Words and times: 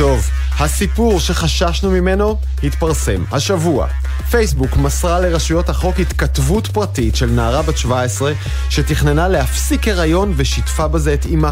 טוב, 0.00 0.30
הסיפור 0.58 1.20
שחששנו 1.20 1.90
ממנו 1.90 2.36
התפרסם 2.62 3.24
השבוע. 3.32 3.86
פייסבוק 4.30 4.76
מסרה 4.76 5.20
לרשויות 5.20 5.68
החוק 5.68 6.00
התכתבות 6.00 6.66
פרטית 6.66 7.16
של 7.16 7.26
נערה 7.26 7.62
בת 7.62 7.78
17 7.78 8.32
שתכננה 8.70 9.28
להפסיק 9.28 9.88
הריון 9.88 10.32
ושיתפה 10.36 10.88
בזה 10.88 11.14
את 11.14 11.26
אמה. 11.34 11.50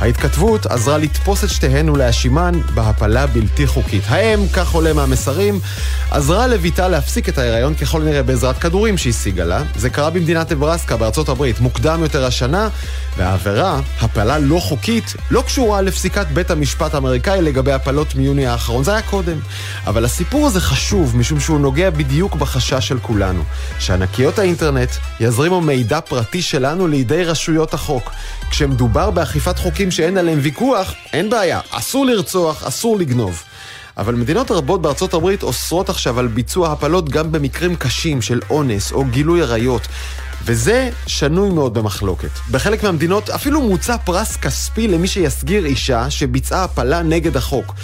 ההתכתבות 0.00 0.66
עזרה 0.66 0.98
לתפוס 0.98 1.44
את 1.44 1.50
שתיהן 1.50 1.88
ולהאשימן 1.88 2.60
בהפלה 2.74 3.26
בלתי 3.26 3.66
חוקית. 3.66 4.02
האם, 4.08 4.48
כך 4.48 4.72
עולה 4.72 4.92
מהמסרים, 4.92 5.60
עזרה 6.10 6.46
לביתה 6.46 6.88
להפסיק 6.88 7.28
את 7.28 7.38
ההיריון 7.38 7.74
ככל 7.74 8.02
הנראה 8.02 8.22
בעזרת 8.22 8.58
כדורים 8.58 8.98
שהשיגה 8.98 9.44
לה. 9.44 9.62
זה 9.76 9.90
קרה 9.90 10.10
במדינת 10.10 10.52
נברסקה 10.52 10.96
בארצות 10.96 11.28
הברית 11.28 11.60
מוקדם 11.60 12.00
יותר 12.02 12.24
השנה, 12.26 12.68
והעבירה, 13.16 13.80
הפלה 14.00 14.38
לא 14.38 14.58
חוקית, 14.58 15.14
לא 15.30 15.42
קשורה 15.42 15.82
לפסיקת 15.82 16.26
בית 16.26 16.50
המשפט 16.50 16.94
האמריקאי 16.94 17.42
לגבי 17.42 17.72
הפלות 17.72 18.14
מיוני 18.14 18.46
האחרון, 18.46 18.84
זה 18.84 18.92
היה 18.92 19.02
קודם. 19.02 19.38
אבל 19.86 20.04
הסיפור 20.04 20.46
הזה 20.46 20.60
חשוב 20.60 21.16
משום 21.16 21.40
שהוא 21.40 21.60
נוגע 21.60 21.90
בדיוק 22.00 22.34
בחשש 22.34 22.88
של 22.88 22.98
כולנו, 22.98 23.42
שענקיות 23.78 24.38
האינטרנט 24.38 24.90
יזרימו 25.20 25.60
מידע 25.60 26.00
פרטי 26.00 26.42
שלנו 26.42 26.88
לידי 26.88 27.24
רשויות 27.24 27.74
החוק. 27.74 28.10
כשמדובר 28.50 29.10
באכיפת 29.10 29.58
חוקים 29.58 29.90
שאין 29.90 30.18
עליהם 30.18 30.38
ויכוח, 30.42 30.94
אין 31.12 31.30
בעיה, 31.30 31.60
אסור 31.70 32.06
לרצוח, 32.06 32.64
אסור 32.64 32.98
לגנוב. 32.98 33.42
אבל 33.96 34.14
מדינות 34.14 34.50
רבות 34.50 34.82
בארצות 34.82 35.14
הברית 35.14 35.42
אוסרות 35.42 35.88
עכשיו 35.88 36.18
על 36.18 36.26
ביצוע 36.26 36.72
הפלות 36.72 37.08
גם 37.08 37.32
במקרים 37.32 37.76
קשים 37.76 38.22
של 38.22 38.40
אונס 38.50 38.92
או 38.92 39.04
גילוי 39.04 39.42
עריות. 39.42 39.88
וזה 40.44 40.90
שנוי 41.06 41.50
מאוד 41.50 41.74
במחלוקת. 41.74 42.30
בחלק 42.50 42.82
מהמדינות 42.82 43.30
אפילו 43.30 43.60
מוצע 43.60 43.96
פרס 43.98 44.36
כספי 44.36 44.88
למי 44.88 45.08
שיסגיר 45.08 45.66
אישה 45.66 46.10
שביצעה 46.10 46.64
הפלה 46.64 47.02
נגד 47.02 47.36
החוק. 47.36 47.74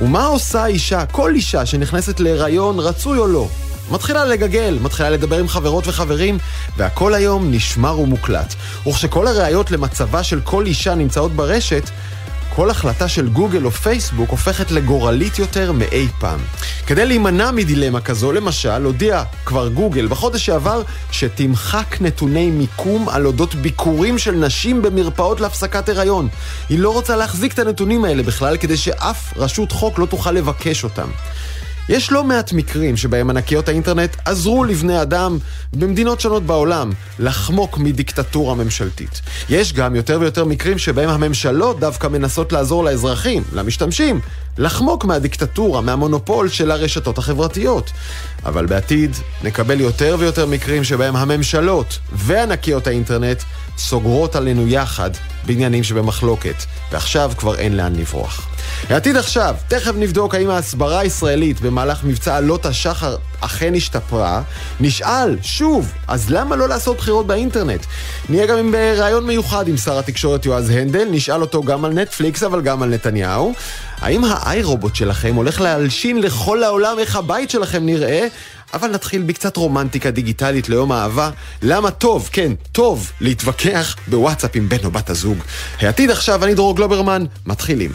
ומה 0.00 0.26
עושה 0.26 0.66
אישה, 0.66 1.06
כל 1.06 1.34
אישה 1.34 1.66
שנכנסת 1.66 2.20
להיריון, 2.20 2.78
רצוי 2.78 3.18
או 3.18 3.26
לא? 3.26 3.48
מתחילה 3.90 4.24
לגגל, 4.24 4.78
מתחילה 4.82 5.10
לדבר 5.10 5.38
עם 5.38 5.48
חברות 5.48 5.86
וחברים, 5.86 6.38
והכל 6.76 7.14
היום 7.14 7.50
נשמר 7.50 8.00
ומוקלט. 8.00 8.54
וכשכל 8.86 9.26
הראיות 9.26 9.70
למצבה 9.70 10.22
של 10.22 10.40
כל 10.40 10.66
אישה 10.66 10.94
נמצאות 10.94 11.32
ברשת, 11.32 11.90
כל 12.60 12.70
החלטה 12.70 13.08
של 13.08 13.28
גוגל 13.28 13.64
או 13.64 13.70
פייסבוק 13.70 14.30
הופכת 14.30 14.70
לגורלית 14.70 15.38
יותר 15.38 15.72
מאי 15.72 16.08
פעם. 16.18 16.40
כדי 16.86 17.06
להימנע 17.06 17.50
מדילמה 17.50 18.00
כזו, 18.00 18.32
למשל, 18.32 18.84
הודיע 18.84 19.22
כבר 19.44 19.68
גוגל 19.68 20.06
בחודש 20.06 20.46
שעבר 20.46 20.82
שתמחק 21.10 21.96
נתוני 22.00 22.50
מיקום 22.50 23.08
על 23.08 23.26
אודות 23.26 23.54
ביקורים 23.54 24.18
של 24.18 24.32
נשים 24.32 24.82
במרפאות 24.82 25.40
להפסקת 25.40 25.88
הריון. 25.88 26.28
היא 26.68 26.78
לא 26.78 26.92
רוצה 26.92 27.16
להחזיק 27.16 27.52
את 27.52 27.58
הנתונים 27.58 28.04
האלה 28.04 28.22
בכלל, 28.22 28.56
כדי 28.56 28.76
שאף 28.76 29.32
רשות 29.36 29.72
חוק 29.72 29.98
לא 29.98 30.06
תוכל 30.06 30.32
לבקש 30.32 30.84
אותם. 30.84 31.08
יש 31.90 32.12
לא 32.12 32.24
מעט 32.24 32.52
מקרים 32.52 32.96
שבהם 32.96 33.30
ענקיות 33.30 33.68
האינטרנט 33.68 34.16
עזרו 34.24 34.64
לבני 34.64 35.02
אדם 35.02 35.38
במדינות 35.72 36.20
שונות 36.20 36.42
בעולם 36.42 36.90
לחמוק 37.18 37.78
מדיקטטורה 37.78 38.54
ממשלתית. 38.54 39.20
יש 39.48 39.72
גם 39.72 39.96
יותר 39.96 40.18
ויותר 40.20 40.44
מקרים 40.44 40.78
שבהם 40.78 41.08
הממשלות 41.08 41.80
דווקא 41.80 42.06
מנסות 42.06 42.52
לעזור 42.52 42.84
לאזרחים, 42.84 43.42
למשתמשים, 43.52 44.20
לחמוק 44.58 45.04
מהדיקטטורה, 45.04 45.80
מהמונופול 45.80 46.48
של 46.48 46.70
הרשתות 46.70 47.18
החברתיות. 47.18 47.90
אבל 48.44 48.66
בעתיד 48.66 49.16
נקבל 49.44 49.80
יותר 49.80 50.16
ויותר 50.18 50.46
מקרים 50.46 50.84
שבהם 50.84 51.16
הממשלות 51.16 51.98
וענקיות 52.12 52.86
האינטרנט 52.86 53.42
סוגרות 53.80 54.36
עלינו 54.36 54.68
יחד 54.68 55.10
בעניינים 55.46 55.84
שבמחלוקת, 55.84 56.64
ועכשיו 56.92 57.32
כבר 57.36 57.54
אין 57.58 57.76
לאן 57.76 57.96
לברוח. 57.96 58.48
העתיד 58.88 59.16
עכשיו, 59.16 59.54
תכף 59.68 59.92
נבדוק 59.96 60.34
האם 60.34 60.50
ההסברה 60.50 60.98
הישראלית 60.98 61.60
במהלך 61.60 62.04
מבצע 62.04 62.36
עלות 62.36 62.66
השחר 62.66 63.16
אכן 63.40 63.74
השתפרה. 63.74 64.42
נשאל, 64.80 65.36
שוב, 65.42 65.92
אז 66.08 66.30
למה 66.30 66.56
לא 66.56 66.68
לעשות 66.68 66.96
בחירות 66.96 67.26
באינטרנט? 67.26 67.86
נהיה 68.28 68.46
גם 68.46 68.58
עם 68.58 68.74
ראיון 68.74 69.26
מיוחד 69.26 69.68
עם 69.68 69.76
שר 69.76 69.98
התקשורת 69.98 70.46
יועז 70.46 70.70
הנדל, 70.70 71.08
נשאל 71.10 71.42
אותו 71.42 71.62
גם 71.62 71.84
על 71.84 71.92
נטפליקס 71.92 72.42
אבל 72.42 72.60
גם 72.60 72.82
על 72.82 72.88
נתניהו. 72.88 73.52
האם 74.00 74.24
האיי 74.24 74.62
רובוט 74.62 74.94
שלכם 74.94 75.34
הולך 75.34 75.60
להלשין 75.60 76.22
לכל 76.22 76.62
העולם 76.62 76.98
איך 76.98 77.16
הבית 77.16 77.50
שלכם 77.50 77.86
נראה? 77.86 78.26
אבל 78.74 78.90
נתחיל 78.90 79.22
בקצת 79.22 79.56
רומנטיקה 79.56 80.10
דיגיטלית 80.10 80.68
ליום 80.68 80.92
האהבה. 80.92 81.30
למה 81.62 81.90
טוב, 81.90 82.28
כן, 82.32 82.52
טוב, 82.72 83.12
להתווכח 83.20 83.96
בוואטסאפ 84.06 84.50
עם 84.54 84.68
בן 84.68 84.84
או 84.84 84.90
בת 84.90 85.10
הזוג. 85.10 85.38
העתיד 85.80 86.10
עכשיו, 86.10 86.44
אני 86.44 86.54
דרור 86.54 86.76
גלוברמן, 86.76 87.24
מתחילים. 87.46 87.90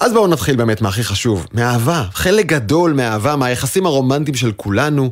אז 0.00 0.12
בואו 0.12 0.26
נתחיל 0.26 0.56
באמת 0.56 0.82
מהכי 0.82 1.04
חשוב, 1.04 1.46
מאהבה. 1.52 2.04
חלק 2.12 2.46
גדול 2.46 2.92
מהאהבה, 2.92 3.36
מהיחסים 3.36 3.86
הרומנטיים 3.86 4.34
של 4.34 4.52
כולנו, 4.56 5.10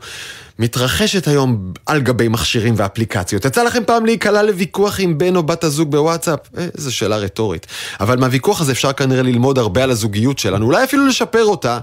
מתרחשת 0.60 1.28
היום 1.28 1.72
על 1.86 2.00
גבי 2.00 2.28
מכשירים 2.28 2.74
ואפליקציות. 2.76 3.44
יצא 3.44 3.62
לכם 3.62 3.84
פעם 3.86 4.06
להיקלע 4.06 4.42
לוויכוח 4.42 5.00
עם 5.00 5.18
בן 5.18 5.36
או 5.36 5.42
בת 5.42 5.64
הזוג 5.64 5.90
בוואטסאפ? 5.90 6.38
איזו 6.56 6.88
אה, 6.88 6.92
שאלה 6.92 7.16
רטורית. 7.16 7.66
אבל 8.00 8.18
מהוויכוח 8.18 8.60
הזה 8.60 8.72
אפשר 8.72 8.92
כנראה 8.92 9.22
ללמוד 9.22 9.58
הרבה 9.58 9.82
על 9.82 9.90
הזוגיות 9.90 10.38
שלנו, 10.38 10.66
אולי 10.66 10.84
אפילו 10.84 11.06
לשפר 11.06 11.44
אותה. 11.44 11.78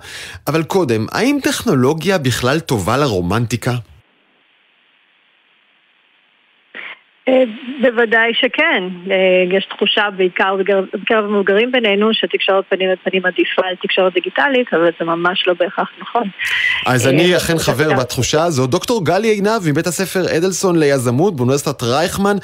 אבל 0.47 0.63
קודם, 0.63 1.05
האם 1.11 1.39
טכנולוגיה 1.43 2.17
בכלל 2.17 2.59
טובה 2.59 2.97
לרומנטיקה? 2.97 3.71
אה, 3.71 3.77
בוודאי 7.81 8.31
שכן. 8.33 8.83
אה, 9.11 9.57
יש 9.57 9.67
תחושה 9.75 10.01
בעיקר 10.17 10.55
בקרב 10.93 11.25
המבוגרים 11.25 11.71
בינינו 11.71 12.13
שתקשורת 12.13 12.65
פנים 12.69 12.89
לפנים 12.89 13.25
עדיפה 13.25 13.61
על 13.69 13.75
תקשורת 13.81 14.13
דיגיטלית, 14.13 14.73
אבל 14.73 14.89
זה 14.99 15.05
ממש 15.05 15.43
לא 15.47 15.53
בהכרח 15.59 15.89
נכון. 16.01 16.23
אז 16.85 17.07
אני 17.07 17.31
אה, 17.31 17.37
אכן 17.37 17.57
חבר 17.57 17.93
בתחושה 17.99 18.43
הזו. 18.43 18.67
דוקטור 18.67 19.05
גלי 19.05 19.27
עינב 19.27 19.69
מבית 19.69 19.87
הספר 19.87 20.37
אדלסון 20.37 20.79
ליזמות 20.79 21.35
באוניברסיטת 21.35 21.83
רייכמן, 21.83 22.37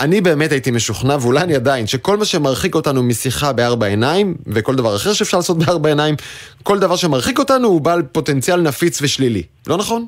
אני 0.00 0.20
באמת 0.20 0.52
הייתי 0.52 0.70
משוכנע, 0.70 1.16
ואולי 1.20 1.40
אני 1.40 1.54
עדיין, 1.54 1.86
שכל 1.86 2.16
מה 2.16 2.24
שמרחיק 2.24 2.74
אותנו 2.74 3.02
משיחה 3.02 3.52
בארבע 3.52 3.86
עיניים, 3.86 4.34
וכל 4.46 4.74
דבר 4.74 4.96
אחר 4.96 5.12
שאפשר 5.12 5.36
לעשות 5.36 5.58
בארבע 5.58 5.88
עיניים, 5.88 6.14
כל 6.62 6.78
דבר 6.78 6.96
שמרחיק 6.96 7.38
אותנו 7.38 7.68
הוא 7.68 7.80
בעל 7.80 8.02
פוטנציאל 8.02 8.60
נפיץ 8.60 9.02
ושלילי. 9.02 9.42
לא 9.66 9.76
נכון? 9.76 10.06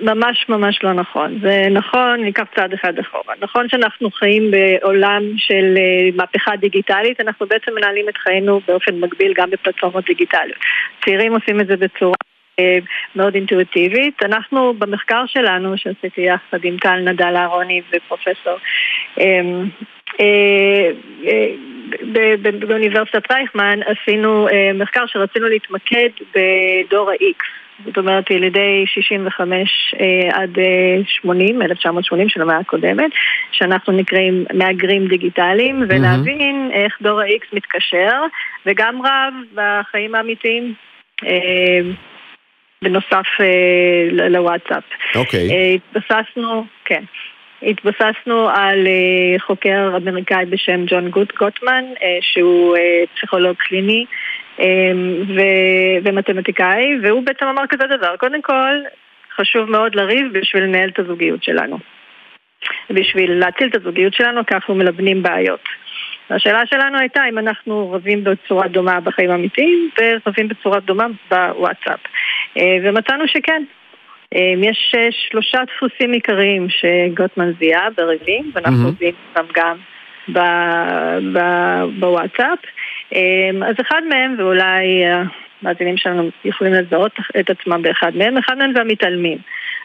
ממש 0.00 0.48
ממש 0.48 0.80
לא 0.82 0.92
נכון. 0.92 1.38
זה 1.42 1.66
נכון, 1.70 2.20
ניקח 2.20 2.44
צעד 2.56 2.72
אחד 2.72 2.98
אחורה. 2.98 3.34
נכון 3.40 3.68
שאנחנו 3.68 4.10
חיים 4.10 4.50
בעולם 4.50 5.22
של 5.36 5.74
אה, 5.76 6.08
מהפכה 6.16 6.56
דיגיטלית, 6.56 7.20
אנחנו 7.20 7.46
בעצם 7.46 7.74
מנהלים 7.74 8.08
את 8.08 8.16
חיינו 8.16 8.60
באופן 8.68 8.94
מקביל 8.94 9.32
גם 9.36 9.50
בפלטפורמות 9.50 10.04
דיגיטליות. 10.04 10.58
צעירים 11.04 11.34
עושים 11.34 11.60
את 11.60 11.66
זה 11.66 11.76
בצורה 11.76 12.14
אה, 12.58 12.78
מאוד 13.16 13.34
אינטואיטיבית. 13.34 14.22
אנחנו 14.22 14.74
במחקר 14.78 15.24
שלנו, 15.26 15.78
שעשיתי 15.78 16.20
יחד 16.20 16.58
עם 16.62 16.76
טל 16.76 16.96
נדל 16.96 17.36
אהרוני 17.36 17.82
ופרופסור 17.92 18.56
אה, 19.20 19.40
באוניברסיטת 22.68 23.32
רייכמן 23.32 23.80
עשינו 23.82 24.48
מחקר 24.74 25.06
שרצינו 25.06 25.48
להתמקד 25.48 26.08
בדור 26.34 27.10
ה-X. 27.10 27.63
זאת 27.84 27.98
אומרת 27.98 28.30
ילידי 28.30 28.84
65 28.86 29.94
אה, 30.00 30.42
עד 30.42 30.58
80, 31.06 31.62
אה, 31.62 31.66
1980 31.66 32.28
של 32.28 32.42
המאה 32.42 32.58
הקודמת, 32.58 33.10
שאנחנו 33.52 33.92
נקראים 33.92 34.44
מהגרים 34.54 35.06
דיגיטליים, 35.06 35.82
ולהבין 35.88 36.70
mm-hmm. 36.70 36.76
איך 36.76 36.98
דור 37.02 37.20
ה-X 37.20 37.46
מתקשר, 37.52 38.22
וגם 38.66 39.02
רב 39.02 39.34
בחיים 39.54 40.14
האמיתיים. 40.14 40.74
אה, 41.26 41.80
בנוסף 42.82 43.26
אה, 43.40 44.28
לוואטסאפ. 44.28 44.84
אוקיי. 45.14 45.48
Okay. 45.48 45.52
אה, 45.52 45.74
התבססנו, 45.74 46.64
כן. 46.84 47.04
התבססנו 47.66 48.48
על 48.48 48.86
uh, 48.86 49.42
חוקר 49.42 49.96
אמריקאי 49.96 50.44
בשם 50.44 50.84
ג'ון 50.86 51.08
גוט 51.08 51.36
גוטמן, 51.36 51.84
uh, 51.94 52.00
שהוא 52.20 52.76
uh, 52.76 52.80
פסיכולוג 53.16 53.56
קליני 53.56 54.04
ו- 55.36 55.98
ומתמטיקאי, 56.04 56.98
והוא 57.02 57.22
בעצם 57.22 57.46
אמר 57.46 57.62
כזה 57.68 57.96
דבר, 57.96 58.16
קודם 58.16 58.42
כל, 58.42 58.74
חשוב 59.36 59.70
מאוד 59.70 59.94
לריב 59.94 60.38
בשביל 60.38 60.62
לנהל 60.62 60.88
את 60.88 60.98
הזוגיות 60.98 61.44
שלנו. 61.44 61.78
בשביל 62.90 63.32
להציל 63.32 63.68
את 63.68 63.76
הזוגיות 63.76 64.14
שלנו, 64.14 64.46
כי 64.46 64.54
אנחנו 64.54 64.74
מלבנים 64.74 65.22
בעיות. 65.22 65.60
השאלה 66.30 66.66
שלנו 66.66 66.98
הייתה 66.98 67.22
אם 67.28 67.38
אנחנו 67.38 67.92
רבים 67.92 68.24
בצורה 68.24 68.68
דומה 68.68 69.00
בחיים 69.00 69.30
האמיתיים 69.30 69.90
ורבים 70.00 70.48
בצורה 70.48 70.80
דומה 70.80 71.06
בוואטסאפ. 71.30 72.00
אה, 72.56 72.76
ומצאנו 72.82 73.28
שכן. 73.28 73.62
אה, 74.34 74.40
יש 74.62 74.94
אה, 74.98 75.08
שלושה 75.10 75.58
דפוסים 75.76 76.12
עיקריים 76.12 76.66
שגוטמן 76.68 77.52
זיהה 77.58 77.88
בריבים, 77.96 78.50
ואנחנו 78.54 78.88
mm-hmm. 78.88 79.36
אותם 79.36 79.52
גם 79.54 79.76
בוואטסאפ. 82.00 82.58
אמ, 83.12 83.62
אז 83.62 83.74
אחד 83.80 84.00
מהם, 84.08 84.36
ואולי 84.38 85.02
המאזינים 85.62 85.96
שלנו 85.96 86.30
יכולים 86.44 86.72
לזהות 86.72 87.12
את 87.40 87.50
עצמם 87.50 87.82
באחד 87.82 88.12
מהם, 88.14 88.38
אחד 88.38 88.58
מהם 88.58 88.72
זה 88.74 88.80
המתעלמים. 88.80 89.38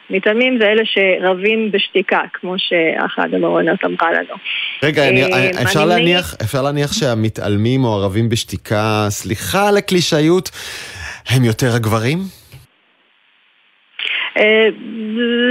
מתעלמים 0.09 0.57
זה 0.61 0.67
אלה 0.67 0.81
שרבים 0.85 1.71
בשתיקה, 1.71 2.21
כמו 2.33 2.55
שאחד 2.57 3.33
המעונות 3.33 3.79
אמרה 3.85 4.11
לנו. 4.11 4.35
רגע, 4.83 5.09
אני, 5.09 5.23
אה, 5.23 5.85
להניח, 5.85 6.35
אפשר 6.41 6.61
להניח 6.61 6.93
שהמתעלמים 6.93 7.83
או 7.83 7.93
הרבים 7.93 8.29
בשתיקה, 8.29 9.05
סליחה 9.09 9.67
על 9.67 9.77
הקלישאיות, 9.77 10.49
הם 11.29 11.43
יותר 11.43 11.75
הגברים? 11.75 12.17
אה, 14.37 14.67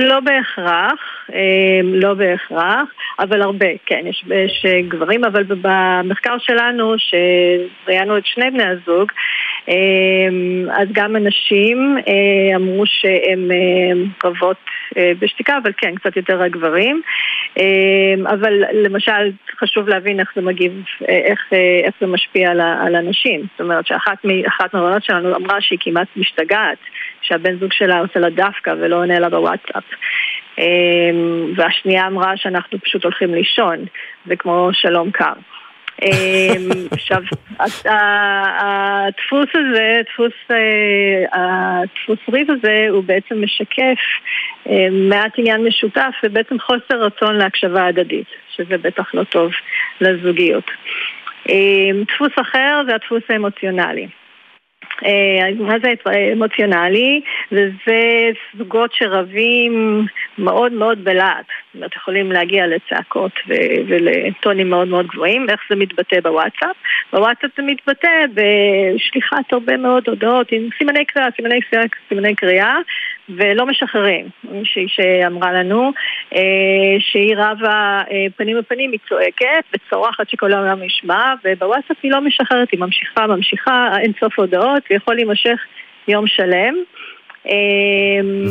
לא 0.08 0.20
בהכרח, 0.20 1.28
אה, 1.34 1.80
לא 1.84 2.14
בהכרח, 2.14 2.88
אבל 3.18 3.42
הרבה, 3.42 3.66
כן, 3.86 4.06
יש, 4.06 4.24
יש 4.30 4.64
גברים, 4.88 5.24
אבל 5.24 5.42
במחקר 5.48 6.38
שלנו, 6.38 6.94
שראיינו 6.98 8.18
את 8.18 8.26
שני 8.26 8.50
בני 8.50 8.64
הזוג, 8.64 9.12
אה, 9.68 9.74
אז 10.82 10.88
גם 10.92 11.16
הנשים 11.16 11.96
אמרו 12.54 12.86
שהן 12.86 13.50
רבות 14.24 14.56
בשתיקה, 15.18 15.58
אבל 15.62 15.72
כן, 15.76 15.94
קצת 15.94 16.16
יותר 16.16 16.42
הגברים. 16.42 17.02
אבל 18.26 18.62
למשל, 18.72 19.30
חשוב 19.60 19.88
להבין 19.88 20.20
איך 20.20 20.32
זה 20.36 20.42
מגיב, 20.42 20.72
איך, 21.08 21.52
איך 21.84 21.94
זה 22.00 22.06
משפיע 22.06 22.50
על 22.50 22.94
הנשים. 22.94 23.40
זאת 23.40 23.60
אומרת 23.60 23.86
שאחת 23.86 24.24
מהרעיונות 24.24 25.04
שלנו 25.04 25.36
אמרה 25.36 25.60
שהיא 25.60 25.78
כמעט 25.82 26.08
משתגעת. 26.16 26.78
שהבן 27.22 27.58
זוג 27.58 27.72
שלה 27.72 27.98
עושה 27.98 28.18
לה 28.20 28.30
דווקא 28.30 28.70
ולא 28.70 28.96
עונה 28.96 29.18
לה 29.18 29.28
בוואטסאפ. 29.28 29.84
אמ, 30.58 31.52
והשנייה 31.56 32.06
אמרה 32.06 32.36
שאנחנו 32.36 32.80
פשוט 32.80 33.04
הולכים 33.04 33.34
לישון, 33.34 33.84
זה 34.26 34.36
כמו 34.36 34.70
שלום 34.72 35.10
קר. 35.10 35.32
אמ, 36.02 36.70
עכשיו, 36.90 37.22
הדפוס 38.60 39.48
הזה, 39.54 40.00
דפוס, 40.12 40.32
אה, 40.50 41.24
הדפוס 41.32 42.18
ריב 42.32 42.50
הזה, 42.50 42.86
הוא 42.90 43.04
בעצם 43.04 43.42
משקף 43.42 43.98
אה, 44.68 44.88
מעט 44.90 45.32
עניין 45.36 45.64
משותף 45.64 46.14
ובעצם 46.22 46.58
חוסר 46.58 47.02
רצון 47.02 47.36
להקשבה 47.36 47.86
הדדית, 47.86 48.28
שזה 48.56 48.78
בטח 48.78 49.14
לא 49.14 49.24
טוב 49.24 49.52
לזוגיות. 50.00 50.70
אמ, 51.48 52.02
דפוס 52.14 52.32
אחר 52.40 52.82
זה 52.88 52.94
הדפוס 52.94 53.22
האמוציונלי. 53.28 54.08
אה, 55.04 55.48
מה 55.58 55.74
זה 55.82 55.92
אמוציונלי? 56.32 57.20
וזה 57.52 58.30
זוגות 58.58 58.92
שרבים 58.92 60.06
מאוד 60.38 60.72
מאוד 60.72 61.04
בלהט. 61.04 61.46
זאת 61.80 61.96
יכולים 61.96 62.32
להגיע 62.32 62.66
לצעקות 62.66 63.32
ולטונים 63.88 64.70
מאוד 64.70 64.88
מאוד 64.88 65.06
גבוהים. 65.06 65.46
איך 65.50 65.60
זה 65.70 65.76
מתבטא 65.76 66.20
בוואטסאפ? 66.20 66.76
בוואטסאפ 67.12 67.50
זה 67.56 67.62
מתבטא 67.62 68.08
בשליחת 68.34 69.52
הרבה 69.52 69.76
מאוד 69.76 70.08
הודעות 70.08 70.52
עם 70.52 70.68
סימני 70.78 71.04
קריאה, 71.04 71.28
סימני, 71.36 71.60
סימני 72.08 72.34
קריאה, 72.34 72.76
ולא 73.28 73.66
משחררים. 73.66 74.26
מישהי 74.44 74.86
שאמרה 74.88 75.52
לנו 75.52 75.92
אה, 76.34 76.40
שהיא 76.98 77.36
רבה 77.36 78.02
אה, 78.10 78.26
פנים 78.36 78.58
בפנים, 78.58 78.92
היא 78.92 79.00
צועקת 79.08 79.64
וצורחת 79.72 80.28
שכל 80.30 80.52
העולם 80.52 80.82
ישמע, 80.82 81.34
ובוואטסאפ 81.44 81.96
היא 82.02 82.12
לא 82.12 82.20
משחררת, 82.20 82.68
היא 82.72 82.80
ממשיכה, 82.80 83.26
ממשיכה, 83.26 83.88
אין 84.02 84.12
סוף 84.20 84.38
הודעות, 84.38 84.82
ויכול 84.90 85.14
להימשך 85.14 85.60
יום 86.08 86.26
שלם. 86.26 86.74
אמ, 87.48 88.46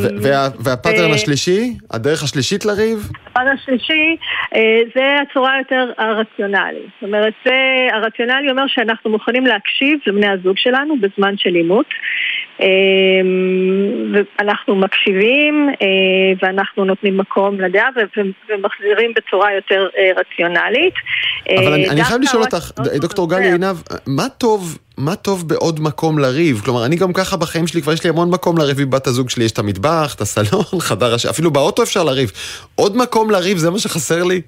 והפאטרן 0.64 1.10
השלישי? 1.10 1.72
הדרך 1.90 2.22
השלישית 2.22 2.64
לריב? 2.64 2.98
הפאטרן 3.26 3.48
השלישי 3.48 4.16
אה, 4.54 4.80
זה 4.94 5.02
הצורה 5.22 5.54
היותר 5.54 5.92
הרציונלית. 5.98 6.88
זאת 6.94 7.02
אומרת, 7.02 7.32
זה 7.44 7.54
הרציונלי 7.92 8.50
אומר 8.50 8.64
שאנחנו 8.66 9.10
מוכנים 9.10 9.46
להקשיב 9.46 9.98
לבני 10.06 10.28
הזוג 10.28 10.56
שלנו 10.56 10.94
בזמן 11.00 11.34
של 11.36 11.54
עימות. 11.54 11.86
אמ, 12.60 14.14
ואנחנו 14.14 14.76
מקשיבים 14.76 15.68
אה, 15.82 15.86
ואנחנו 16.42 16.84
נותנים 16.84 17.16
מקום 17.16 17.60
לדעה 17.60 17.88
ומחזירים 18.50 19.12
בצורה 19.16 19.54
יותר 19.54 19.88
אה, 19.98 20.10
רציונלית. 20.16 20.94
אבל 21.58 21.74
אני 21.74 22.04
חייב 22.04 22.20
לשאול 22.20 22.42
אותך, 22.42 22.70
דוקטור 23.00 23.30
גלי 23.30 23.52
עינב, 23.52 23.76
מה 24.06 24.28
טוב 24.38 24.78
מה 24.98 25.16
טוב 25.16 25.48
בעוד 25.48 25.80
מקום 25.80 26.18
לריב? 26.18 26.60
כלומר, 26.64 26.84
אני 26.84 26.96
גם 26.96 27.12
ככה 27.12 27.36
בחיים 27.36 27.66
שלי, 27.66 27.82
כבר 27.82 27.92
יש 27.92 28.04
לי 28.04 28.10
המון 28.10 28.30
מקום 28.30 28.58
לריב 28.58 28.80
עם 28.80 28.90
בת 28.90 29.06
הזוג 29.06 29.30
שלי, 29.30 29.44
יש 29.44 29.52
את 29.52 29.58
המטבח, 29.58 30.14
את 30.14 30.20
הסלון, 30.20 30.64
חדר 30.88 31.14
הש... 31.14 31.26
אפילו 31.26 31.50
באוטו 31.50 31.82
אפשר 31.82 32.04
לריב. 32.04 32.32
עוד 32.74 32.96
מקום 32.96 33.30
לריב, 33.30 33.58
זה 33.58 33.70
מה 33.70 33.78
שחסר 33.78 34.24
לי? 34.24 34.40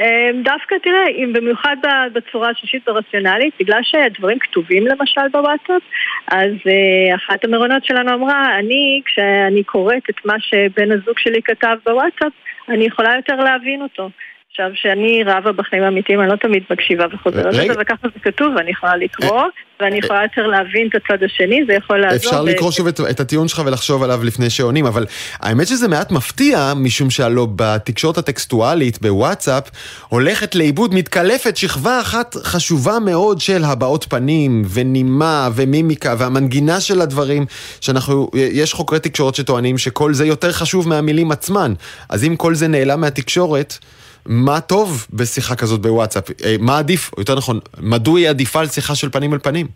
אמ, 0.00 0.42
דווקא 0.42 0.74
תראה, 0.82 1.08
אם 1.08 1.32
במיוחד 1.32 1.76
בצורה 2.12 2.50
השישית 2.50 2.88
והרציונלית, 2.88 3.54
בגלל 3.60 3.80
שהדברים 3.82 4.38
כתובים 4.38 4.86
למשל 4.86 5.28
בוואטסאפ, 5.32 5.82
אז 6.28 6.50
uh, 6.50 7.14
אחת 7.14 7.44
המרונות 7.44 7.84
שלנו 7.84 8.14
אמרה, 8.14 8.58
אני, 8.58 9.00
כשאני 9.04 9.64
קוראת 9.64 10.10
את 10.10 10.24
מה 10.24 10.34
שבן 10.38 10.92
הזוג 10.92 11.18
שלי 11.18 11.42
כתב 11.42 11.76
בוואטסאפ, 11.86 12.32
אני 12.68 12.84
יכולה 12.84 13.16
יותר 13.16 13.36
להבין 13.36 13.82
אותו. 13.82 14.10
עכשיו, 14.56 14.70
שאני 14.74 15.22
רבה 15.26 15.52
בחיים 15.52 15.82
האמיתיים, 15.82 16.20
אני 16.20 16.28
לא 16.28 16.36
תמיד 16.36 16.62
מקשיבה 16.70 17.04
וחוזרת 17.12 17.54
לזה, 17.54 17.72
וככה 17.80 18.08
זה 18.14 18.20
כתוב, 18.22 18.54
ואני 18.56 18.70
יכולה 18.70 18.96
לקרוא, 18.96 19.42
ואני 19.80 19.98
יכולה 19.98 20.22
יותר 20.22 20.46
להבין 20.46 20.88
את 20.88 20.94
הצד 20.94 21.22
השני, 21.22 21.60
זה 21.66 21.72
יכול 21.72 22.00
לעזור. 22.00 22.16
אפשר 22.16 22.42
לקרוא 22.42 22.70
שוב 22.70 22.86
את 22.86 23.20
הטיעון 23.20 23.48
שלך 23.48 23.62
ולחשוב 23.66 24.02
עליו 24.02 24.24
לפני 24.24 24.50
שעונים, 24.50 24.86
אבל 24.86 25.06
האמת 25.40 25.66
שזה 25.66 25.88
מעט 25.88 26.10
מפתיע, 26.10 26.72
משום 26.76 27.10
שהלוא 27.10 27.48
בתקשורת 27.56 28.18
הטקסטואלית, 28.18 29.02
בוואטסאפ, 29.02 29.70
הולכת 30.08 30.54
לאיבוד, 30.54 30.94
מתקלפת 30.94 31.56
שכבה 31.56 32.00
אחת 32.00 32.36
חשובה 32.42 32.98
מאוד 32.98 33.40
של 33.40 33.64
הבעות 33.64 34.06
פנים, 34.08 34.62
ונימה, 34.74 35.48
ומימיקה, 35.54 36.14
והמנגינה 36.18 36.80
של 36.80 37.00
הדברים, 37.00 37.46
שאנחנו, 37.80 38.30
יש 38.34 38.72
חוקרי 38.72 39.00
תקשורת 39.00 39.34
שטוענים 39.34 39.78
שכל 39.78 40.14
זה 40.14 40.26
יותר 40.26 40.52
חשוב 40.52 40.88
מהמילים 40.88 41.30
עצמן. 41.30 41.72
אז 42.08 42.24
אם 42.24 42.36
כל 42.36 42.54
זה 42.54 42.68
נעלם 42.68 43.00
מהתקשורת, 43.00 43.78
מה 44.26 44.60
טוב 44.60 45.06
בשיחה 45.12 45.56
כזאת 45.56 45.80
בוואטסאפ? 45.80 46.30
אה, 46.30 46.56
מה 46.60 46.78
עדיף, 46.78 47.10
או 47.12 47.20
יותר 47.20 47.34
נכון, 47.36 47.60
מדוע 47.80 48.18
היא 48.18 48.28
עדיפה 48.28 48.60
על 48.60 48.66
שיחה 48.66 48.94
של 48.94 49.10
פנים 49.10 49.34
אל 49.34 49.38
פנים? 49.38 49.66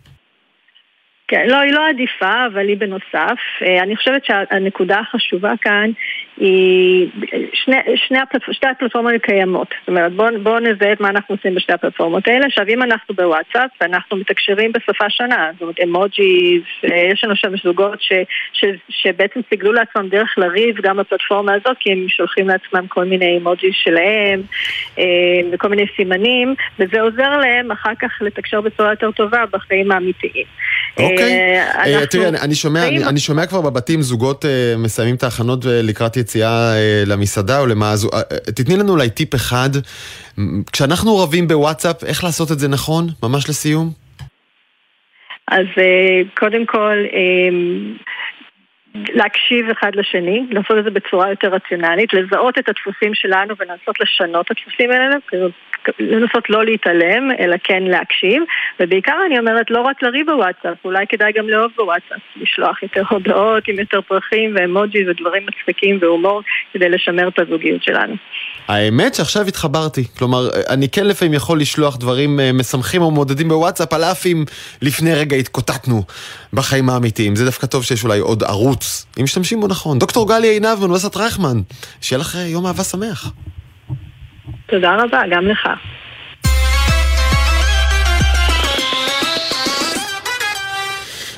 כן, 1.27 1.45
לא, 1.47 1.57
היא 1.57 1.73
לא 1.73 1.89
עדיפה, 1.89 2.45
אבל 2.53 2.67
היא 2.67 2.77
בנוסף. 2.77 3.39
אה, 3.61 3.83
אני 3.83 3.95
חושבת 3.95 4.25
שהנקודה 4.25 4.99
החשובה 4.99 5.51
כאן 5.61 5.91
היא, 6.39 7.07
שני, 7.53 7.75
שני 7.95 8.19
הפלטפ... 8.19 8.51
שתי 8.51 8.67
הפלטפורמות 8.67 9.13
קיימות. 9.21 9.67
זאת 9.79 9.89
אומרת, 9.89 10.13
בואו 10.13 10.29
בוא 10.43 10.59
נזהה 10.59 10.93
את 10.93 11.01
מה 11.01 11.09
אנחנו 11.09 11.35
עושים 11.35 11.55
בשתי 11.55 11.73
הפלטפורמות 11.73 12.27
האלה. 12.27 12.45
עכשיו, 12.45 12.65
אם 12.69 12.83
אנחנו 12.83 13.15
בוואטסאפ, 13.15 13.71
אנחנו 13.81 14.17
מתקשרים 14.17 14.71
בשפה 14.71 15.09
שונה, 15.09 15.49
זאת 15.53 15.61
אומרת, 15.61 15.75
אמוג'יז, 15.83 16.61
אה, 16.83 17.09
יש 17.13 17.23
לנו 17.23 17.35
שם 17.35 17.51
זוגות 17.63 18.01
ש, 18.01 18.13
ש, 18.53 18.65
שבעצם 18.89 19.39
סיגלו 19.49 19.71
לעצמם 19.71 20.09
דרך 20.09 20.37
לריב 20.37 20.75
גם 20.81 20.97
בפלטפורמה 20.97 21.53
הזאת, 21.53 21.77
כי 21.79 21.91
הם 21.91 22.05
שולחים 22.09 22.47
לעצמם 22.47 22.87
כל 22.87 23.05
מיני 23.05 23.37
אמוג'יז 23.37 23.73
שלהם, 23.83 24.41
אה, 24.99 25.03
וכל 25.51 25.67
מיני 25.67 25.85
סימנים, 25.95 26.55
וזה 26.79 27.01
עוזר 27.01 27.37
להם 27.37 27.71
אחר 27.71 27.93
כך 27.99 28.11
לתקשר 28.21 28.61
בצורה 28.61 28.89
יותר 28.89 29.11
טובה 29.11 29.43
בחיים 29.51 29.91
האמיתיים. 29.91 30.45
אוקיי. 30.97 31.61
אנחנו... 31.75 32.05
תראי, 32.05 32.27
אני 32.27 32.55
שומע, 32.55 32.87
אני, 32.87 33.05
אני 33.05 33.19
שומע 33.19 33.45
כבר 33.45 33.61
בבתים 33.61 34.01
זוגות 34.01 34.45
מסיימים 34.77 35.15
את 35.15 35.23
ההכנות 35.23 35.59
לקראת 35.65 36.17
יציאה 36.29 36.73
אה, 36.75 37.03
למסעדה 37.07 37.59
או 37.59 37.65
למה, 37.67 37.91
אז 37.91 38.09
אה, 38.13 38.21
תתני 38.55 38.75
לנו 38.77 38.91
אולי 38.91 39.09
טיפ 39.09 39.35
אחד. 39.35 39.69
כשאנחנו 40.73 41.17
רבים 41.17 41.47
בוואטסאפ, 41.47 42.03
איך 42.03 42.23
לעשות 42.23 42.51
את 42.51 42.59
זה 42.59 42.67
נכון? 42.67 43.07
ממש 43.23 43.49
לסיום. 43.49 43.89
אז 45.47 45.65
אה, 45.77 46.21
קודם 46.37 46.65
כל, 46.65 46.97
להקשיב 48.95 49.69
אחד 49.69 49.91
לשני, 49.95 50.45
לעשות 50.49 50.77
את 50.79 50.83
זה 50.83 50.91
בצורה 50.91 51.29
יותר 51.29 51.47
רציונלית, 51.47 52.13
לזהות 52.13 52.57
את 52.57 52.69
הדפוסים 52.69 53.13
שלנו 53.13 53.55
ולנסות 53.59 53.99
לשנות 53.99 54.45
את 54.45 54.51
הדפוסים 54.51 54.91
האלה, 54.91 55.15
לנסות 55.99 56.49
לא 56.49 56.65
להתעלם, 56.65 57.31
אלא 57.39 57.55
כן 57.63 57.83
להקשיב, 57.83 58.43
ובעיקר 58.79 59.17
אני 59.27 59.39
אומרת 59.39 59.65
לא 59.69 59.81
רק 59.81 60.03
לריב 60.03 60.25
בוואטסאפ, 60.31 60.77
אולי 60.85 61.05
כדאי 61.09 61.31
גם 61.31 61.49
לאהוב 61.49 61.71
בוואטסאפ, 61.77 62.19
לשלוח 62.41 62.83
יותר 62.83 63.03
הודעות 63.09 63.67
עם 63.67 63.79
יותר 63.79 64.01
פרחים 64.01 64.55
ואמוג'י 64.55 65.09
ודברים 65.09 65.45
מצחיקים 65.45 65.97
והומור 66.01 66.41
כדי 66.73 66.89
לשמר 66.89 67.27
את 67.27 67.39
הזוגיות 67.39 67.83
שלנו. 67.83 68.15
האמת 68.67 69.15
שעכשיו 69.15 69.47
התחברתי, 69.47 70.03
כלומר, 70.17 70.49
אני 70.69 70.89
כן 70.89 71.05
לפעמים 71.07 71.33
יכול 71.33 71.59
לשלוח 71.59 71.97
דברים 71.97 72.39
אה, 72.39 72.51
משמחים 72.53 73.01
או 73.01 73.11
מעודדים 73.11 73.49
בוואטסאפ, 73.49 73.93
על 73.93 74.03
אף 74.03 74.25
אם 74.25 74.43
לפני 74.81 75.13
רגע 75.13 75.35
התקוטטנו 75.35 76.03
בחיים 76.53 76.89
האמיתיים. 76.89 77.35
זה 77.35 77.45
דווקא 77.45 77.67
טוב 77.67 77.83
שיש 77.83 78.03
אולי 78.03 78.19
עוד 78.19 78.43
ערוץ, 78.43 79.05
אם 79.19 79.23
משתמשים 79.23 79.59
בו 79.59 79.67
נכון. 79.67 79.99
דוקטור 79.99 80.27
גלי 80.27 80.47
עינב 80.47 80.79
מאוניברסיטת 80.79 81.17
רייכמן, 81.17 81.57
שיהיה 82.01 82.19
לך 82.19 82.37
יום 82.47 82.65
אהבה 82.65 82.83
שמח. 82.83 83.31
תודה 84.69 84.95
רבה, 84.95 85.21
גם 85.31 85.47
לך. 85.47 85.69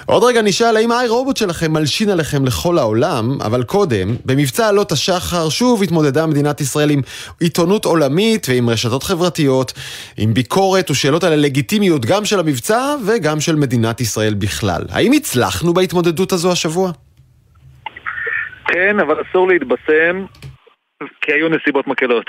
עוד 0.06 0.24
רגע 0.24 0.42
נשאל 0.42 0.78
האם 0.78 0.92
האי 0.92 1.08
רובוט 1.08 1.38
שלכם 1.38 1.72
מלשין 1.72 2.10
עליכם 2.10 2.46
לכל 2.46 2.78
העולם, 2.78 3.38
אבל 3.46 3.64
קודם, 3.64 4.08
במבצע 4.26 4.68
עלות 4.68 4.92
השחר 4.92 5.50
שוב 5.50 5.84
התמודדה 5.84 6.26
מדינת 6.28 6.62
ישראל 6.62 6.90
עם 6.90 7.02
עיתונות 7.40 7.86
עולמית 7.86 8.48
ועם 8.50 8.70
רשתות 8.70 9.04
חברתיות, 9.04 9.74
עם 10.18 10.34
ביקורת 10.34 10.90
ושאלות 10.92 11.24
על 11.24 11.34
הלגיטימיות 11.34 12.06
גם 12.06 12.26
של 12.26 12.40
המבצע 12.40 12.96
וגם 13.08 13.40
של 13.40 13.56
מדינת 13.56 14.02
ישראל 14.02 14.34
בכלל. 14.34 14.82
האם 14.92 15.12
הצלחנו 15.12 15.74
בהתמודדות 15.74 16.32
הזו 16.32 16.52
השבוע? 16.52 16.92
כן, 18.68 19.00
אבל 19.00 19.16
אסור 19.22 19.48
להתבשם, 19.48 20.26
כי 21.22 21.34
היו 21.34 21.50
נסיבות 21.50 21.88
מקלות. 21.88 22.26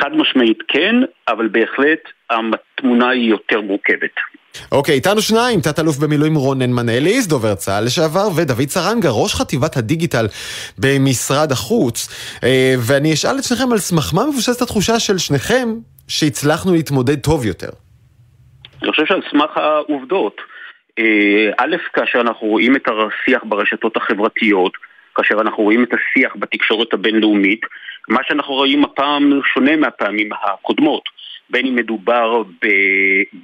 חד 0.00 0.10
משמעית 0.16 0.58
כן, 0.68 0.94
אבל 1.28 1.48
בהחלט 1.48 1.98
התמונה 2.30 3.08
היא 3.08 3.30
יותר 3.30 3.60
מורכבת. 3.60 4.14
אוקיי, 4.72 4.94
איתנו 4.94 5.20
שניים, 5.20 5.60
תת-אלוף 5.60 5.98
במילואים 5.98 6.34
רונן 6.34 6.70
מנאליס, 6.70 7.26
דובר 7.26 7.54
צה"ל 7.54 7.84
לשעבר, 7.84 8.28
ודוד 8.36 8.68
סרנגה, 8.68 9.08
ראש 9.12 9.34
חטיבת 9.34 9.76
הדיגיטל 9.76 10.26
במשרד 10.78 11.52
החוץ. 11.52 12.08
אה, 12.44 12.74
ואני 12.88 13.12
אשאל 13.12 13.38
את 13.38 13.44
שניכם 13.44 13.72
על 13.72 13.78
סמך 13.78 14.14
מה 14.14 14.22
מבוססת 14.28 14.62
התחושה 14.62 14.98
של 14.98 15.18
שניכם 15.18 15.68
שהצלחנו 16.08 16.72
להתמודד 16.72 17.20
טוב 17.20 17.46
יותר. 17.46 17.70
אני 18.82 18.90
חושב 18.90 19.06
שעל 19.06 19.22
סמך 19.30 19.56
העובדות. 19.56 20.40
אה, 20.98 21.50
א', 21.58 21.76
כאשר 21.92 22.20
אנחנו 22.20 22.46
רואים 22.46 22.76
את 22.76 22.88
השיח 22.88 23.42
ברשתות 23.44 23.96
החברתיות, 23.96 24.72
כאשר 25.14 25.40
אנחנו 25.40 25.62
רואים 25.62 25.84
את 25.84 25.92
השיח 25.94 26.32
בתקשורת 26.38 26.92
הבינלאומית, 26.92 27.60
מה 28.08 28.20
שאנחנו 28.28 28.54
רואים 28.54 28.84
הפעם 28.84 29.40
שונה 29.54 29.76
מהפעמים 29.76 30.28
הקודמות. 30.32 31.02
בין 31.50 31.66
אם 31.66 31.76
מדובר 31.76 32.42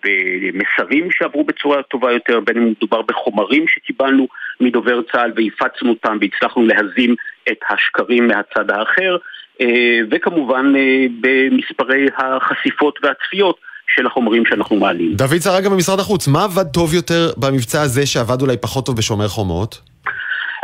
במסרים 0.04 1.08
שעברו 1.10 1.44
בצורה 1.44 1.82
טובה 1.82 2.12
יותר, 2.12 2.40
בין 2.40 2.56
אם 2.56 2.70
מדובר 2.70 3.02
בחומרים 3.02 3.64
שקיבלנו 3.68 4.28
מדובר 4.60 5.00
צה"ל 5.12 5.32
והפצנו 5.36 5.90
אותם 5.90 6.18
והצלחנו 6.20 6.66
להזים 6.66 7.14
את 7.48 7.58
השקרים 7.70 8.28
מהצד 8.28 8.70
האחר, 8.70 9.16
אה, 9.60 10.00
וכמובן 10.10 10.72
אה, 10.76 11.06
במספרי 11.20 12.06
החשיפות 12.18 12.98
והצפיות. 13.02 13.58
של 13.96 14.06
החומרים 14.06 14.46
שאנחנו 14.46 14.76
מעלים. 14.76 15.14
דוד 15.14 15.38
סרגה 15.38 15.70
במשרד 15.70 15.98
החוץ, 15.98 16.28
מה 16.28 16.44
עבד 16.44 16.64
טוב 16.72 16.94
יותר 16.94 17.30
במבצע 17.36 17.82
הזה 17.82 18.06
שעבד 18.06 18.42
אולי 18.42 18.56
פחות 18.56 18.86
טוב 18.86 18.96
בשומר 18.96 19.28
חומות? 19.28 19.80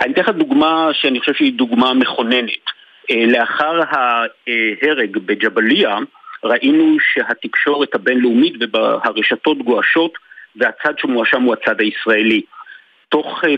אני 0.04 0.12
אתן 0.12 0.23
לך 0.23 0.28
דוגמה 0.28 0.88
שאני 0.92 1.21
חושב 1.21 1.35
שהיא 1.35 1.52
דוגמה 1.52 1.95
מכוננת. 1.95 2.64
אה, 3.11 3.26
לאחר 3.26 3.81
ההרג 3.90 5.19
בג'באליה, 5.19 5.97
ראינו 6.45 6.97
שהתקשורת 7.12 7.95
הבינלאומית 7.95 8.55
והרשתות 8.73 9.59
גועשות 9.59 10.12
והצד 10.57 10.99
שמואשם 10.99 11.43
הוא 11.43 11.55
הצד 11.55 11.81
הישראלי. 11.81 12.43
תוך 13.09 13.45
אה, 13.45 13.55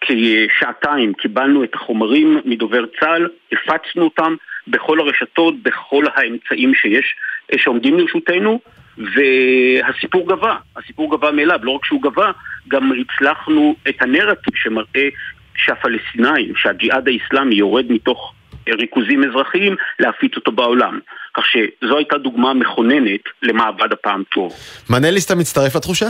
כשעתיים 0.00 1.14
קיבלנו 1.14 1.64
את 1.64 1.74
החומרים 1.74 2.40
מדובר 2.44 2.84
צה"ל, 3.00 3.28
הפצנו 3.52 4.04
אותם 4.04 4.34
בכל 4.66 5.00
הרשתות, 5.00 5.62
בכל 5.62 6.04
האמצעים 6.14 6.74
שיש, 6.74 7.14
אה, 7.52 7.58
שעומדים 7.58 7.98
לרשותנו, 7.98 8.60
והסיפור 8.98 10.28
גבה, 10.28 10.56
הסיפור 10.76 11.16
גבה 11.16 11.30
מאליו, 11.30 11.58
לא 11.62 11.70
רק 11.70 11.84
שהוא 11.84 12.02
גבה, 12.02 12.30
גם 12.68 12.92
הצלחנו 12.92 13.74
את 13.88 14.02
הנרטיב 14.02 14.54
שמראה 14.56 15.08
שהפלסטינאים, 15.56 16.56
שהג'יהאד 16.56 17.08
האיסלאמי 17.08 17.54
יורד 17.54 17.92
מתוך 17.92 18.34
ריכוזים 18.68 19.24
אזרחיים, 19.24 19.76
להפיץ 19.98 20.36
אותו 20.36 20.52
בעולם. 20.52 20.98
כך 21.34 21.44
שזו 21.46 21.96
הייתה 21.96 22.18
דוגמה 22.18 22.54
מכוננת 22.54 23.20
למה 23.42 23.66
עבד 23.68 23.92
הפעם 23.92 24.22
טוב. 24.34 24.52
מנליס, 24.90 25.26
אתה 25.26 25.34
מצטרף 25.34 25.76
לתחושה? 25.76 26.06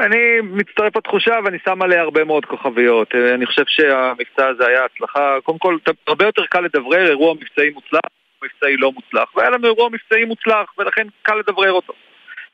אני 0.00 0.40
מצטרף 0.42 0.96
לתחושה 0.96 1.38
ואני 1.44 1.58
שם 1.64 1.82
עליה 1.82 2.00
הרבה 2.00 2.24
מאוד 2.24 2.44
כוכביות. 2.44 3.14
אני 3.34 3.46
חושב 3.46 3.62
שהמבצע 3.66 4.46
הזה 4.46 4.66
היה 4.66 4.84
הצלחה. 4.84 5.36
קודם 5.42 5.58
כל, 5.58 5.78
הרבה 6.06 6.26
יותר 6.26 6.46
קל 6.46 6.60
לדברר 6.60 7.08
אירוע 7.08 7.34
מבצעי 7.34 7.70
מוצלח, 7.70 8.00
מבצעי 8.42 8.76
לא 8.76 8.92
מוצלח. 8.92 9.36
והיה 9.36 9.50
לנו 9.50 9.66
אירוע 9.66 9.88
מבצעי 9.88 10.24
מוצלח, 10.24 10.72
ולכן 10.78 11.06
קל 11.22 11.34
לדברר 11.34 11.72
אותו. 11.72 11.92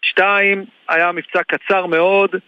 שתיים, 0.02 0.64
היה 0.88 1.12
מבצע 1.12 1.42
קצר 1.42 1.87
מאוד, 1.87 2.30
אה, 2.35 2.40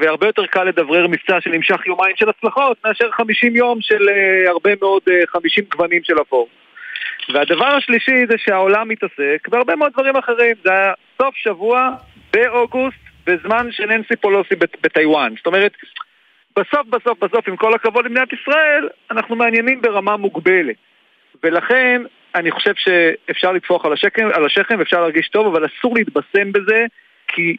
והרבה 0.00 0.26
יותר 0.26 0.46
קל 0.46 0.64
לדברר 0.64 1.06
מבצע 1.08 1.40
שנמשך 1.40 1.86
יומיים 1.86 2.16
של 2.16 2.28
הצלחות, 2.28 2.76
מאשר 2.84 3.10
50 3.10 3.56
יום 3.56 3.80
של 3.80 4.08
אה, 4.08 4.50
הרבה 4.50 4.70
מאוד 4.80 5.02
50 5.26 5.64
אה, 5.64 5.68
גוונים 5.70 6.00
של 6.04 6.20
אפור. 6.20 6.48
והדבר 7.34 7.66
השלישי 7.66 8.26
זה 8.28 8.34
שהעולם 8.38 8.88
מתעסק 8.88 9.48
בהרבה 9.48 9.76
מאוד 9.76 9.92
דברים 9.92 10.16
אחרים. 10.16 10.56
זה 10.64 10.72
היה 10.72 10.92
סוף 11.22 11.36
שבוע 11.36 11.90
באוגוסט, 12.32 12.98
בזמן 13.26 13.68
שננסי 13.70 14.16
פולוסי 14.20 14.54
בטיוואן. 14.82 15.34
זאת 15.36 15.46
אומרת, 15.46 15.72
בסוף 16.56 16.86
בסוף 16.86 17.18
בסוף, 17.18 17.48
עם 17.48 17.56
כל 17.56 17.74
הכבוד 17.74 18.04
למדינת 18.04 18.32
ישראל, 18.32 18.88
אנחנו 19.10 19.36
מעניינים 19.36 19.82
ברמה 19.82 20.16
מוגבלת. 20.16 20.76
ולכן, 21.42 22.02
אני 22.34 22.50
חושב 22.50 22.72
שאפשר 22.76 23.52
לטפוח 23.52 23.84
על 23.84 23.92
השכם, 23.92 24.28
על 24.34 24.46
השכם 24.46 24.78
ואפשר 24.78 25.00
להרגיש 25.00 25.28
טוב, 25.28 25.46
אבל 25.46 25.66
אסור 25.66 25.94
להתבשם 25.94 26.52
בזה, 26.52 26.86
כי 27.28 27.56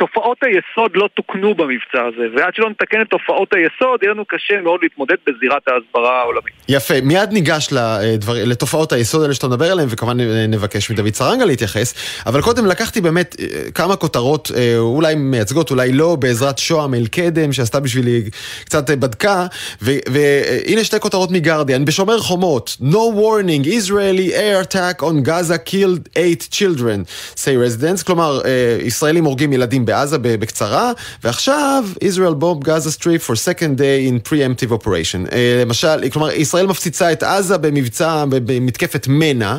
תופעות 0.00 0.38
היסוד 0.42 0.90
לא 0.94 1.08
תוקנו 1.14 1.54
במבצע 1.54 2.02
הזה, 2.08 2.26
ועד 2.36 2.54
שלא 2.54 2.70
נתקן 2.70 3.02
את 3.02 3.06
תופעות 3.10 3.48
היסוד, 3.54 4.02
יהיה 4.02 4.12
לנו 4.14 4.24
קשה 4.24 4.60
מאוד 4.60 4.80
להתמודד 4.82 5.14
בזירת 5.26 5.62
ההסברה 5.68 6.20
העולמית. 6.20 6.54
יפה, 6.68 6.94
מיד 7.02 7.32
ניגש 7.32 7.68
לדבר, 7.72 8.34
לתופעות 8.46 8.92
היסוד 8.92 9.22
האלה 9.22 9.34
שאתה 9.34 9.48
מדבר 9.48 9.72
עליהן, 9.72 9.88
וכמובן 9.90 10.20
נבקש 10.48 10.90
מדוד 10.90 11.14
סרנגה 11.14 11.44
להתייחס, 11.44 11.94
אבל 12.26 12.42
קודם 12.42 12.66
לקחתי 12.66 13.00
באמת 13.00 13.36
אה, 13.40 13.70
כמה 13.74 13.96
כותרות, 13.96 14.50
אה, 14.56 14.78
אולי 14.78 15.14
מייצגות, 15.14 15.70
אולי 15.70 15.92
לא, 15.92 16.16
בעזרת 16.16 16.58
שוהם 16.58 16.94
אל-קדם, 16.94 17.52
שעשתה 17.52 17.80
בשבילי, 17.80 18.22
קצת 18.64 18.90
אה, 18.90 18.96
בדקה, 18.96 19.46
והנה 19.82 20.84
שתי 20.84 21.00
כותרות 21.00 21.30
מגרדיאן, 21.30 21.84
בשומר 21.84 22.18
חומות, 22.18 22.76
No 22.80 23.04
warning, 23.20 23.66
Israeli 23.66 24.34
air 24.34 24.64
attack 24.64 25.02
on 25.02 25.22
Gaza 25.28 25.58
killed 25.70 26.08
eight 26.16 26.48
children, 26.50 26.98
say 27.36 27.54
residents, 27.66 28.02
כלומר, 28.06 28.40
ישראלים 28.82 29.24
הורגים 29.24 29.52
ילדים 29.52 29.86
בעזה 29.90 30.18
בקצרה, 30.18 30.92
ועכשיו 31.24 31.84
Israel 32.04 32.42
bomb 32.42 32.66
Gaza 32.66 32.90
Strip 32.98 33.22
for 33.26 33.34
second 33.34 33.76
day 33.78 34.08
in 34.08 34.28
preemptive 34.28 34.72
operation. 34.72 35.26
Uh, 35.26 35.34
למשל, 35.60 36.08
כלומר, 36.12 36.30
ישראל 36.30 36.66
מפציצה 36.66 37.12
את 37.12 37.22
עזה 37.22 37.58
במבצע, 37.58 38.24
במתקפת 38.28 39.06
מנע, 39.08 39.56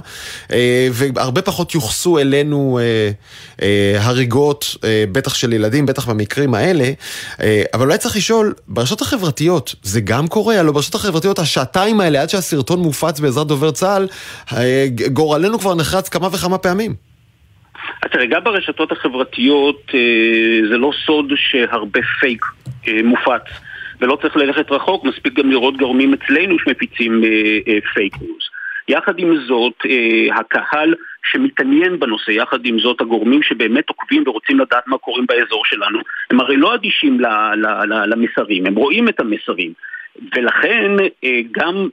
uh, 0.48 0.52
והרבה 0.92 1.42
פחות 1.42 1.76
יוחסו 1.76 2.20
אלינו 2.20 2.80
uh, 2.80 3.60
uh, 3.60 3.64
הריגות, 4.00 4.76
uh, 4.76 4.82
בטח 5.12 5.34
של 5.34 5.54
ילדים, 5.54 5.86
בטח 5.86 6.06
במקרים 6.06 6.54
האלה, 6.54 6.92
אה, 7.38 7.42
אבל 7.74 7.86
אולי 7.86 7.98
צריך 7.98 8.16
לשאול, 8.16 8.54
ברשתות 8.68 9.02
החברתיות 9.02 9.76
זה 9.84 10.02
גם 10.02 10.28
קורה? 10.28 10.60
הלוא 10.60 10.74
ברשתות 10.74 11.02
החברתיות 11.02 11.40
השעתיים 11.40 12.02
האלה, 12.02 12.22
עד 12.22 12.30
שהסרטון 12.30 12.80
מופץ 12.80 13.20
בעזרת 13.20 13.48
דובר 13.48 13.72
צה"ל, 13.72 14.08
אה, 14.48 14.54
גורלנו 15.14 15.60
כבר 15.60 15.76
נחרץ 15.76 16.10
כמה 16.10 16.30
וכמה 16.32 16.58
פעמים. 16.58 17.11
אז 18.02 18.10
תראה, 18.12 18.26
גם 18.26 18.44
ברשתות 18.44 18.92
החברתיות 18.92 19.82
אה, 19.94 20.70
זה 20.70 20.78
לא 20.78 20.92
סוד 21.06 21.34
שהרבה 21.36 22.00
פייק 22.20 22.46
אה, 22.88 23.04
מופץ. 23.04 23.42
ולא 24.02 24.18
צריך 24.22 24.38
ללכת 24.38 24.72
רחוק, 24.72 25.06
מספיק 25.06 25.34
גם 25.34 25.52
לראות 25.52 25.78
גורמים 25.78 26.14
אצלנו 26.14 26.60
שמפיצים 26.60 27.22
פייק 27.94 28.14
אה, 28.14 28.20
ניוז. 28.22 28.50
יחד 28.88 29.20
עם 29.20 29.38
זאת, 29.48 29.74
הקהל 30.36 30.96
שמתעניין 31.32 32.00
בנושא, 32.00 32.32
יחד 32.32 32.66
עם 32.66 32.80
זאת 32.80 33.02
הגורמים 33.02 33.44
שבאמת 33.44 33.90
עוקבים 33.90 34.24
ורוצים 34.28 34.60
לדעת 34.60 34.88
מה 34.88 34.98
קורה 34.98 35.22
באזור 35.28 35.66
שלנו, 35.66 36.00
הם 36.32 36.40
הרי 36.40 36.58
לא 36.58 36.76
אדישים 36.76 37.20
למסרים, 38.08 38.66
הם 38.66 38.76
רואים 38.76 39.10
את 39.10 39.20
המסרים. 39.20 39.74
ולכן 40.36 40.92
גם 41.52 41.88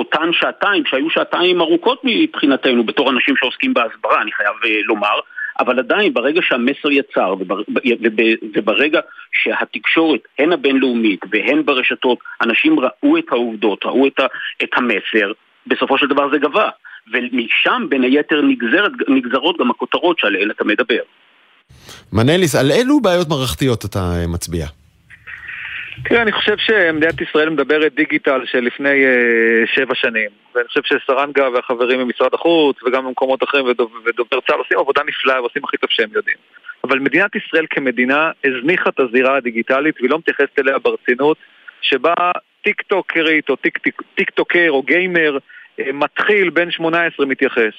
אותן 0.00 0.32
שעתיים, 0.32 0.82
שהיו 0.86 1.10
שעתיים 1.10 1.60
ארוכות 1.60 2.00
מבחינתנו 2.04 2.84
בתור 2.84 3.10
אנשים 3.10 3.34
שעוסקים 3.36 3.74
בהסברה, 3.74 4.22
אני 4.22 4.32
חייב 4.32 4.54
אה, 4.64 4.80
לומר, 4.84 5.18
אבל 5.60 5.78
עדיין 5.78 6.14
ברגע 6.14 6.40
שהמסר 6.42 6.90
יצר 6.90 7.34
וברגע 8.54 9.00
שהתקשורת, 9.42 10.20
הן 10.38 10.52
הבינלאומית 10.52 11.20
והן 11.30 11.64
ברשתות, 11.64 12.18
אנשים 12.42 12.76
ראו 12.80 13.18
את 13.18 13.24
העובדות, 13.30 13.84
ראו 13.84 14.06
את, 14.06 14.70
המסר, 14.76 15.32
בסופו 15.66 15.98
של 15.98 16.06
דבר 16.06 16.30
זה 16.32 16.38
גבה. 16.38 16.68
ומשם 17.12 17.86
בין 17.88 18.02
היתר 18.02 18.42
נגזרת, 18.42 18.92
נגזרות 19.08 19.56
גם 19.60 19.70
הכותרות 19.70 20.18
שעליהן 20.18 20.50
אתה 20.50 20.64
מדבר. 20.64 21.02
מנליס, 22.12 22.54
על 22.54 22.70
אילו 22.70 23.00
בעיות 23.00 23.28
מערכתיות 23.28 23.84
אתה 23.84 24.12
מצביע? 24.28 24.66
תראה, 26.04 26.22
אני 26.22 26.32
חושב 26.32 26.56
שמדינת 26.58 27.20
ישראל 27.20 27.48
מדברת 27.50 27.94
דיגיטל 27.94 28.40
של 28.44 28.58
לפני 28.58 29.04
uh, 29.04 29.74
שבע 29.74 29.94
שנים. 29.94 30.30
ואני 30.54 30.68
חושב 30.68 30.80
שסרנגה 30.84 31.48
והחברים 31.48 32.00
ממשרד 32.00 32.34
החוץ 32.34 32.76
וגם 32.82 33.06
במקומות 33.06 33.42
אחרים 33.42 33.64
ודובר, 33.66 34.40
צה"ל 34.46 34.58
עושים 34.58 34.78
עבודה 34.78 35.02
נפלאה 35.06 35.40
ועושים 35.40 35.64
הכי 35.64 35.76
טוב 35.76 35.90
שהם 35.90 36.08
יודעים. 36.14 36.36
אבל 36.84 36.98
מדינת 36.98 37.30
ישראל 37.36 37.66
כמדינה 37.70 38.30
הזניחה 38.44 38.90
את 38.90 39.00
הזירה 39.00 39.36
הדיגיטלית 39.36 39.94
והיא 40.00 40.10
לא 40.10 40.18
מתייחסת 40.18 40.58
אליה 40.58 40.78
ברצינות, 40.78 41.36
שבה 41.80 42.14
טיק 42.62 42.82
טוקרית 42.82 43.50
או 43.50 43.56
טיק, 43.56 43.78
טיק, 43.78 44.02
טיק 44.14 44.30
טוקר 44.30 44.66
או 44.68 44.82
גיימר 44.82 45.38
אה, 45.38 45.82
מתחיל 45.92 46.50
בן 46.50 46.70
18 46.70 47.26
מתייחס. 47.26 47.72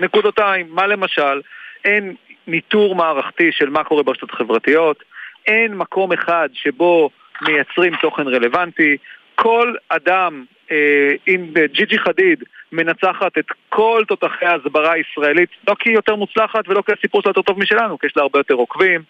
נקודותיים, 0.00 0.66
מה 0.70 0.86
למשל? 0.86 1.40
אין 1.84 2.14
ניטור 2.46 2.94
מערכתי 2.94 3.52
של 3.52 3.70
מה 3.70 3.84
קורה 3.84 4.02
ברשתות 4.02 4.30
החברתיות. 4.30 5.02
אין 5.46 5.74
מקום 5.74 6.12
אחד 6.12 6.48
שבו 6.52 7.10
מייצרים 7.42 7.96
תוכן 7.96 8.28
רלוונטי. 8.28 8.96
כל 9.34 9.74
אדם, 9.88 10.44
אה, 10.70 11.12
אם 11.28 11.46
ג'יג'י 11.72 11.98
חדיד 11.98 12.44
מנצחת 12.72 13.38
את 13.38 13.46
כל 13.68 14.02
תותחי 14.08 14.46
ההסברה 14.46 14.92
הישראלית, 14.92 15.48
לא 15.68 15.74
כי 15.78 15.88
היא 15.88 15.96
יותר 15.96 16.16
מוצלחת 16.16 16.68
ולא 16.68 16.82
כי 16.86 16.92
הסיפור 16.98 17.22
שלה 17.22 17.30
יותר 17.30 17.42
טוב 17.42 17.58
משלנו, 17.58 17.98
כי 17.98 18.06
יש 18.06 18.16
לה 18.16 18.22
הרבה 18.22 18.38
יותר 18.38 18.54
עוקבים. 18.54 19.02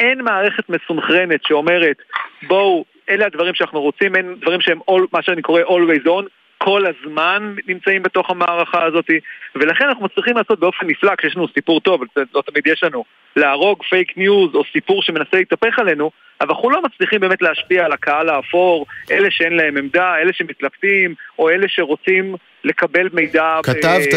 אין 0.00 0.20
מערכת 0.22 0.68
מסונכרנת 0.68 1.40
שאומרת, 1.44 1.96
בואו, 2.42 2.84
אלה 3.08 3.26
הדברים 3.26 3.54
שאנחנו 3.54 3.80
רוצים, 3.80 4.16
אין 4.16 4.34
דברים 4.40 4.60
שהם 4.60 4.78
all, 4.90 5.02
מה 5.12 5.22
שאני 5.22 5.42
קורא 5.42 5.62
always 5.62 6.06
on, 6.06 6.24
כל 6.64 6.84
הזמן 6.86 7.54
נמצאים 7.66 8.02
בתוך 8.02 8.30
המערכה 8.30 8.84
הזאת, 8.84 9.10
ולכן 9.54 9.84
אנחנו 9.88 10.04
מצליחים 10.04 10.36
לעשות 10.36 10.60
באופן 10.60 10.86
נפלא, 10.86 11.14
כשיש 11.18 11.36
לנו 11.36 11.48
סיפור 11.54 11.80
טוב, 11.80 12.00
לא 12.34 12.42
תמיד 12.42 12.66
יש 12.66 12.84
לנו, 12.84 13.04
להרוג 13.36 13.82
פייק 13.82 14.16
ניוז 14.16 14.54
או 14.54 14.62
סיפור 14.72 15.02
שמנסה 15.02 15.36
להתהפך 15.36 15.78
עלינו, 15.78 16.10
אבל 16.40 16.50
אנחנו 16.50 16.70
לא 16.70 16.82
מצליחים 16.82 17.20
באמת 17.20 17.42
להשפיע 17.42 17.84
על 17.84 17.92
הקהל 17.92 18.28
האפור, 18.28 18.86
אלה 19.10 19.30
שאין 19.30 19.52
להם 19.52 19.76
עמדה, 19.76 20.16
אלה 20.18 20.32
שמתלבטים, 20.32 21.14
או 21.38 21.50
אלה 21.50 21.68
שרוצים 21.68 22.34
לקבל 22.64 23.08
מידע... 23.12 23.58
כתבת, 23.62 24.14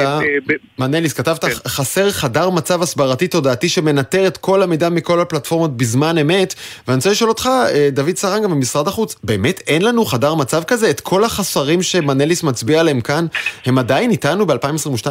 מנליס, 0.80 1.14
כתבת, 1.14 1.46
כן. 1.46 1.52
חסר 1.68 2.10
חדר 2.10 2.50
מצב 2.50 2.82
הסברתי 2.82 3.28
תודעתי 3.28 3.70
שמנטר 3.70 4.28
את 4.28 4.38
כל 4.38 4.64
המידע 4.64 4.90
מכל 4.90 5.20
הפלטפורמות 5.20 5.78
בזמן 5.78 6.18
אמת, 6.18 6.54
ואני 6.88 6.96
רוצה 6.96 7.12
לשאול 7.12 7.30
אותך, 7.30 7.46
אה, 7.46 7.90
דוד 7.92 8.16
סרנגה 8.16 8.48
ממשרד 8.48 8.88
החוץ, 8.88 9.16
באמת 9.24 9.62
אין 9.68 9.82
לנו 9.82 10.06
חדר 10.06 10.36
מצב 10.36 10.64
כזה? 10.64 10.90
את 10.90 11.00
כל 11.00 11.24
החסרים 11.24 11.82
שמנליס 11.82 12.44
מצביע 12.44 12.80
עליהם 12.80 13.02
כאן, 13.02 13.26
הם 13.66 13.78
עדיין 13.78 14.12
איתנו 14.12 14.46
ב-2022? 14.46 15.08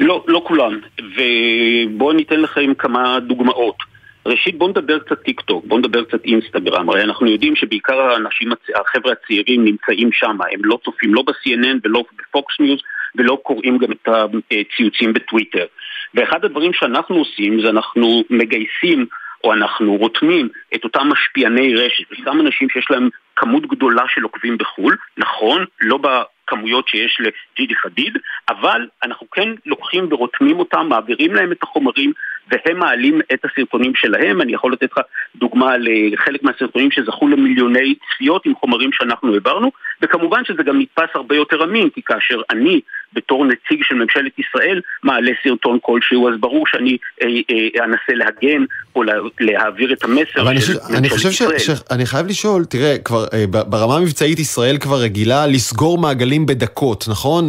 לא, 0.00 0.24
לא 0.26 0.42
כולם, 0.46 0.78
ובואו 0.98 2.12
ניתן 2.12 2.40
לכם 2.40 2.74
כמה 2.78 3.18
דוגמאות. 3.28 3.91
ראשית 4.26 4.58
בואו 4.58 4.70
נדבר 4.70 4.98
קצת 4.98 5.22
טיק 5.22 5.40
טוק, 5.40 5.64
בואו 5.66 5.78
נדבר 5.78 6.04
קצת 6.04 6.24
אינסטגרם, 6.24 6.88
הרי 6.88 7.02
אנחנו 7.02 7.26
יודעים 7.26 7.56
שבעיקר 7.56 8.00
האנשים, 8.00 8.48
החבר'ה 8.74 9.12
הצעירים 9.12 9.64
נמצאים 9.64 10.12
שם, 10.12 10.36
הם 10.52 10.64
לא 10.64 10.78
צופים 10.84 11.14
לא 11.14 11.22
ב-CNN 11.22 11.78
ולא 11.84 12.04
בפוקס 12.18 12.60
ניוז 12.60 12.80
ולא 13.14 13.38
קוראים 13.42 13.78
גם 13.78 13.92
את 13.92 14.08
הציוצים 14.50 15.12
בטוויטר. 15.12 15.66
ואחד 16.14 16.44
הדברים 16.44 16.72
שאנחנו 16.72 17.16
עושים 17.16 17.60
זה 17.60 17.68
אנחנו 17.68 18.24
מגייסים 18.30 19.06
או 19.44 19.52
אנחנו 19.52 19.96
רותמים 19.96 20.48
את 20.74 20.84
אותם 20.84 21.08
משפיעני 21.08 21.74
רשת, 21.74 22.04
וסתם 22.12 22.40
אנשים 22.40 22.68
שיש 22.70 22.86
להם 22.90 23.08
כמות 23.36 23.66
גדולה 23.66 24.02
של 24.08 24.22
עוקבים 24.22 24.58
בחו"ל, 24.58 24.96
נכון, 25.16 25.64
לא 25.80 25.98
בכמויות 25.98 26.88
שיש 26.88 27.20
לג'ידי 27.20 27.74
חדיד, 27.74 28.18
אבל 28.48 28.86
אנחנו 29.04 29.30
כן 29.30 29.48
לוקחים 29.66 30.08
ורותמים 30.10 30.58
אותם, 30.58 30.86
מעבירים 30.88 31.34
להם 31.34 31.52
את 31.52 31.62
החומרים, 31.62 32.12
והם 32.50 32.78
מעלים 32.78 33.20
את 33.32 33.44
הסרטונים 33.44 33.94
שלהם. 33.94 34.40
אני 34.40 34.52
יכול 34.52 34.72
לתת 34.72 34.92
לך 34.92 35.00
דוגמה 35.36 35.74
לחלק 35.78 36.42
מהסרטונים 36.42 36.90
שזכו 36.90 37.28
למיליוני 37.28 37.94
צפיות 37.94 38.46
עם 38.46 38.54
חומרים 38.54 38.92
שאנחנו 38.92 39.34
העברנו, 39.34 39.70
וכמובן 40.02 40.44
שזה 40.44 40.62
גם 40.62 40.80
נתפס 40.80 41.08
הרבה 41.14 41.36
יותר 41.36 41.64
אמין, 41.64 41.90
כי 41.90 42.02
כאשר 42.02 42.40
אני, 42.50 42.80
בתור 43.14 43.44
נציג 43.44 43.78
של 43.82 43.94
ממשלת 43.94 44.32
ישראל, 44.38 44.80
מעלה 45.02 45.32
סרטון 45.44 45.78
כלשהו, 45.82 46.28
אז 46.28 46.34
ברור 46.40 46.64
שאני 46.66 46.96
אה, 47.22 47.26
אה, 47.28 47.84
אנסה 47.84 48.12
להגן 48.12 48.64
או 48.96 49.02
לה, 49.02 49.12
להעביר 49.40 49.92
את 49.92 50.04
המסר 50.04 50.24
של 50.34 50.42
ממשלת 50.42 50.80
אני 50.98 51.08
חושב 51.08 51.28
ישראל. 51.28 51.58
ש, 51.58 51.70
שאני 51.70 52.06
חייב 52.06 52.26
לשאול, 52.26 52.64
תראה, 52.64 52.98
כבר 52.98 53.24
אה, 53.32 53.46
ברמה 53.46 53.96
המבצעית 53.96 54.38
ישראל 54.38 54.78
כבר 54.78 54.96
רגילה 55.00 55.46
לסגור 55.46 55.98
מעגלים 55.98 56.46
בדקות, 56.46 57.04
נכון? 57.08 57.48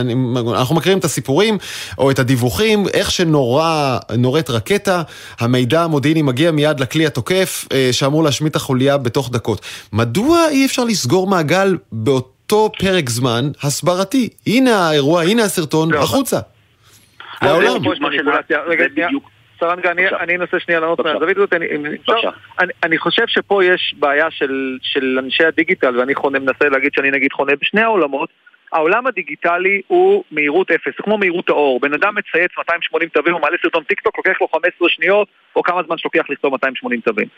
אני, 0.00 0.14
אנחנו 0.58 0.74
מכירים 0.74 0.98
את 0.98 1.04
הסיפורים 1.04 1.58
או 1.98 2.10
את 2.10 2.18
הדיווחים, 2.18 2.84
איך 2.94 3.10
שנורא... 3.10 3.98
נורית 4.18 4.50
רקטה, 4.50 5.02
המידע 5.40 5.82
המודיעיני 5.82 6.22
מגיע 6.22 6.50
מיד 6.50 6.80
לכלי 6.80 7.06
התוקף 7.06 7.64
שאמור 7.92 8.24
להשמיט 8.24 8.50
את 8.50 8.56
החוליה 8.56 8.98
בתוך 8.98 9.30
דקות. 9.32 9.60
מדוע 9.92 10.48
אי 10.50 10.66
אפשר 10.66 10.84
לסגור 10.84 11.26
מעגל 11.26 11.76
באותו 11.92 12.39
פרק 12.78 13.08
זמן 13.08 13.44
הסברתי? 13.62 14.28
הנה 14.46 14.88
האירוע, 14.88 15.22
הנה 15.22 15.42
הסרטון, 15.42 15.90
לא, 15.90 15.98
החוצה. 15.98 16.36
לעולם. 17.42 17.82
סרנגה, 19.60 19.90
אני 20.20 20.36
אנסה 20.36 20.60
שנייה 20.60 20.80
לענות 20.80 21.00
מהזווית 21.00 21.36
הזאת, 21.36 21.52
אני 22.84 22.98
חושב 22.98 23.24
שפה 23.26 23.64
יש 23.64 23.94
בעיה 23.98 24.26
של 24.82 25.18
אנשי 25.18 25.44
הדיגיטל, 25.44 25.98
ואני 25.98 26.14
מנסה 26.24 26.68
להגיד 26.68 26.90
שאני 26.94 27.10
נגיד 27.10 27.32
חונה 27.32 27.52
בשני 27.60 27.80
העולמות, 27.80 28.28
העולם 28.72 29.06
הדיגיטלי 29.06 29.82
הוא 29.86 30.24
מהירות 30.30 30.70
אפס, 30.70 30.92
זה 30.96 31.02
כמו 31.02 31.18
מהירות 31.18 31.48
האור. 31.48 31.80
בן 31.80 31.94
אדם 31.94 32.14
מצייץ 32.14 32.50
280 32.58 33.08
תווים, 33.08 33.34
הוא 33.34 33.42
מעלה 33.42 33.56
סרטון 33.62 33.84
טיק 33.84 34.00
טוק, 34.00 34.16
לוקח 34.16 34.40
לו 34.40 34.48
15 34.52 34.88
שניות, 34.88 35.28
או 35.56 35.62
כמה 35.62 35.82
זמן 35.86 35.98
שלוקח 35.98 36.24
לכתוב 36.30 36.52
280 36.52 37.00
תווים. 37.00 37.28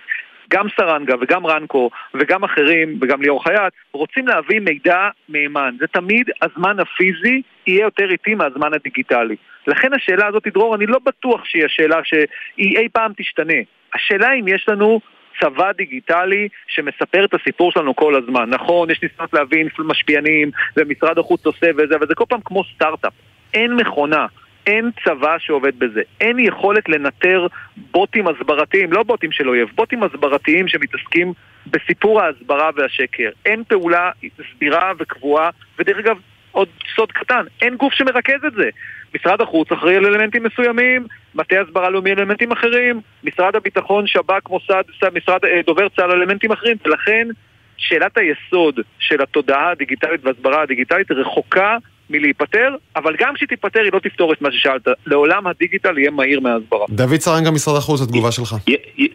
גם 0.52 0.66
סרנגה 0.76 1.14
וגם 1.20 1.46
רנקו 1.46 1.90
וגם 2.14 2.44
אחרים 2.44 2.98
וגם 3.00 3.22
ליאור 3.22 3.44
חייט 3.44 3.72
רוצים 3.92 4.28
להביא 4.28 4.60
מידע 4.60 5.08
מהימן. 5.28 5.74
זה 5.78 5.86
תמיד 5.86 6.30
הזמן 6.42 6.80
הפיזי 6.80 7.42
יהיה 7.66 7.82
יותר 7.82 8.10
איטי 8.10 8.34
מהזמן 8.34 8.74
הדיגיטלי. 8.74 9.36
לכן 9.66 9.94
השאלה 9.94 10.26
הזאת, 10.26 10.46
דרור, 10.54 10.74
אני 10.74 10.86
לא 10.86 10.98
בטוח 11.04 11.44
שהיא 11.44 11.64
השאלה 11.64 12.00
שהיא 12.04 12.78
אי 12.78 12.88
פעם 12.92 13.12
תשתנה. 13.16 13.60
השאלה 13.94 14.32
אם 14.32 14.48
יש 14.48 14.68
לנו 14.68 15.00
צבא 15.40 15.72
דיגיטלי 15.72 16.48
שמספר 16.66 17.24
את 17.24 17.34
הסיפור 17.34 17.72
שלנו 17.72 17.96
כל 17.96 18.14
הזמן. 18.14 18.50
נכון, 18.50 18.90
יש 18.90 19.02
ניסיונות 19.02 19.34
להבין 19.34 19.68
משפיענים, 19.78 20.50
ומשרד 20.76 21.18
החוץ 21.18 21.46
עושה 21.46 21.66
וזה, 21.76 21.96
אבל 21.96 22.06
זה 22.06 22.14
כל 22.14 22.24
פעם 22.28 22.40
כמו 22.44 22.64
סטארט-אפ. 22.74 23.12
אין 23.54 23.74
מכונה. 23.74 24.26
אין 24.66 24.90
צבא 25.04 25.36
שעובד 25.38 25.78
בזה. 25.78 26.02
אין 26.20 26.38
יכולת 26.38 26.88
לנטר 26.88 27.46
בוטים 27.76 28.28
הסברתיים, 28.28 28.92
לא 28.92 29.02
בוטים 29.02 29.32
של 29.32 29.48
אויב, 29.48 29.68
בוטים 29.74 30.02
הסברתיים 30.02 30.68
שמתעסקים 30.68 31.32
בסיפור 31.66 32.20
ההסברה 32.20 32.70
והשקר. 32.76 33.30
אין 33.46 33.64
פעולה 33.68 34.10
סבירה 34.52 34.92
וקבועה, 34.98 35.50
ודרך 35.78 35.98
אגב, 35.98 36.16
עוד 36.52 36.68
סוד 36.96 37.12
קטן, 37.12 37.44
אין 37.62 37.76
גוף 37.76 37.92
שמרכז 37.92 38.44
את 38.46 38.52
זה. 38.52 38.68
משרד 39.14 39.40
החוץ 39.40 39.72
אחראי 39.72 39.96
על 39.96 40.06
אלמנטים 40.06 40.42
מסוימים, 40.42 41.06
מטה 41.34 41.56
הסברה 41.60 41.90
לאומי 41.90 42.12
אלמנטים 42.12 42.52
אחרים, 42.52 43.00
משרד 43.24 43.56
הביטחון, 43.56 44.06
שב"כ, 44.06 44.50
מוסד, 44.50 44.82
משרד, 45.14 45.44
אה, 45.44 45.60
דובר 45.66 45.88
צה"ל 45.88 46.10
אלמנטים 46.10 46.52
אחרים, 46.52 46.76
ולכן 46.86 47.28
שאלת 47.76 48.18
היסוד 48.18 48.80
של 48.98 49.22
התודעה 49.22 49.70
הדיגיטלית 49.70 50.20
וההסברה 50.24 50.62
הדיגיטלית 50.62 51.10
רחוקה 51.10 51.76
מלהיפטר, 52.12 52.74
אבל 52.96 53.14
גם 53.18 53.34
כשהיא 53.34 53.48
תיפטר 53.48 53.80
היא 53.80 53.90
לא 53.92 53.98
תפתור 53.98 54.32
את 54.32 54.42
מה 54.42 54.52
ששאלת. 54.52 54.88
לעולם 55.06 55.46
הדיגיטל 55.46 55.98
יהיה 55.98 56.10
מהיר 56.10 56.40
מההסברה. 56.40 56.86
דוד 56.90 57.16
סרנגה, 57.20 57.50
משרד 57.50 57.76
החוץ, 57.76 58.00
התגובה 58.00 58.32
שלך. 58.32 58.54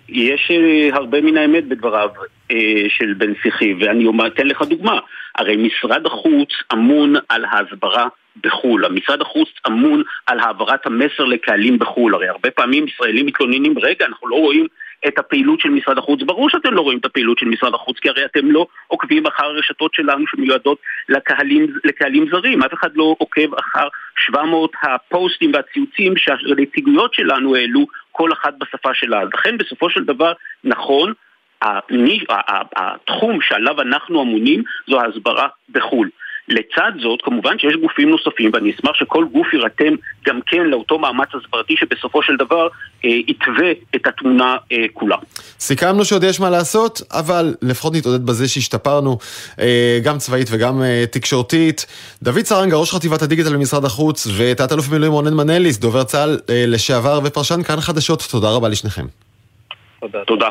יש 0.10 0.51
אה, 0.51 0.89
הרבה 0.97 1.21
מן 1.21 1.38
האמת 1.38 1.67
בדבריו 1.67 2.10
אה, 2.51 2.55
של 2.89 3.13
בן 3.13 3.33
שיחי, 3.41 3.73
ואני 3.79 4.05
אתן 4.27 4.47
לך 4.47 4.62
דוגמה. 4.62 4.99
הרי 5.36 5.55
משרד 5.55 6.05
החוץ 6.05 6.49
אמון 6.73 7.15
על 7.29 7.45
ההסברה 7.45 8.07
בחו"ל. 8.43 8.86
המשרד 8.86 9.21
החוץ 9.21 9.49
אמון 9.67 10.03
על 10.25 10.39
העברת 10.39 10.86
המסר 10.86 11.23
לקהלים 11.23 11.79
בחו"ל. 11.79 12.15
הרי 12.15 12.27
הרבה 12.27 12.51
פעמים 12.51 12.86
ישראלים 12.88 13.25
מתלוננים, 13.25 13.79
רגע, 13.79 14.05
אנחנו 14.05 14.27
לא 14.27 14.36
רואים 14.36 14.67
את 15.08 15.20
הפעילות 15.20 15.60
של 15.60 15.70
משרד 15.70 15.98
החוץ. 15.98 16.22
ברור 16.24 16.50
שאתם 16.50 16.74
לא 16.74 16.82
רואים 16.82 16.98
את 16.98 17.06
הפעילות 17.06 17.39
של 17.39 17.46
משרד 17.46 17.74
החוץ, 17.74 18.00
כי 18.00 18.10
הרי 18.10 18.26
אתם 18.26 18.52
לא 18.52 18.67
עוקבים 18.88 19.26
אחר 19.26 19.43
הרשתות 19.43 19.93
שלנו 19.93 20.28
שמיועדות 20.28 20.78
לקהלים, 21.10 21.67
לקהלים 21.84 22.30
זרים. 22.32 22.63
אף 22.63 22.74
אחד 22.74 22.89
לא 22.96 23.15
עוקב 23.17 23.54
אחר 23.54 23.88
700 24.26 24.72
הפוסטים 24.84 25.52
והציוצים 25.54 26.13
שהנציגויות 26.17 27.13
שלנו 27.13 27.56
העלו, 27.56 27.86
כל 28.12 28.34
אחת 28.34 28.54
בשפה 28.60 28.93
שלה. 28.93 29.24
לכן 29.34 29.58
בסופו 29.58 29.89
של 29.89 30.04
דבר, 30.04 30.34
נכון, 30.63 31.13
התחום 32.76 33.41
שעליו 33.41 33.82
אנחנו 33.82 34.22
אמונים 34.22 34.63
זו 34.88 35.02
ההסברה 35.02 35.48
בחו"ל. 35.70 36.10
לצד 36.47 36.91
זאת, 37.01 37.19
כמובן 37.23 37.60
שיש 37.60 37.75
גופים 37.81 38.10
נוספים, 38.10 38.51
ואני 38.53 38.71
אשמח 38.71 38.91
שכל 38.95 39.25
גוף 39.33 39.53
יירתם 39.53 39.95
גם 40.25 40.39
כן 40.47 40.63
לאותו 40.63 40.99
מאמץ 40.99 41.27
הסברתי 41.33 41.75
שבסופו 41.77 42.23
של 42.23 42.36
דבר 42.36 42.67
אה, 43.05 43.10
יתווה 43.10 43.71
את 43.95 44.07
התמונה 44.07 44.57
אה, 44.71 44.86
כולה. 44.93 45.15
סיכמנו 45.60 46.05
שעוד 46.05 46.23
יש 46.23 46.39
מה 46.39 46.49
לעשות, 46.49 47.01
אבל 47.12 47.55
לפחות 47.62 47.93
נתעודד 47.95 48.25
בזה 48.25 48.47
שהשתפרנו, 48.47 49.17
אה, 49.60 49.99
גם 50.03 50.17
צבאית 50.17 50.47
וגם 50.51 50.81
אה, 50.81 51.03
תקשורתית. 51.12 51.86
דוד 52.23 52.43
סרנגה, 52.43 52.77
ראש 52.77 52.91
חטיבת 52.91 53.21
הדיגיטל 53.21 53.53
במשרד 53.53 53.86
החוץ, 53.86 54.27
ותת-אלוף 54.38 54.88
במילואים 54.88 55.12
רונן 55.13 55.33
מנליס, 55.33 55.77
דובר 55.77 56.03
צה"ל 56.03 56.39
אה, 56.49 56.63
לשעבר 56.67 57.19
ופרשן 57.23 57.63
כאן 57.63 57.81
חדשות, 57.81 58.27
תודה 58.31 58.47
רבה 58.55 58.69
לשניכם. 58.69 59.05
תודה. 59.99 60.19
תודה. 60.27 60.49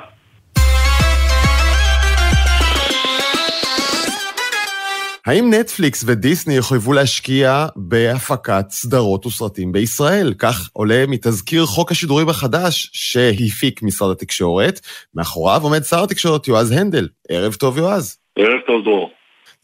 האם 5.26 5.54
נטפליקס 5.54 6.04
ודיסני 6.06 6.56
יחויבו 6.56 6.92
להשקיע 6.92 7.66
בהפקת 7.76 8.64
סדרות 8.70 9.26
וסרטים 9.26 9.72
בישראל? 9.72 10.34
כך 10.38 10.68
עולה 10.72 11.04
מתזכיר 11.08 11.66
חוק 11.66 11.90
השידורים 11.92 12.28
החדש 12.28 12.90
שהפיק 12.92 13.82
משרד 13.82 14.10
התקשורת. 14.10 14.80
מאחוריו 15.14 15.62
עומד 15.62 15.82
שר 15.82 16.02
התקשורת 16.02 16.48
יועז 16.48 16.70
הנדל. 16.70 17.08
ערב 17.28 17.54
טוב 17.54 17.78
יועז. 17.78 18.16
ערב 18.38 18.60
טוב 18.66 18.84
דרור. 18.84 19.10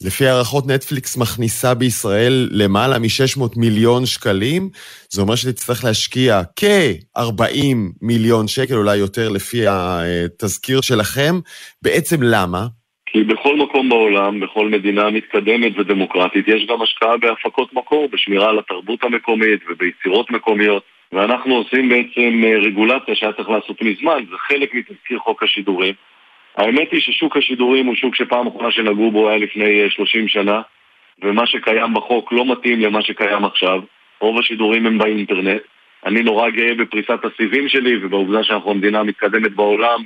לפי 0.01 0.27
הערכות 0.27 0.66
נטפליקס 0.66 1.16
מכניסה 1.16 1.75
בישראל 1.75 2.48
למעלה 2.53 2.98
מ-600 2.98 3.42
מיליון 3.57 4.07
שקלים, 4.07 4.70
זה 5.11 5.22
אומר 5.22 5.35
שתצטרך 5.35 5.85
להשקיע 5.85 6.42
כ-40 6.57 7.77
מיליון 8.03 8.48
שקל, 8.48 8.75
אולי 8.75 8.96
יותר 8.96 9.29
לפי 9.29 9.64
התזכיר 9.68 10.81
שלכם. 10.81 11.40
בעצם 11.83 12.22
למה? 12.22 12.66
כי 13.12 13.25
בכל 13.25 13.57
מקום 13.57 13.88
בעולם, 13.88 14.40
בכל 14.40 14.68
מדינה 14.68 15.11
מתקדמת 15.11 15.79
ודמוקרטית, 15.79 16.48
יש 16.48 16.66
גם 16.66 16.83
השקעה 16.83 17.16
בהפקות 17.16 17.72
מקור, 17.72 18.09
בשמירה 18.12 18.51
על 18.51 18.59
התרבות 18.59 19.05
המקומית 19.05 19.61
וביצירות 19.68 20.31
מקומיות. 20.31 20.83
ואנחנו 21.12 21.55
עושים 21.55 21.88
בעצם 21.88 22.40
אה, 22.44 22.59
רגולציה 22.59 23.14
שהיה 23.14 23.33
צריך 23.33 23.48
לעשות 23.48 23.83
מזמן, 23.83 24.25
זה 24.31 24.37
חלק 24.38 24.75
מתזכיר 24.75 25.18
חוק 25.18 25.42
השידורים. 25.42 25.94
האמת 26.57 26.92
היא 26.92 27.01
ששוק 27.01 27.37
השידורים 27.37 27.87
הוא 27.87 27.94
שוק 27.94 28.14
שפעם 28.14 28.46
אחרונה 28.46 28.70
שנגעו 28.70 29.11
בו 29.11 29.29
היה 29.29 29.38
לפני 29.38 29.90
30 29.90 30.22
אה, 30.22 30.29
שנה, 30.29 30.61
ומה 31.22 31.46
שקיים 31.46 31.94
בחוק 31.94 32.33
לא 32.33 32.53
מתאים 32.53 32.81
למה 32.81 33.03
שקיים 33.03 33.44
עכשיו. 33.44 33.81
רוב 34.20 34.38
השידורים 34.38 34.87
הם 34.87 34.98
באינטרנט. 34.98 35.62
אני 36.07 36.22
נורא 36.22 36.51
גאה 36.51 36.75
בפריסת 36.75 37.18
הסיבים 37.25 37.68
שלי 37.68 38.05
ובעובדה 38.05 38.44
שאנחנו 38.44 38.70
המדינה 38.70 39.01
המתקדמת 39.01 39.53
בעולם 39.53 40.03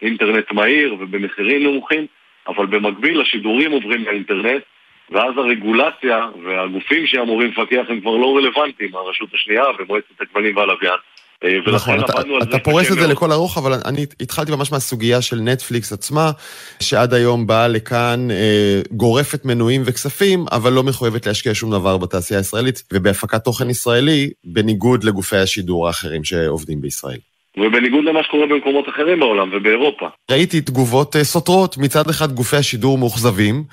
באינטרנט 0.00 0.52
מהיר 0.52 0.96
ובמחירים 1.00 1.62
נמוכים, 1.62 2.06
אבל 2.48 2.66
במקביל 2.66 3.20
השידורים 3.20 3.72
עוברים 3.72 4.04
לאינטרנט, 4.04 4.62
ואז 5.10 5.34
הרגולציה 5.36 6.26
והגופים 6.44 7.06
שאמורים 7.06 7.50
לפקח 7.50 7.82
הם 7.88 8.00
כבר 8.00 8.16
לא 8.16 8.36
רלוונטיים, 8.36 8.94
הרשות 8.94 9.28
השנייה 9.34 9.64
ומועצת 9.78 10.20
הכבלים 10.20 10.56
והלוויין. 10.56 10.98
אה, 11.44 11.72
נכון, 11.72 12.00
אתה, 12.04 12.12
אתה 12.42 12.58
פורס 12.58 12.92
את 12.92 12.96
זה 12.98 13.06
לכל 13.06 13.32
ארוך, 13.32 13.58
אבל 13.58 13.72
אני 13.84 14.06
התחלתי 14.20 14.52
ממש 14.52 14.72
מהסוגיה 14.72 15.22
של 15.22 15.36
נטפליקס 15.40 15.92
עצמה, 15.92 16.30
שעד 16.80 17.14
היום 17.14 17.46
באה 17.46 17.68
לכאן 17.68 18.30
אה, 18.30 18.80
גורפת 18.90 19.44
מנויים 19.44 19.82
וכספים, 19.84 20.44
אבל 20.52 20.72
לא 20.72 20.82
מחויבת 20.82 21.26
להשקיע 21.26 21.54
שום 21.54 21.70
דבר 21.70 21.98
בתעשייה 21.98 22.40
הישראלית 22.40 22.82
ובהפקת 22.92 23.44
תוכן 23.44 23.70
ישראלי, 23.70 24.30
בניגוד 24.44 25.04
לגופי 25.04 25.36
השידור 25.36 25.86
האחרים 25.86 26.24
שעובדים 26.24 26.80
בישראל. 26.80 27.18
ובניגוד 27.56 28.04
למה 28.04 28.22
שקורה 28.22 28.46
במקומות 28.46 28.88
אחרים 28.88 29.20
בעולם 29.20 29.50
ובאירופה. 29.52 30.06
ראיתי 30.30 30.60
תגובות 30.60 31.16
אה, 31.16 31.24
סותרות, 31.24 31.78
מצד 31.78 32.10
אחד 32.10 32.32
גופי 32.32 32.56
השידור 32.56 32.98
מאוכזבים, 32.98 33.64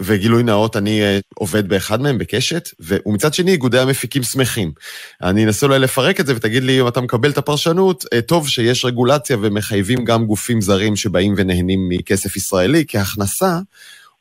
וגילוי 0.00 0.42
נאות, 0.42 0.76
אני 0.76 1.02
אה, 1.02 1.18
עובד 1.34 1.68
באחד 1.68 2.00
מהם 2.00 2.18
בקשת, 2.18 2.68
ומצד 2.80 3.34
שני 3.34 3.50
איגודי 3.50 3.78
המפיקים 3.78 4.22
שמחים. 4.22 4.72
אני 5.22 5.44
אנסה 5.44 5.66
אולי 5.66 5.78
לפרק 5.78 6.20
את 6.20 6.26
זה 6.26 6.36
ותגיד 6.36 6.62
לי 6.62 6.80
אם 6.80 6.88
אתה 6.88 7.00
מקבל 7.00 7.30
את 7.30 7.38
הפרשנות, 7.38 8.04
אה, 8.12 8.22
טוב 8.22 8.48
שיש 8.48 8.84
רגולציה 8.84 9.36
ומחייבים 9.40 10.04
גם 10.04 10.24
גופים 10.26 10.60
זרים 10.60 10.96
שבאים 10.96 11.34
ונהנים 11.36 11.88
מכסף 11.88 12.36
ישראלי 12.36 12.84
כהכנסה, 12.88 13.58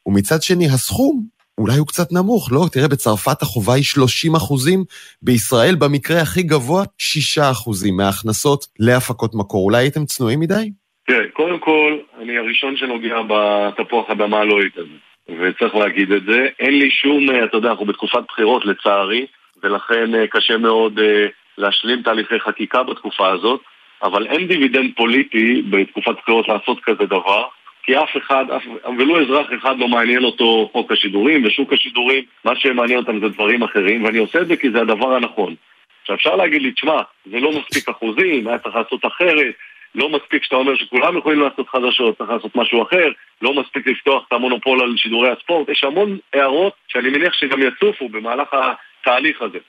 ומצד 0.05 0.41
שני 0.41 0.65
הסכום 0.65 1.38
אולי 1.59 1.77
הוא 1.77 1.87
קצת 1.87 2.11
נמוך, 2.11 2.49
לא? 2.51 2.61
תראה, 2.73 2.87
בצרפת 2.87 3.41
החובה 3.41 3.73
היא 3.73 3.83
30 3.83 4.35
אחוזים, 4.35 4.79
בישראל 5.21 5.75
במקרה 5.75 6.21
הכי 6.21 6.43
גבוה 6.43 6.83
6 6.97 7.37
אחוזים 7.37 7.97
מההכנסות 7.97 8.65
להפקות 8.79 9.31
מקור. 9.35 9.65
אולי 9.65 9.77
הייתם 9.77 10.05
צנועים 10.05 10.39
מדי? 10.39 10.69
תראה, 11.07 11.29
קודם 11.33 11.59
כל, 11.59 11.97
אני 12.21 12.37
הראשון 12.37 12.77
שנוגע 12.77 13.17
בתפוח 13.29 14.09
אדמה 14.09 14.37
הלוהט 14.39 14.77
הזה, 14.77 14.97
וצריך 15.39 15.75
להגיד 15.75 16.11
את 16.11 16.23
זה. 16.23 16.47
אין 16.59 16.79
לי 16.79 16.91
שום, 16.91 17.29
אה, 17.29 17.45
אתה 17.45 17.57
יודע, 17.57 17.69
אנחנו 17.69 17.85
בתקופת 17.85 18.23
בחירות 18.27 18.65
לצערי, 18.65 19.25
ולכן 19.63 20.15
אה, 20.15 20.27
קשה 20.27 20.57
מאוד 20.57 20.99
אה, 20.99 21.25
להשלים 21.57 22.01
תהליכי 22.01 22.39
חקיקה 22.39 22.83
בתקופה 22.83 23.31
הזאת, 23.31 23.61
אבל 24.03 24.27
אין 24.27 24.47
דיבידנד 24.47 24.91
פוליטי 24.95 25.61
בתקופת 25.69 26.15
בחירות 26.21 26.47
לעשות 26.47 26.79
כזה 26.83 27.05
דבר. 27.05 27.43
כי 27.89 27.97
אף 27.97 28.17
אחד, 28.17 28.45
אף, 28.55 28.63
ולו 28.97 29.21
אזרח 29.21 29.47
אחד 29.59 29.79
לא 29.79 29.87
מעניין 29.87 30.23
אותו 30.23 30.69
חוק 30.71 30.91
השידורים 30.91 31.45
ושוק 31.45 31.73
השידורים, 31.73 32.23
מה 32.45 32.55
שמעניין 32.55 32.99
אותם 32.99 33.19
זה 33.19 33.29
דברים 33.29 33.63
אחרים, 33.63 34.03
ואני 34.03 34.17
עושה 34.17 34.41
את 34.41 34.47
זה 34.47 34.57
כי 34.57 34.71
זה 34.71 34.81
הדבר 34.81 35.15
הנכון. 35.15 35.55
עכשיו 36.01 36.15
אפשר 36.15 36.35
להגיד 36.35 36.61
לי, 36.61 36.71
תשמע, 36.71 37.01
זה 37.25 37.39
לא 37.39 37.51
מספיק 37.51 37.89
אחוזים, 37.89 38.47
היה 38.47 38.57
צריך 38.59 38.75
לעשות 38.75 39.05
אחרת, 39.05 39.55
לא 39.95 40.09
מספיק 40.09 40.43
שאתה 40.43 40.55
אומר 40.55 40.75
שכולם 40.75 41.17
יכולים 41.17 41.39
לעשות 41.41 41.69
חדשות, 41.69 42.17
צריך 42.17 42.29
לעשות 42.29 42.55
משהו 42.55 42.83
אחר, 42.83 43.11
לא 43.41 43.53
מספיק 43.53 43.87
לפתוח 43.87 44.23
את 44.27 44.33
המונופול 44.33 44.81
על 44.81 44.97
שידורי 44.97 45.29
הספורט, 45.29 45.69
יש 45.69 45.83
המון 45.83 46.17
הערות 46.33 46.73
שאני 46.87 47.09
מניח 47.09 47.33
שגם 47.33 47.59
יצופו 47.61 48.09
במהלך 48.09 48.47
התהליך 48.53 49.41
הזה. 49.41 49.59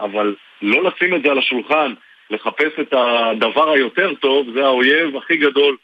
אבל 0.00 0.34
לא 0.62 0.84
לשים 0.84 1.14
את 1.14 1.22
זה 1.22 1.30
על 1.30 1.38
השולחן, 1.38 1.92
לחפש 2.30 2.72
את 2.80 2.92
הדבר 2.92 3.70
היותר 3.70 4.14
טוב, 4.14 4.46
זה 4.54 4.64
האויב 4.64 5.16
הכי 5.16 5.36
גדול 5.36 5.76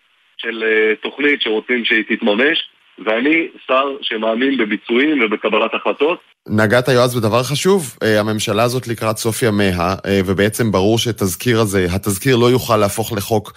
של 0.45 0.63
אה, 0.63 0.95
תוכנית 1.03 1.43
שרוצים 1.43 1.85
שהיא 1.85 2.05
תתממש, 2.09 2.59
ואני 3.05 3.49
שר 3.67 3.87
שמאמין 4.03 4.57
בביצועים 4.59 5.21
ובקבלת 5.23 5.75
החלטות. 5.75 6.19
נגעת 6.49 6.89
יועז 6.89 7.19
בדבר 7.19 7.43
חשוב, 7.43 7.81
אה, 8.03 8.21
הממשלה 8.21 8.63
הזאת 8.63 8.89
לקראת 8.89 9.17
סוף 9.17 9.43
ימיה, 9.43 9.89
אה, 10.07 10.21
ובעצם 10.27 10.73
ברור 10.73 10.99
שתזכיר 10.99 11.57
הזה, 11.61 11.87
התזכיר 11.95 12.37
לא 12.37 12.47
יוכל 12.47 12.77
להפוך 12.77 13.13
לחוק 13.17 13.53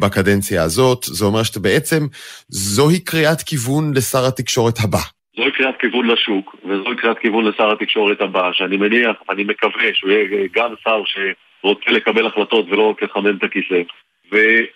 בקדנציה 0.00 0.62
הזאת, 0.62 1.02
זה 1.02 1.24
אומר 1.24 1.42
שבעצם 1.42 2.02
זוהי 2.48 3.04
קריאת 3.04 3.42
כיוון 3.42 3.84
לשר 3.96 4.26
התקשורת 4.28 4.74
הבא. 4.84 5.04
זוהי 5.36 5.52
קריאת 5.52 5.74
כיוון 5.80 6.06
לשוק, 6.06 6.56
וזוהי 6.64 6.96
קריאת 6.96 7.18
כיוון 7.18 7.44
לשר 7.44 7.72
התקשורת 7.72 8.20
הבא, 8.20 8.50
שאני 8.52 8.76
מניח, 8.76 9.16
אני 9.30 9.44
מקווה 9.44 9.88
שהוא 9.94 10.10
יהיה 10.10 10.48
גם 10.54 10.74
שר 10.84 11.02
שרוצה 11.06 11.90
לקבל 11.90 12.26
החלטות 12.26 12.66
ולא 12.70 12.90
רק 12.90 13.02
לחמם 13.02 13.36
את 13.36 13.44
הכיסא. 13.44 13.82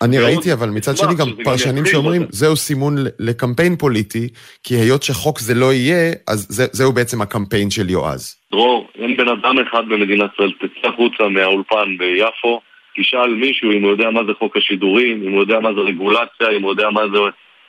אני 0.01 0.19
ראיתי, 0.19 0.53
אבל 0.53 0.69
מצד 0.69 0.97
שני 0.97 1.15
גם 1.19 1.27
פרשנים 1.43 1.85
שאומרים, 1.85 2.21
זהו 2.29 2.55
סימון 2.55 2.95
לקמפיין 3.19 3.75
פוליטי, 3.75 4.27
כי 4.63 4.75
היות 4.75 5.03
שחוק 5.03 5.39
זה 5.39 5.53
לא 5.53 5.73
יהיה, 5.73 6.13
אז 6.27 6.69
זהו 6.71 6.91
בעצם 6.91 7.21
הקמפיין 7.21 7.69
של 7.69 7.89
יועז. 7.89 8.35
דרור, 8.51 8.87
אין 8.95 9.17
בן 9.17 9.27
אדם 9.27 9.59
אחד 9.59 9.83
במדינת 9.89 10.29
ישראל, 10.33 10.51
תצא 10.51 10.87
החוצה 10.87 11.29
מהאולפן 11.29 11.97
ביפו, 11.97 12.61
תשאל 12.97 13.33
מישהו 13.33 13.71
אם 13.71 13.83
הוא 13.83 13.91
יודע 13.91 14.09
מה 14.09 14.21
זה 14.27 14.31
חוק 14.39 14.57
השידורים, 14.57 15.23
אם 15.23 15.31
הוא 15.31 15.41
יודע 15.41 15.59
מה 15.59 15.73
זה 15.73 15.79
רגולציה, 15.79 16.49
אם 16.57 16.63
הוא 16.63 16.71
יודע 16.71 16.89
מה 16.89 17.01
זה 17.13 17.19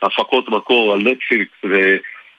הפקות 0.03 0.49
מקור 0.49 0.93
על 0.93 1.01
נטפליקס 1.01 1.55
ו... 1.65 1.97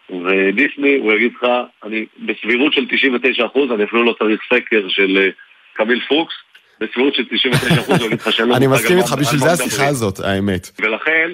ודיסני, 0.09 0.97
הוא 0.97 1.13
יגיד 1.13 1.31
לך, 1.35 1.49
אני 1.83 2.05
בסבירות 2.19 2.73
של 2.73 2.85
99%, 2.85 3.73
אני 3.73 3.83
אפילו 3.83 4.03
לא 4.03 4.15
צריך 4.19 4.41
סקר 4.53 4.89
של 4.89 5.17
אה, 5.17 5.29
קמיל 5.73 6.01
פוקס, 6.07 6.33
בסבירות 6.81 7.15
של 7.15 7.23
99% 7.23 7.87
הוא 7.87 8.05
יגיד 8.05 8.19
לך 8.21 8.31
שאין 8.31 8.51
אני 8.51 8.67
מסכים 8.67 8.97
איתך, 8.97 9.15
בשביל 9.19 9.39
זה 9.39 9.51
השיחה 9.51 9.87
הזאת, 9.87 10.19
האמת. 10.19 10.71
ולכן, 10.81 11.31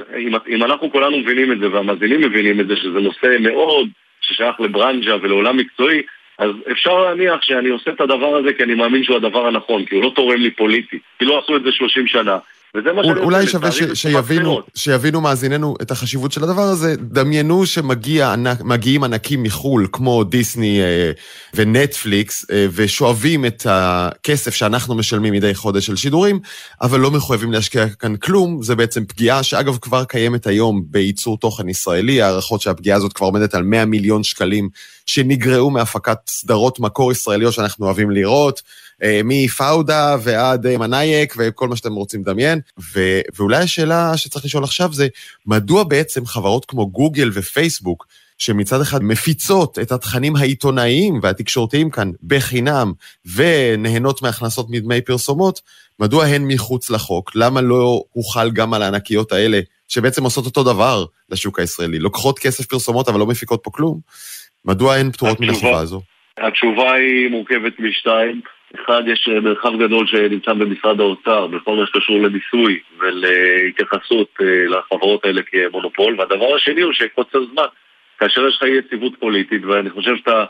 אם 0.48 0.64
אנחנו 0.64 0.92
כולנו 0.92 1.18
מבינים 1.18 1.52
את 1.52 1.60
זה, 1.60 1.72
והמאזינים 1.72 2.22
מבינים 2.22 2.60
את 2.60 2.68
זה, 2.68 2.76
שזה 2.76 3.00
נושא 3.00 3.28
מאוד 3.40 3.88
ששייך 4.22 4.60
לברנז'ה 4.60 5.16
ולעולם 5.22 5.58
מקצועי, 5.58 6.02
אז 6.38 6.52
אפשר 6.72 6.98
להניח 6.98 7.42
שאני 7.42 7.70
עושה 7.70 7.92
את 7.92 8.02
הדבר 8.02 8.36
הזה 8.36 8.54
כי 8.54 8.64
אני 8.64 8.74
מאמין 8.74 9.04
שהוא 9.04 9.18
הדבר 9.18 9.48
הנכון, 9.48 9.86
כי 9.86 9.96
הוא 9.96 10.04
לא 10.04 10.12
תורם 10.16 10.40
לי 10.40 10.52
פוליטי, 10.52 11.00
כי 11.20 11.26
לא 11.26 11.40
עשו 11.40 11.56
את 11.56 11.64
זה 11.64 11.72
30 11.72 12.08
שנה. 12.08 12.38
וזה 12.76 12.94
מה 12.94 13.04
שאני 13.04 13.20
אולי 13.20 13.48
שווה 13.48 13.72
ש, 13.72 13.84
שיבינו, 13.94 14.62
שיבינו 14.76 15.22
מאזיננו 15.22 15.76
את 15.82 15.92
החשיבות 15.92 16.32
של 16.32 16.44
הדבר 16.44 16.62
הזה. 16.62 16.96
דמיינו 16.98 17.66
שמגיעים 17.66 19.04
ענקים 19.04 19.44
מחו"ל, 19.44 19.88
כמו 19.92 20.24
דיסני 20.24 20.82
אה, 20.82 21.12
ונטפליקס, 21.54 22.46
אה, 22.52 22.68
ושואבים 22.72 23.46
את 23.46 23.66
הכסף 23.70 24.56
שאנחנו 24.56 24.96
משלמים 24.96 25.34
מדי 25.34 25.56
חודש 25.56 25.86
של 25.86 25.96
שידורים, 25.96 26.40
אבל 26.82 27.00
לא 27.00 27.12
מחויבים 27.12 27.52
להשקיע 27.52 27.88
כאן 27.90 28.16
כלום. 28.16 28.64
זה 28.64 28.76
בעצם 28.76 29.06
פגיעה 29.06 29.44
שאגב 29.44 29.78
כבר 29.78 30.04
קיימת 30.04 30.48
היום 30.48 30.84
בייצור 30.86 31.38
תוכן 31.38 31.70
ישראלי, 31.70 32.22
הערכות 32.22 32.62
שהפגיעה 32.62 32.98
הזאת 32.98 33.14
כבר 33.14 33.28
עומדת 33.28 33.56
על 33.56 33.64
100 33.64 33.86
מיליון 33.86 34.24
שקלים 34.24 34.70
שנגרעו 35.06 35.70
מהפקת 35.70 36.18
סדרות 36.30 36.80
מקור 36.80 37.12
ישראליות 37.12 37.54
שאנחנו 37.54 37.86
אוהבים 37.86 38.12
לראות. 38.12 38.62
אה, 39.04 39.22
מפאודה 39.24 40.16
ועד 40.24 40.66
אה, 40.66 40.78
מנאייק 40.78 41.34
וכל 41.38 41.68
מה 41.68 41.76
שאתם 41.76 41.94
רוצים 41.94 42.22
לדמיין. 42.22 42.60
ו- 42.94 43.22
ואולי 43.36 43.58
השאלה 43.58 44.18
שצריך 44.18 44.46
לשאול 44.46 44.64
עכשיו 44.64 44.94
זה, 44.94 45.08
מדוע 45.46 45.84
בעצם 45.84 46.26
חברות 46.26 46.66
כמו 46.66 46.90
גוגל 46.90 47.30
ופייסבוק, 47.34 48.08
שמצד 48.38 48.82
אחד 48.82 49.04
מפיצות 49.04 49.80
את 49.80 49.92
התכנים 49.92 50.36
העיתונאיים 50.36 51.20
והתקשורתיים 51.22 51.90
כאן 51.90 52.12
בחינם 52.28 52.94
ונהנות 53.36 54.22
מהכנסות 54.22 54.68
מדמי 54.70 55.02
פרסומות, 55.02 55.62
מדוע 56.00 56.26
הן 56.26 56.44
מחוץ 56.48 56.90
לחוק? 56.90 57.32
למה 57.36 57.62
לא 57.62 58.04
הוחל 58.12 58.52
גם 58.52 58.74
על 58.74 58.82
הענקיות 58.82 59.32
האלה, 59.32 59.60
שבעצם 59.88 60.24
עושות 60.24 60.46
אותו 60.46 60.64
דבר 60.64 61.06
לשוק 61.30 61.60
הישראלי? 61.60 62.00
לוקחות 62.00 62.40
כסף 62.40 62.66
פרסומות 62.66 63.10
אבל 63.10 63.20
לא 63.20 63.26
מפיקות 63.26 63.60
פה 63.64 63.72
כלום? 63.74 64.00
מדוע 64.66 64.96
הן 64.96 65.12
פטורות 65.12 65.40
מן 65.40 65.50
החובה 65.50 65.80
הזו? 65.80 66.02
התשובה 66.38 66.94
היא 66.94 67.30
מורכבת 67.30 67.80
משתיים. 67.80 68.42
אחד, 68.76 69.04
יש 69.08 69.30
אה, 69.32 69.40
מרחב 69.40 69.80
גדול 69.80 70.08
שנמצא 70.08 70.54
במשרד 70.54 71.00
האוצר 71.00 71.48
בכל 71.48 71.76
מה 71.76 71.86
שקשור 71.86 72.20
למיסוי 72.20 72.80
ולהתייחסות 73.00 74.28
אה, 74.42 74.66
לחברות 74.68 75.26
האלה 75.26 75.42
כמונופול, 75.42 76.16
והדבר 76.20 76.56
השני 76.56 76.82
הוא 76.82 76.94
שקוצר 76.94 77.40
זמן. 77.54 77.66
כאשר 78.20 78.48
יש 78.48 78.56
לך 78.56 78.64
יציבות 78.64 79.14
פוליטית, 79.20 79.66
ואני 79.66 79.90
חושב 79.90 80.18
שאתה, 80.18 80.46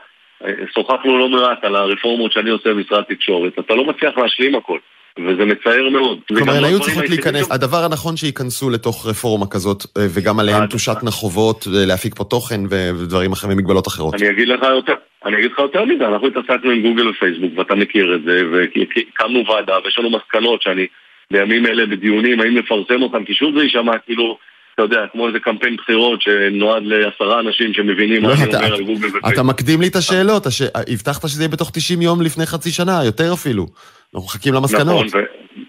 אה, 0.46 0.54
שוחחנו 0.74 1.18
לא 1.18 1.30
מעט 1.30 1.64
על 1.64 1.76
הרפורמות 1.76 2.32
שאני 2.32 2.50
עושה 2.50 2.70
במשרד 2.70 3.00
התקשורת, 3.00 3.60
אתה 3.60 3.76
לא 3.76 3.86
מצליח 3.86 4.18
להשלים 4.18 4.56
הכל. 4.56 4.80
וזה 5.26 5.46
מצער 5.46 5.90
מאוד. 5.90 6.20
כלומר, 6.28 6.54
הן 6.54 6.64
היו 6.64 6.80
צריכות 6.80 7.10
להיכנס, 7.10 7.52
הדבר 7.52 7.84
הנכון 7.86 8.18
שייכנסו 8.18 8.70
לתוך 8.70 9.08
רפורמה 9.08 9.46
כזאת, 9.48 9.84
אה, 9.98 10.06
וגם 10.16 10.40
עליהן 10.40 10.68
תושת 10.68 10.98
נחובות, 11.04 11.68
אה, 11.68 11.86
להפיק 11.86 12.16
פה 12.16 12.24
תוכן 12.24 12.62
ודברים 12.70 13.32
אחרים 13.32 13.54
ומגבלות 13.54 13.88
אחרות. 13.88 14.14
אני 14.14 14.30
אגיד 14.30 14.48
לך 14.48 14.64
יותר, 14.64 14.94
אני 15.26 15.38
אגיד 15.38 15.52
לך 15.52 15.60
יותר 15.60 15.86
מזה, 15.86 16.08
אנחנו 16.08 16.28
התעסקנו 16.28 16.72
עם 16.72 16.82
גוגל 16.82 17.08
ופייסבוק, 17.08 17.52
ואתה 17.58 17.76
מכיר 17.76 18.16
את 18.16 18.22
זה, 18.24 18.42
והקמנו 18.52 19.46
ועדה, 19.48 19.74
ויש 19.84 20.00
לנו 20.00 20.10
מסקנות 20.10 20.62
שאני 20.62 20.88
בימים 21.32 21.66
אלה 21.66 21.86
בדיונים, 21.86 22.42
האם 22.42 22.58
לפרסם 22.58 23.02
אותם, 23.02 23.26
כי 23.26 23.34
שוב 23.34 23.58
זה 23.58 23.64
יישמע 23.64 23.98
כאילו... 24.06 24.38
אתה 24.76 24.86
יודע, 24.86 25.00
כמו 25.12 25.28
איזה 25.28 25.40
קמפיין 25.40 25.76
בחירות 25.76 26.22
שנועד 26.22 26.84
לעשרה 26.86 27.40
אנשים 27.40 27.74
שמבינים 27.74 28.22
מה 28.22 28.30
לא, 28.30 28.34
אני 28.34 28.56
אומר 28.56 28.74
על 28.74 28.84
גוגל 28.84 29.08
ופייסבוק. 29.08 29.34
אתה 29.34 29.44
מקדים 29.44 29.82
לי 29.82 29.88
את 29.88 29.96
השאלות, 29.96 30.44
הבטחת 30.92 31.28
שזה 31.28 31.42
יהיה 31.42 31.50
בתוך 31.50 31.72
90 31.74 32.02
יום 32.02 32.22
לפני 32.22 32.46
חצי 32.46 32.72
שנה, 32.72 33.06
יותר 33.06 33.34
אפילו. 33.34 33.68
אנחנו 34.16 34.26
מחכים 34.26 34.54
למסקנות. 34.54 35.06
נכון, 35.06 35.22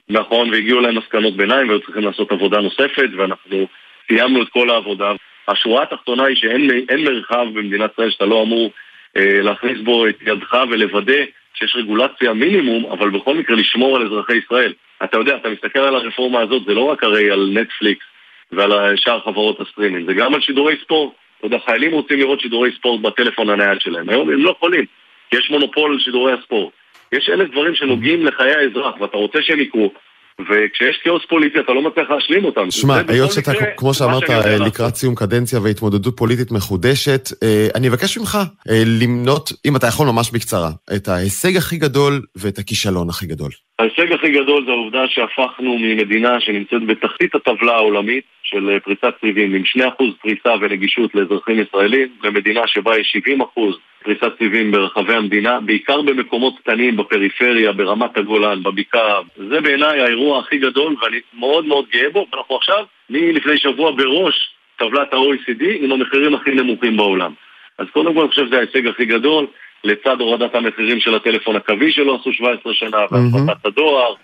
נכון, 0.09 0.51
והגיעו 0.51 0.81
להם 0.81 0.99
מסקנות 0.99 1.37
ביניים 1.37 1.69
והיו 1.69 1.81
צריכים 1.81 2.05
לעשות 2.05 2.33
עבודה 2.33 2.61
נוספת, 2.61 3.09
ואנחנו 3.17 3.67
סיימנו 4.09 4.43
את 4.43 4.49
כל 4.49 4.71
העבודה. 4.71 5.13
השורה 5.49 5.83
התחתונה 5.83 6.25
היא 6.25 6.37
שאין 6.37 7.05
מרחב 7.05 7.47
במדינת 7.55 7.93
ישראל 7.93 8.11
שאתה 8.11 8.27
לא 8.27 8.43
אמור 8.43 8.71
אה, 9.17 9.43
להכניס 9.43 9.81
בו 9.85 10.09
את 10.09 10.17
ידך 10.27 10.57
ולוודא 10.71 11.23
שיש 11.55 11.77
רגולציה 11.77 12.33
מינימום, 12.33 12.93
אבל 12.93 13.11
בכל 13.11 13.35
מקרה 13.35 13.57
לשמור 13.57 13.97
על 13.97 14.07
אזרחי 14.07 14.37
ישראל. 14.37 14.73
אתה 15.05 15.17
יודע, 15.17 15.37
אתה 15.37 15.49
מסתכל 15.49 15.79
על 15.79 15.95
הרפורמה 15.95 16.41
הזאת, 16.41 16.63
זה 16.67 16.75
לא 16.75 16.83
רק 16.83 17.05
הרי 17.05 17.31
על 17.31 17.51
נטפליקס 17.53 18.05
ועל 18.53 18.97
שאר 18.97 19.21
חברות 19.21 19.61
הסטרימינג, 19.61 20.07
זה 20.07 20.15
גם 20.15 20.35
על 20.35 20.41
שידורי 20.41 20.77
ספורט. 20.83 21.13
אתה 21.39 21.47
יודע, 21.47 21.59
חיילים 21.67 21.93
רוצים 21.93 22.19
לראות 22.19 22.41
שידורי 22.41 22.71
ספורט 22.79 23.01
בטלפון 23.01 23.51
הנייד 23.51 23.81
שלהם. 23.81 24.09
היום 24.09 24.31
הם 24.31 24.43
לא 24.43 24.51
יכולים, 24.51 24.85
כי 25.31 25.37
יש 25.37 25.51
מונופול 25.51 25.93
על 25.93 25.99
שידורי 26.01 26.33
הספורט. 26.33 26.73
יש 27.13 27.31
אלף 27.33 27.51
דברים 27.51 27.75
שנוגעים 27.75 28.27
לחיי 28.27 28.55
האזרח, 28.55 29.01
ואתה 29.01 29.17
רוצה 29.17 29.39
שהם 29.43 29.61
יקרו, 29.61 29.93
וכשיש 30.41 30.97
כאוס 31.05 31.23
פוליטי 31.29 31.61
אתה 31.61 31.73
לא 31.73 31.83
מצליח 31.83 32.11
להשלים 32.11 32.45
אותם. 32.45 32.71
שמע, 32.71 32.95
היות 33.09 33.33
שאתה, 33.33 33.53
כמו 33.77 33.95
שאמרת, 33.95 34.31
לקראת 34.67 34.95
סיום 34.95 35.15
קדנציה 35.15 35.61
והתמודדות 35.61 36.17
פוליטית 36.17 36.53
מחודשת, 36.53 37.29
אה, 37.43 37.69
אני 37.75 37.89
אבקש 37.89 38.19
ממך 38.19 38.39
אה, 38.71 38.83
למנות, 39.03 39.53
אם 39.67 39.77
אתה 39.77 39.87
יכול 39.87 40.07
ממש 40.07 40.31
בקצרה, 40.31 40.71
את 40.97 41.09
ההישג 41.09 41.57
הכי 41.57 41.77
גדול 41.77 42.23
ואת 42.37 42.59
הכישלון 42.59 43.09
הכי 43.09 43.27
גדול. 43.27 43.51
ההישג 43.79 44.13
הכי 44.13 44.31
גדול 44.31 44.65
זה 44.67 44.71
העובדה 44.71 45.05
שהפכנו 45.09 45.79
ממדינה 45.79 46.41
שנמצאת 46.41 46.87
בתחתית 46.87 47.35
הטבלה 47.35 47.73
העולמית 47.73 48.25
של 48.51 48.71
אה, 48.71 48.81
פריצת 48.81 49.15
סיבים 49.21 49.55
עם 49.55 49.63
2% 49.63 50.03
פריסה 50.23 50.55
ונגישות 50.61 51.15
לאזרחים 51.15 51.61
ישראלים, 51.61 52.09
למדינה 52.23 52.61
שבה 52.67 52.99
יש 52.99 53.17
70% 53.57 53.61
פריסת 54.05 54.33
סיבים 54.39 54.73
ברחבי 54.73 55.15
המדינה, 55.15 55.61
בעיקר 55.61 56.03
במקומות 56.03 56.55
קטנים 56.59 56.97
בפריפריה, 56.97 57.73
ברמת 57.73 58.17
הגולן, 58.17 58.63
בבקעה. 58.63 59.21
זה 59.37 59.61
בעיניי 59.61 60.01
האירוע 60.01 60.39
הכי 60.39 60.59
גדול 60.59 60.97
ואני 61.03 61.17
מאוד 61.35 61.65
מאוד 61.65 61.85
גאה 61.93 62.11
בו, 62.13 62.27
ואנחנו 62.33 62.57
עכשיו, 62.57 62.85
מלפני 63.11 63.59
שבוע 63.59 63.93
בראש 63.93 64.51
טבלת 64.77 65.13
ה-OECD 65.13 65.65
עם 65.81 65.93
המחירים 65.93 66.35
הכי 66.35 66.51
נמוכים 66.51 66.97
בעולם. 66.97 67.33
אז 67.79 67.87
קודם 67.93 68.15
כל 68.15 68.21
אני 68.21 68.29
חושב 68.29 68.47
שזה 68.47 68.57
ההישג 68.57 68.87
הכי 68.87 69.05
גדול. 69.05 69.47
לצד 69.85 70.21
הורדת 70.21 70.55
המחירים 70.55 71.01
של 71.01 71.15
הטלפון 71.15 71.57
הקווי 71.57 71.93
שלו 71.93 72.15
עשו 72.15 72.33
17 72.33 72.75
שנה, 72.75 72.99
והפחתת 73.11 73.67
הדואר, 73.67 74.15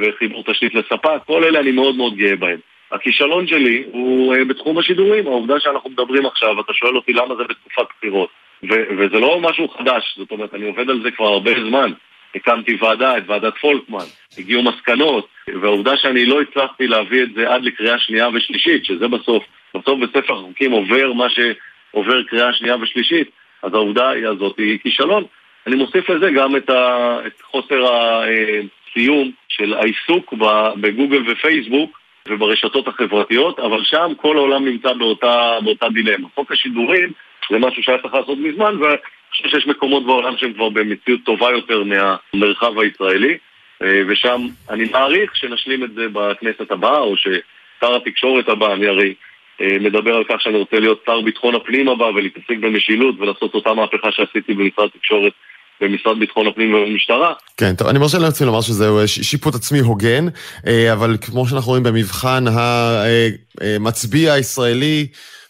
וחיבור 0.00 0.44
תשתית 0.44 0.74
לספק, 0.74 1.18
כל 1.26 1.44
אלה 1.44 1.60
אני 1.60 1.72
מאוד 1.72 1.96
מאוד 1.96 2.16
גאה 2.16 2.36
בהם. 2.36 2.58
הכישלון 2.92 3.46
שלי 3.46 3.84
הוא 3.92 4.34
uh, 4.34 4.44
בתחום 4.44 4.78
השידורים, 4.78 5.26
העובדה 5.26 5.60
שאנחנו 5.60 5.90
מדברים 5.90 6.26
עכשיו, 6.26 6.60
אתה 6.60 6.72
שואל 6.72 6.96
אותי 6.96 7.12
למה 7.12 7.34
זה 7.34 7.42
בתקופת 7.44 7.86
בחירות. 7.98 8.28
וזה 8.70 9.20
לא 9.20 9.40
משהו 9.40 9.68
חדש, 9.68 10.14
זאת 10.18 10.30
אומרת, 10.30 10.54
אני 10.54 10.66
עובד 10.66 10.90
על 10.90 11.02
זה 11.02 11.10
כבר 11.10 11.26
הרבה 11.26 11.50
זמן. 11.68 11.92
הקמתי 12.34 12.76
ועדה, 12.80 13.18
את 13.18 13.22
ועדת 13.26 13.52
פולקמן, 13.60 14.04
הגיעו 14.38 14.62
מסקנות, 14.62 15.28
והעובדה 15.62 15.96
שאני 15.96 16.26
לא 16.26 16.40
הצלחתי 16.40 16.86
להביא 16.86 17.22
את 17.22 17.28
זה 17.34 17.54
עד 17.54 17.62
לקריאה 17.62 17.98
שנייה 17.98 18.28
ושלישית, 18.34 18.84
שזה 18.84 19.08
בסוף, 19.08 19.44
בסוף 19.74 19.98
בספר 20.00 20.34
החוקים 20.34 20.72
עובר 20.72 21.12
מה 21.12 21.26
שעובר 21.30 22.22
קריאה 22.22 22.52
שנייה 22.52 22.76
ושלישית, 22.76 23.30
אז 23.62 23.74
העובדה 23.74 24.10
הזאת 24.30 24.58
היא 24.58 24.78
כישלון. 24.78 25.24
אני 25.66 25.76
מוסיף 25.76 26.10
לזה 26.10 26.30
גם 26.30 26.56
את, 26.56 26.70
ה, 26.70 27.18
את 27.26 27.42
חוסר 27.42 27.84
הסיום 27.94 29.30
של 29.48 29.74
העיסוק 29.74 30.34
בגוגל 30.80 31.30
ופייסבוק 31.30 31.98
וברשתות 32.28 32.88
החברתיות, 32.88 33.58
אבל 33.58 33.84
שם 33.84 34.12
כל 34.16 34.36
העולם 34.36 34.64
נמצא 34.64 34.92
באותה, 34.92 35.58
באותה 35.64 35.88
דילמה. 35.88 36.28
חוק 36.34 36.52
השידורים 36.52 37.12
זה 37.50 37.58
משהו 37.58 37.82
שהיה 37.82 37.98
צריך 37.98 38.14
לעשות 38.14 38.38
מזמן, 38.38 38.82
ואני 38.82 38.96
חושב 39.30 39.48
שיש 39.48 39.66
מקומות 39.66 40.06
בעולם 40.06 40.36
שהם 40.36 40.52
כבר 40.52 40.68
במציאות 40.68 41.20
טובה 41.24 41.50
יותר 41.50 41.82
מהמרחב 41.84 42.78
הישראלי, 42.78 43.38
ושם 44.08 44.46
אני 44.70 44.84
מעריך 44.92 45.36
שנשלים 45.36 45.84
את 45.84 45.94
זה 45.94 46.06
בכנסת 46.12 46.70
הבאה, 46.70 46.98
או 46.98 47.16
ששר 47.16 47.96
התקשורת 47.96 48.48
הבא, 48.48 48.72
אני 48.74 48.86
הרי 48.86 49.14
אה, 49.60 49.76
מדבר 49.80 50.14
על 50.14 50.24
כך 50.24 50.40
שאני 50.40 50.56
רוצה 50.56 50.80
להיות 50.80 51.02
שר 51.06 51.20
ביטחון 51.20 51.54
הפנים 51.54 51.88
הבא 51.88 52.04
ולהתעסק 52.04 52.56
במשילות 52.60 53.14
ולעשות 53.18 53.54
אותה 53.54 53.74
מהפכה 53.74 54.12
שעשיתי 54.12 54.54
במשרד 54.54 54.88
תקשורת 54.88 55.32
במשרד 55.80 56.18
ביטחון 56.18 56.46
הפנים 56.46 56.74
ובמשטרה. 56.74 57.32
כן, 57.56 57.74
טוב, 57.74 57.88
אני 57.88 57.98
מרשה 57.98 58.18
לעצמי 58.18 58.46
לומר 58.46 58.60
שזה 58.60 58.88
אה, 58.88 59.06
שיפוט 59.06 59.54
עצמי 59.54 59.78
הוגן, 59.78 60.26
אה, 60.66 60.92
אבל 60.92 61.16
כמו 61.20 61.46
שאנחנו 61.46 61.68
רואים 61.68 61.82
במבחן 61.82 62.44
המצביע 63.60 64.32
הישראלי, 64.32 65.06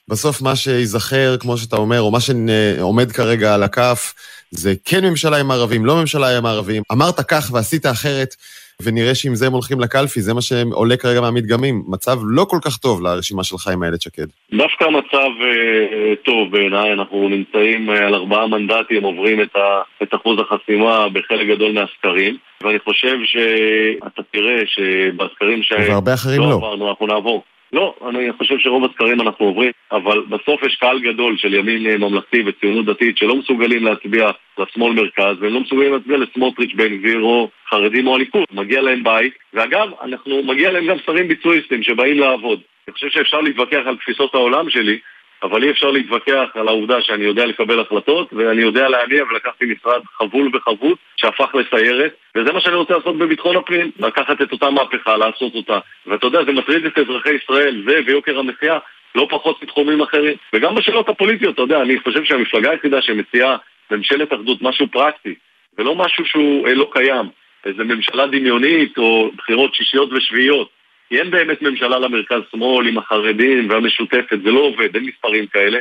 בסוף 0.08 0.42
מה 0.42 0.56
שייזכר, 0.56 1.36
כמו 1.40 1.58
שאתה 1.58 1.76
אומר, 1.76 2.00
או 2.00 2.10
מה 2.10 2.18
שעומד 2.20 3.12
כרגע 3.12 3.54
על 3.54 3.62
הכף, 3.62 4.14
זה 4.50 4.74
כן 4.84 5.04
ממשלה 5.04 5.36
עם 5.36 5.50
ערבים, 5.50 5.84
לא 5.84 5.96
ממשלה 5.96 6.36
עם 6.36 6.46
ערבים. 6.46 6.82
אמרת 6.92 7.20
כך 7.20 7.50
ועשית 7.52 7.86
אחרת, 7.86 8.34
ונראה 8.82 9.14
שעם 9.14 9.34
זה 9.34 9.46
הם 9.46 9.52
הולכים 9.52 9.80
לקלפי, 9.80 10.20
זה 10.20 10.34
מה 10.34 10.40
שעולה 10.40 10.96
כרגע 10.96 11.20
מהמדגמים. 11.20 11.82
מצב 11.88 12.16
לא 12.22 12.44
כל 12.48 12.58
כך 12.64 12.76
טוב 12.76 13.02
לרשימה 13.02 13.44
שלך 13.44 13.68
עם 13.68 13.82
איילת 13.82 14.02
שקד. 14.02 14.26
דווקא 14.52 14.84
מצב 14.84 15.30
אה, 15.42 16.14
טוב 16.24 16.50
בעיניי, 16.50 16.92
אנחנו 16.92 17.28
נמצאים 17.28 17.90
אה, 17.90 18.06
על 18.06 18.14
ארבעה 18.14 18.46
מנדטים, 18.46 19.02
עוברים 19.02 19.42
את, 19.42 19.56
ה, 19.56 19.82
את 20.02 20.14
אחוז 20.14 20.38
החסימה 20.40 21.08
בחלק 21.08 21.48
גדול 21.48 21.72
מהסקרים, 21.72 22.36
ואני 22.62 22.78
חושב 22.78 23.16
שאתה 23.24 24.22
תראה 24.32 24.62
שבסקרים 24.66 25.62
שהרבה 25.62 26.14
אחרים 26.14 26.40
לא, 26.40 26.48
לא 26.50 26.54
עברנו, 26.54 26.90
אנחנו 26.90 27.06
נעבור. 27.06 27.42
לא, 27.74 27.94
אני 28.08 28.32
חושב 28.32 28.54
שרוב 28.58 28.84
הסקרים 28.84 29.20
אנחנו 29.20 29.46
עוברים, 29.46 29.72
אבל 29.92 30.22
בסוף 30.28 30.62
יש 30.62 30.76
קהל 30.76 31.00
גדול 31.00 31.36
של 31.36 31.54
ימין 31.54 32.00
ממלכתי 32.00 32.42
וציונות 32.46 32.86
דתית 32.86 33.18
שלא 33.18 33.36
מסוגלים 33.36 33.84
להצביע 33.84 34.30
לשמאל 34.58 34.92
מרכז 34.92 35.36
והם 35.40 35.54
לא 35.54 35.60
מסוגלים 35.60 35.92
להצביע 35.92 36.16
לסמוטריץ' 36.16 36.74
בן 36.74 36.96
גביר 36.96 37.20
או 37.20 37.48
חרדים 37.70 38.06
או 38.06 38.14
הליכוד. 38.14 38.44
מגיע 38.52 38.80
להם 38.82 39.04
בית, 39.04 39.34
ואגב, 39.54 39.88
אנחנו, 40.02 40.42
מגיע 40.42 40.70
להם 40.70 40.86
גם 40.86 40.96
שרים 41.06 41.28
ביצועיסטים 41.28 41.82
שבאים 41.82 42.18
לעבוד. 42.18 42.60
אני 42.88 42.94
חושב 42.94 43.08
שאפשר 43.08 43.40
להתווכח 43.40 43.82
על 43.86 43.96
תפיסות 43.96 44.34
העולם 44.34 44.70
שלי, 44.70 44.98
אבל 45.42 45.64
אי 45.64 45.70
אפשר 45.70 45.90
להתווכח 45.90 46.48
על 46.54 46.68
העובדה 46.68 47.02
שאני 47.02 47.24
יודע 47.24 47.46
לקבל 47.46 47.80
החלטות 47.80 48.32
ואני 48.32 48.62
יודע 48.62 48.88
להניע 48.88 49.24
ולקחתי 49.24 49.64
משרד 49.64 50.02
חבול 50.18 50.50
וחבוט 50.54 50.98
שהפך 51.16 51.54
לסיירת 51.54 52.14
וזה 52.36 52.52
מה 52.52 52.60
שאני 52.60 52.74
רוצה 52.76 52.96
לעשות 52.96 53.18
בביטחון 53.18 53.56
הפנים, 53.56 53.90
לקחת 53.98 54.42
את 54.42 54.52
אותה 54.52 54.70
מהפכה, 54.70 55.16
לעשות 55.16 55.54
אותה. 55.54 55.78
ואתה 56.06 56.26
יודע, 56.26 56.44
זה 56.44 56.52
מטריד 56.52 56.86
את 56.86 56.98
אזרחי 56.98 57.34
ישראל, 57.34 57.82
זה 57.86 58.00
ויוקר 58.06 58.38
המחיה 58.38 58.78
לא 59.14 59.26
פחות 59.30 59.62
מתחומים 59.62 60.00
אחרים. 60.00 60.34
וגם 60.52 60.74
בשאלות 60.74 61.08
הפוליטיות, 61.08 61.54
אתה 61.54 61.62
יודע, 61.62 61.82
אני 61.82 62.00
חושב 62.00 62.24
שהמפלגה 62.24 62.70
היחידה 62.70 63.02
שמציעה 63.02 63.56
ממשלת 63.90 64.32
אחדות, 64.32 64.62
משהו 64.62 64.86
פרקטי 64.92 65.34
ולא 65.78 65.94
משהו 65.94 66.24
שהוא 66.26 66.68
לא 66.68 66.90
קיים. 66.92 67.26
איזה 67.66 67.84
ממשלה 67.84 68.26
דמיונית 68.26 68.98
או 68.98 69.30
בחירות 69.36 69.74
שישיות 69.74 70.12
ושביעיות 70.12 70.68
כי 71.08 71.18
אין 71.18 71.30
באמת 71.30 71.62
ממשלה 71.62 71.98
למרכז-שמאל 71.98 72.86
עם 72.88 72.98
החרדים 72.98 73.70
והמשותפת, 73.70 74.38
זה 74.44 74.50
לא 74.50 74.60
עובד, 74.60 74.94
אין 74.94 75.04
מספרים 75.04 75.46
כאלה. 75.46 75.78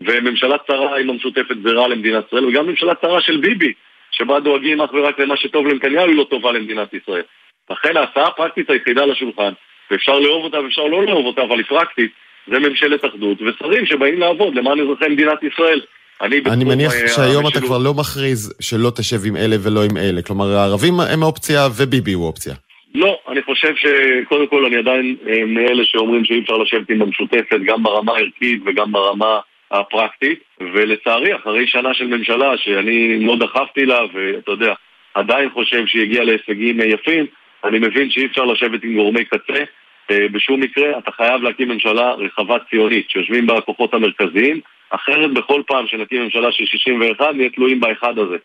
וממשלה 0.00 0.56
צרה 0.66 0.98
עם 0.98 1.10
המשותפת 1.10 1.56
זה 1.64 1.70
רע 1.70 1.88
למדינת 1.88 2.24
ישראל, 2.26 2.44
וגם 2.44 2.66
ממשלה 2.66 2.94
צרה 2.94 3.20
של 3.20 3.36
ביבי, 3.36 3.72
שבה 4.10 4.40
דואגים 4.40 4.80
אך 4.80 4.90
ורק 4.92 5.18
למה 5.18 5.36
שטוב 5.36 5.66
לנתניהו, 5.66 6.06
היא 6.06 6.16
לא 6.16 6.26
טובה 6.30 6.52
למדינת 6.52 6.94
ישראל. 6.94 7.22
לכן 7.70 7.96
ההצעה 7.96 8.26
הפרקטית 8.26 8.70
היחידה 8.70 9.06
לשולחן, 9.06 9.52
ואפשר 9.90 10.18
לאהוב 10.18 10.44
אותה 10.44 10.60
ואפשר 10.60 10.82
לא 10.82 11.04
לאהוב 11.04 11.26
אותה, 11.26 11.42
אבל 11.42 11.58
היא 11.58 11.66
פרקטית, 11.68 12.10
זה 12.46 12.58
ממשלת 12.58 13.04
אחדות, 13.04 13.38
ושרים 13.42 13.86
שבאים 13.86 14.20
לעבוד 14.20 14.54
למען 14.54 14.80
אזרחי 14.80 15.08
מדינת 15.08 15.42
ישראל. 15.42 15.80
אני, 16.22 16.40
אני 16.46 16.64
מניח 16.64 16.92
אה, 16.94 17.08
שהיום 17.08 17.48
אתה 17.48 17.60
כבר 17.60 17.78
לא 17.78 17.94
מכריז 17.94 18.54
שלא 18.60 18.90
תשב 18.96 19.26
עם 19.26 19.36
אלה 19.36 19.56
ולא 19.62 19.84
עם 19.84 19.96
אלה. 19.96 20.22
כלומר, 20.22 20.46
הערבים 20.56 21.00
הם 21.00 21.22
האופציה 21.22 21.68
וביבי 21.76 22.12
הוא 22.12 22.26
אופציה. 22.26 22.54
לא, 22.94 23.18
אני 23.28 23.42
חושב 23.42 23.74
שקודם 23.76 24.46
כל 24.46 24.64
אני 24.66 24.76
עדיין 24.76 25.16
אה, 25.28 25.44
מאלה 25.46 25.84
שאומרים 25.84 26.24
שאי 26.24 26.40
אפשר 26.40 26.56
לשבת 26.56 26.90
עם 26.90 27.02
המשותפת 27.02 27.58
גם 27.66 27.82
ברמה 27.82 28.12
הערכית 28.12 28.62
וגם 28.66 28.92
ברמה 28.92 29.40
הפרקטית 29.70 30.40
ולצערי 30.60 31.36
אחרי 31.36 31.66
שנה 31.66 31.94
של 31.94 32.06
ממשלה 32.06 32.56
שאני 32.56 33.26
לא 33.26 33.36
דחפתי 33.36 33.86
לה 33.86 34.00
ואתה 34.14 34.50
יודע 34.50 34.74
עדיין 35.14 35.50
חושב 35.50 35.86
שהיא 35.86 36.02
הגיעה 36.02 36.24
להישגים 36.24 36.80
יפים 36.80 37.26
אני 37.64 37.78
מבין 37.78 38.10
שאי 38.10 38.26
אפשר 38.26 38.44
לשבת 38.44 38.84
עם 38.84 38.94
גורמי 38.96 39.24
קצה 39.24 39.64
אה, 40.10 40.26
בשום 40.32 40.60
מקרה 40.60 40.98
אתה 40.98 41.10
חייב 41.10 41.42
להקים 41.42 41.68
ממשלה 41.68 42.12
רחבה 42.12 42.56
ציונית 42.70 43.10
שיושבים 43.10 43.46
בה 43.46 43.58
הכוחות 43.58 43.94
המרכזיים 43.94 44.60
אחרת 44.90 45.34
בכל 45.34 45.62
פעם 45.66 45.86
שנקים 45.86 46.22
ממשלה 46.22 46.52
של 46.52 46.64
61 46.64 47.26
נהיה 47.34 47.50
תלויים 47.50 47.80
באחד 47.80 48.18
הזה 48.18 48.36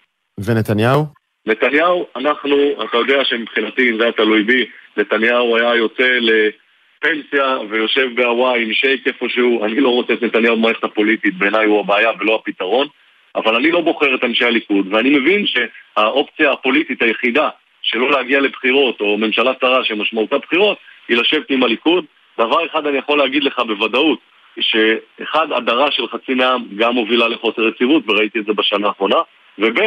ונתניהו? 0.45 1.24
נתניהו, 1.45 2.07
אנחנו, 2.15 2.83
אתה 2.83 2.97
יודע 2.97 3.25
שמבחינתי, 3.25 3.89
אם 3.89 3.97
זה 3.97 4.03
היה 4.03 4.11
תלוי 4.11 4.43
בי, 4.43 4.65
נתניהו 4.97 5.57
היה 5.57 5.75
יוצא 5.75 6.17
לפנסיה 6.21 7.57
ויושב 7.69 8.09
בהוואי 8.15 8.63
עם 8.63 8.73
שייק 8.73 9.07
איפשהו, 9.07 9.65
אני 9.65 9.79
לא 9.79 9.89
רוצה 9.89 10.13
את 10.13 10.21
נתניהו 10.23 10.57
במערכת 10.57 10.83
הפוליטית, 10.83 11.37
בעיניי 11.37 11.65
הוא 11.65 11.79
הבעיה 11.79 12.11
ולא 12.19 12.35
הפתרון, 12.35 12.87
אבל 13.35 13.55
אני 13.55 13.71
לא 13.71 13.81
בוחר 13.81 14.15
את 14.15 14.23
אנשי 14.23 14.45
הליכוד, 14.45 14.93
ואני 14.93 15.09
מבין 15.09 15.45
שהאופציה 15.47 16.51
הפוליטית 16.51 17.01
היחידה 17.01 17.49
שלא 17.81 18.11
להגיע 18.11 18.39
לבחירות, 18.39 19.01
או 19.01 19.17
ממשלה 19.17 19.53
צרה 19.53 19.83
שמשמעותה 19.83 20.37
בחירות, 20.37 20.77
היא 21.07 21.17
לשבת 21.17 21.49
עם 21.49 21.63
הליכוד. 21.63 22.05
דבר 22.37 22.65
אחד 22.65 22.87
אני 22.87 22.97
יכול 22.97 23.17
להגיד 23.17 23.43
לך 23.43 23.59
בוודאות, 23.59 24.19
שאחד, 24.59 25.51
הדרה 25.51 25.91
של 25.91 26.07
חצי 26.07 26.33
מהעם 26.33 26.63
גם 26.75 26.93
מובילה 26.93 27.27
לחוסר 27.27 27.67
יציבות, 27.67 28.03
וראיתי 28.07 28.39
את 28.39 28.45
זה 28.45 28.53
בשנה 28.53 28.87
האחרונה, 28.87 29.19
וב', 29.59 29.79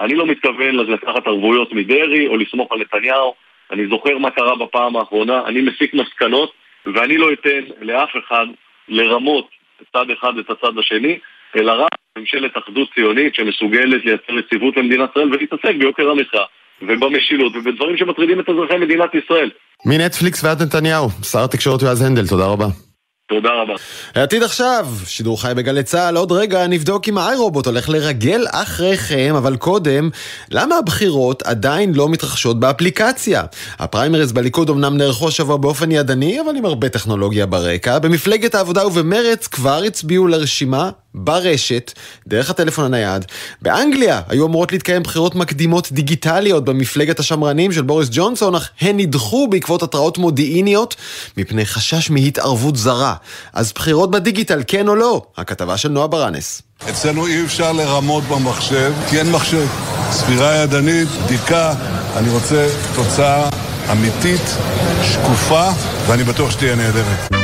אני 0.00 0.14
לא 0.14 0.26
מתכוון 0.26 0.74
לקחת 0.74 1.26
ערבויות 1.26 1.72
מדרעי 1.72 2.26
או 2.26 2.36
לסמוך 2.36 2.72
על 2.72 2.78
נתניהו. 2.78 3.34
אני 3.72 3.86
זוכר 3.86 4.18
מה 4.18 4.30
קרה 4.30 4.56
בפעם 4.56 4.96
האחרונה, 4.96 5.42
אני 5.46 5.60
מסיק 5.60 5.94
מסקנות, 5.94 6.52
ואני 6.94 7.16
לא 7.16 7.32
אתן 7.32 7.60
לאף 7.80 8.10
אחד 8.18 8.46
לרמות 8.88 9.48
צד 9.92 10.10
אחד 10.18 10.38
את 10.38 10.50
הצד 10.50 10.78
השני, 10.78 11.18
אלא 11.56 11.72
רק 11.72 11.90
ממשלת 12.18 12.50
אחדות 12.58 12.88
ציונית 12.94 13.34
שמסוגלת 13.34 14.04
לייצר 14.04 14.38
יציבות 14.38 14.76
למדינת 14.76 15.10
ישראל 15.10 15.28
ולהתעסק 15.28 15.74
ביוקר 15.78 16.10
המחיה 16.10 16.42
ובמשילות 16.82 17.56
ובדברים 17.56 17.96
שמטרידים 17.96 18.40
את 18.40 18.48
אזרחי 18.48 18.76
מדינת 18.76 19.14
ישראל. 19.14 19.50
מנטפליקס 19.86 20.44
ועד 20.44 20.62
נתניהו, 20.62 21.08
שר 21.22 21.44
התקשורת 21.44 21.82
יועז 21.82 22.02
הנדל, 22.02 22.26
תודה 22.26 22.46
רבה. 22.46 22.83
תודה 23.26 23.48
רבה. 23.62 23.74
העתיד 24.14 24.42
עכשיו, 24.42 24.88
שידור 25.06 25.42
חי 25.42 25.52
בגלי 25.56 25.82
צה"ל, 25.82 26.16
עוד 26.16 26.32
רגע 26.32 26.66
נבדוק 26.66 27.08
אם 27.08 27.18
ה 27.18 27.25
iRobot 27.25 27.66
הולך 27.66 27.88
לרגל 27.88 28.44
אחריכם, 28.50 29.34
אבל 29.36 29.56
קודם, 29.56 30.10
למה 30.50 30.76
הבחירות 30.76 31.42
עדיין 31.42 31.94
לא 31.94 32.08
מתרחשות 32.08 32.60
באפליקציה? 32.60 33.42
הפריימריז 33.78 34.32
בליכוד 34.32 34.70
אמנם 34.70 34.96
נערכו 34.96 35.28
השבוע 35.28 35.56
באופן 35.56 35.90
ידני, 35.92 36.40
אבל 36.40 36.56
עם 36.56 36.64
הרבה 36.64 36.88
טכנולוגיה 36.88 37.46
ברקע. 37.46 37.98
במפלגת 37.98 38.54
העבודה 38.54 38.86
ובמרץ 38.86 39.46
כבר 39.46 39.82
הצביעו 39.86 40.26
לרשימה 40.26 40.90
ברשת, 41.14 41.92
דרך 42.26 42.50
הטלפון 42.50 42.84
הנייד. 42.84 43.24
באנגליה 43.62 44.20
היו 44.28 44.46
אמורות 44.46 44.72
להתקיים 44.72 45.02
בחירות 45.02 45.34
מקדימות 45.34 45.92
דיגיטליות 45.92 46.64
במפלגת 46.64 47.20
השמרנים 47.20 47.72
של 47.72 47.82
בוריס 47.82 48.08
ג'ונסון, 48.12 48.54
אך 48.54 48.68
הן 48.80 48.96
נדחו 48.96 49.48
בעקבות 49.50 49.82
התראות 49.82 50.18
מודיעיניות 50.18 50.96
מפני 51.36 51.66
חשש 51.66 52.10
מהתערבות 52.10 52.76
זרה. 52.76 53.14
אז 53.52 53.72
בחירות 53.72 54.10
בדיגיטל, 54.10 54.62
כן 54.66 54.88
או 54.88 54.94
לא? 54.94 55.22
הכתבה 55.36 55.76
של 55.76 55.88
נועה 55.88 56.06
ברנס. 56.06 56.62
אצלנו 56.90 57.26
אי 57.26 57.44
אפשר 57.44 57.72
לרמות 57.72 58.24
במחשב, 58.24 58.92
כי 59.10 59.18
אין 59.18 59.30
מחשב. 59.30 59.66
ספירה 60.10 60.56
ידנית, 60.56 61.08
בדיקה, 61.08 61.74
אני 62.16 62.30
רוצה 62.30 62.68
תוצאה 62.94 63.48
אמיתית, 63.92 64.56
שקופה, 65.02 65.68
ואני 66.06 66.24
בטוח 66.24 66.50
שתהיה 66.50 66.74
נהדרת. 66.76 67.43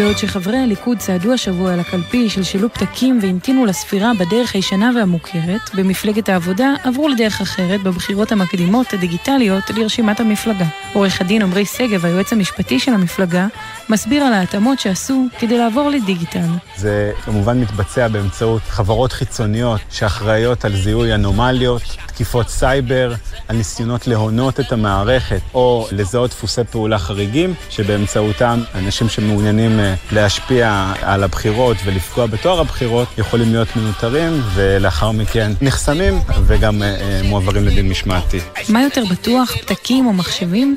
בעוד 0.00 0.18
שחברי 0.18 0.58
הליכוד 0.58 0.98
צעדו 0.98 1.32
השבוע 1.32 1.74
אל 1.74 1.80
הקלפי, 1.80 2.30
שלשלו 2.30 2.72
פתקים 2.74 3.18
והמתינו 3.22 3.66
לספירה 3.66 4.12
בדרך 4.18 4.54
הישנה 4.54 4.90
והמוכרת, 4.96 5.60
במפלגת 5.74 6.28
העבודה 6.28 6.74
עברו 6.84 7.08
לדרך 7.08 7.40
אחרת 7.40 7.82
בבחירות 7.82 8.32
המקדימות 8.32 8.92
הדיגיטליות 8.92 9.70
לרשימת 9.70 10.20
המפלגה. 10.20 10.64
עורך 10.92 11.20
הדין 11.20 11.42
עמרי 11.42 11.64
שגב, 11.64 12.06
היועץ 12.06 12.32
המשפטי 12.32 12.80
של 12.80 12.92
המפלגה, 12.92 13.46
מסביר 13.88 14.22
על 14.22 14.32
ההתאמות 14.32 14.80
שעשו 14.80 15.26
כדי 15.38 15.58
לעבור 15.58 15.90
לדיגיטל. 15.90 16.48
זה 16.76 17.12
כמובן 17.24 17.60
מתבצע 17.60 18.08
באמצעות 18.08 18.62
חברות 18.62 19.12
חיצוניות 19.12 19.80
שאחראיות 19.90 20.64
על 20.64 20.76
זיהוי 20.76 21.14
אנומליות, 21.14 21.82
תקיפות 22.06 22.48
סייבר, 22.48 23.14
על 23.48 23.56
ניסיונות 23.56 24.06
להונות 24.06 24.60
את 24.60 24.72
המערכת 24.72 25.40
או 25.54 25.88
לזהות 25.92 26.30
דפוסי 26.30 26.64
פעולה 26.64 26.98
חריגים, 26.98 27.54
שבאמצעותם 27.70 28.62
אנשים 28.74 29.08
שמעוניינים 29.08 29.80
אה, 29.80 29.89
להשפיע 30.12 30.92
על 31.02 31.22
הבחירות 31.22 31.76
ולפגוע 31.84 32.26
בתואר 32.26 32.60
הבחירות 32.60 33.08
יכולים 33.18 33.52
להיות 33.52 33.68
מנוטרים 33.76 34.42
ולאחר 34.54 35.10
מכן 35.10 35.52
נחסמים 35.62 36.14
וגם 36.46 36.82
אה, 36.82 37.20
מועברים 37.24 37.64
לדין 37.64 37.88
משמעתי. 37.88 38.38
מה 38.68 38.82
יותר 38.82 39.04
בטוח, 39.10 39.56
פתקים 39.56 40.06
או 40.06 40.12
מחשבים? 40.12 40.76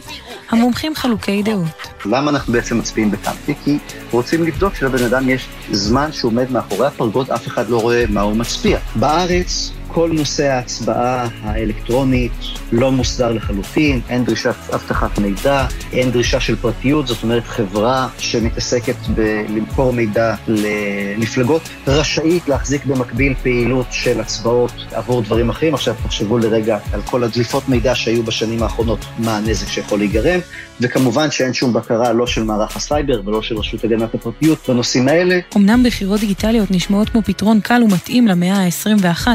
המומחים 0.50 0.96
חלוקי 0.96 1.44
דעות. 1.44 1.88
למה 2.06 2.32
אנחנו 2.32 2.54
בעצם 2.54 2.78
מצביעים 2.78 3.12
בקלפי? 3.12 3.54
כי 3.64 3.78
רוצים 4.12 4.44
לבדוק 4.44 4.76
שלבן 4.76 5.04
אדם 5.04 5.30
יש 5.30 5.48
זמן 5.72 6.12
שהוא 6.12 6.32
עומד 6.32 6.52
מאחורי 6.52 6.88
הפרגוד, 6.88 7.32
אף 7.32 7.48
אחד 7.48 7.70
לא 7.70 7.82
רואה 7.82 8.04
מה 8.10 8.22
הוא 8.22 8.36
מצביע. 8.36 8.80
בארץ 8.96 9.72
כל 9.94 10.10
נושא 10.14 10.52
ההצבעה 10.52 11.28
האלקטרונית 11.44 12.32
לא 12.72 12.92
מוסדר 12.92 13.32
לחלוטין, 13.32 14.02
אין 14.10 14.26
דרישת 14.26 14.56
אבטחת 14.74 15.20
מידע, 15.20 15.66
אין 15.92 16.12
דרישה 16.12 16.40
של 16.40 16.56
פרטיות, 16.56 17.08
זאת 17.08 17.24
אומרת 17.24 17.44
חברה 17.44 18.08
שמתעסקת 18.18 18.96
בלמכור 19.16 19.94
מידע 19.94 20.36
למפלגות 20.48 21.62
רשאית 21.88 22.48
להחזיק 22.48 22.86
במקביל 22.86 23.34
פעילות 23.44 23.86
של 23.92 24.20
הצבעות 24.20 24.72
עבור 24.92 25.22
דברים 25.22 25.50
אחרים. 25.50 25.74
עכשיו 25.74 25.96
תחשבו 26.04 26.38
לרגע 26.38 26.78
על 26.94 27.02
כל 27.02 27.24
הדליפות 27.24 27.70
מידע 27.70 27.96
שהיו 27.96 28.24
בשנים 28.24 28.64
האחרונות, 28.64 29.06
מה 29.20 29.38
הנזק 29.38 29.68
שיכול 29.68 30.00
להיגרם, 30.00 30.40
וכמובן 30.82 31.32
שאין 31.32 31.54
שום 31.54 31.74
בקרה 31.74 32.14
לא 32.14 32.28
של 32.28 32.44
מערך 32.44 32.76
הסייבר 32.76 33.22
ולא 33.26 33.42
של 33.42 33.58
רשות 33.58 33.84
הגנת 33.84 34.14
הפרטיות 34.16 34.70
בנושאים 34.70 35.08
האלה. 35.08 35.40
אמנם 35.58 35.84
בחירות 35.84 36.20
דיגיטליות 36.20 36.72
נשמעות 36.72 37.10
כמו 37.10 37.22
פתרון 37.22 37.60
קל 37.60 37.84
ומתאים 37.84 38.28
למאה 38.28 38.54
ה-21, 38.54 39.28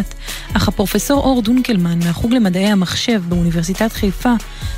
אך 0.56 0.68
הפרופסור 0.68 1.22
אור 1.24 1.42
דונקלמן 1.42 1.98
מהחוג 2.04 2.32
למדעי 2.32 2.66
המחשב 2.66 3.22
באוניברסיטת 3.28 3.92
חיפה 3.92 4.32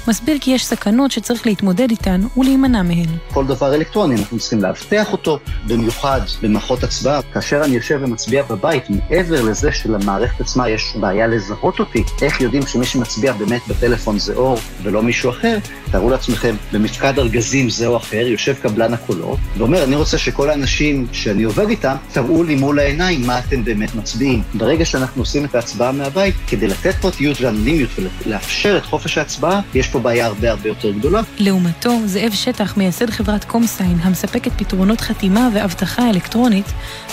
מסביר 0.09 0.37
כי 0.40 0.51
יש 0.51 0.66
סכנות 0.66 1.11
שצריך 1.11 1.46
להתמודד 1.46 1.90
איתן 1.90 2.20
ולהימנע 2.37 2.83
מהן. 2.83 3.09
כל 3.33 3.46
דבר 3.46 3.75
אלקטרוני, 3.75 4.14
אנחנו 4.14 4.38
צריכים 4.38 4.62
לאבטח 4.62 5.12
אותו, 5.12 5.38
במיוחד 5.66 6.20
במערכות 6.42 6.83
הצבעה. 6.85 7.20
כאשר 7.23 7.64
אני 7.64 7.75
יושב 7.75 8.01
ומצביע 8.03 8.42
בבית, 8.42 8.85
מעבר 8.90 9.42
לזה 9.42 9.73
שלמערכת 9.73 10.40
עצמה 10.40 10.70
יש 10.70 10.96
בעיה 11.01 11.27
לזהות 11.27 11.81
אותי, 11.81 12.05
איך 12.23 12.40
יודעים 12.40 12.66
שמי 12.66 12.87
שמצביע 12.87 13.33
באמת 13.33 13.61
בטלפון 13.68 14.18
זה 14.18 14.35
אור 14.35 14.59
ולא 14.83 15.03
מישהו 15.03 15.31
אחר, 15.31 15.59
תארו 15.90 16.11
לעצמכם, 16.11 16.55
במפקד 16.73 17.18
ארגזים 17.18 17.70
זה 17.70 17.87
או 17.87 17.96
אחר, 17.96 18.27
יושב 18.27 18.55
קבלן 18.62 18.94
הקולות, 18.94 19.38
ואומר, 19.59 19.85
אני 19.85 19.96
רוצה 19.96 20.18
שכל 20.18 20.51
האנשים 20.51 21.07
שאני 21.12 21.42
עובד 21.42 21.68
איתם, 21.68 21.94
תראו 22.12 22.42
לי 22.42 22.55
מול 22.55 22.79
העיניים 22.79 23.27
מה 23.27 23.38
אתם 23.38 23.64
באמת 23.64 23.94
מצביעים. 23.94 24.42
ברגע 24.55 24.85
שאנחנו 24.85 25.23
עושים 25.23 25.44
את 25.44 25.55
ההצבעה 25.55 25.92
מהבית, 25.92 26.35
כדי 26.46 26.66
לתת 26.66 26.94
פרטיות 27.01 27.40
ואנונימיות 27.40 27.90
ולאפשר 28.27 28.77
את 28.77 28.85
חופש 28.85 29.18
ההצבעה, 29.18 29.61
יש 29.75 29.88
פה 29.88 29.99
בעיה 29.99 30.27
הרבה 30.27 30.51
הרבה 30.51 30.68
יותר 30.68 30.90
גדולה. 30.90 31.20
לעומתו, 31.38 31.90
זאב 32.07 32.33
שטח, 32.33 32.77
מייסד 32.77 33.11
חברת 33.11 33.44
קומסיין, 33.44 33.99
המספקת 34.03 34.53
פתרונות 34.57 35.01
חתימה 35.01 35.49
ואבטחה 35.55 36.11
אלקטרונית, 36.11 36.66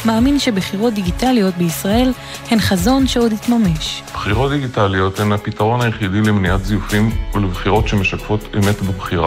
מאמין 0.06 0.40
שבחירות 0.40 0.94
דיגיטליות 0.94 1.56
בישראל 1.58 2.12
הן 2.52 2.60
חזון 2.60 3.08
שעוד 3.08 3.32
יתממש. 3.32 4.02
בחירות 4.14 4.52
דיגיטליות 4.52 5.20
הן 5.20 5.32
הפתרון 5.32 5.82
היחידי 5.82 6.22
למניעת 6.22 6.66
זיופים 6.66 7.12
ולבחירות 7.34 7.88
שמשקפות 7.88 8.56
אמת 8.58 8.82
בבחירה. 8.82 9.27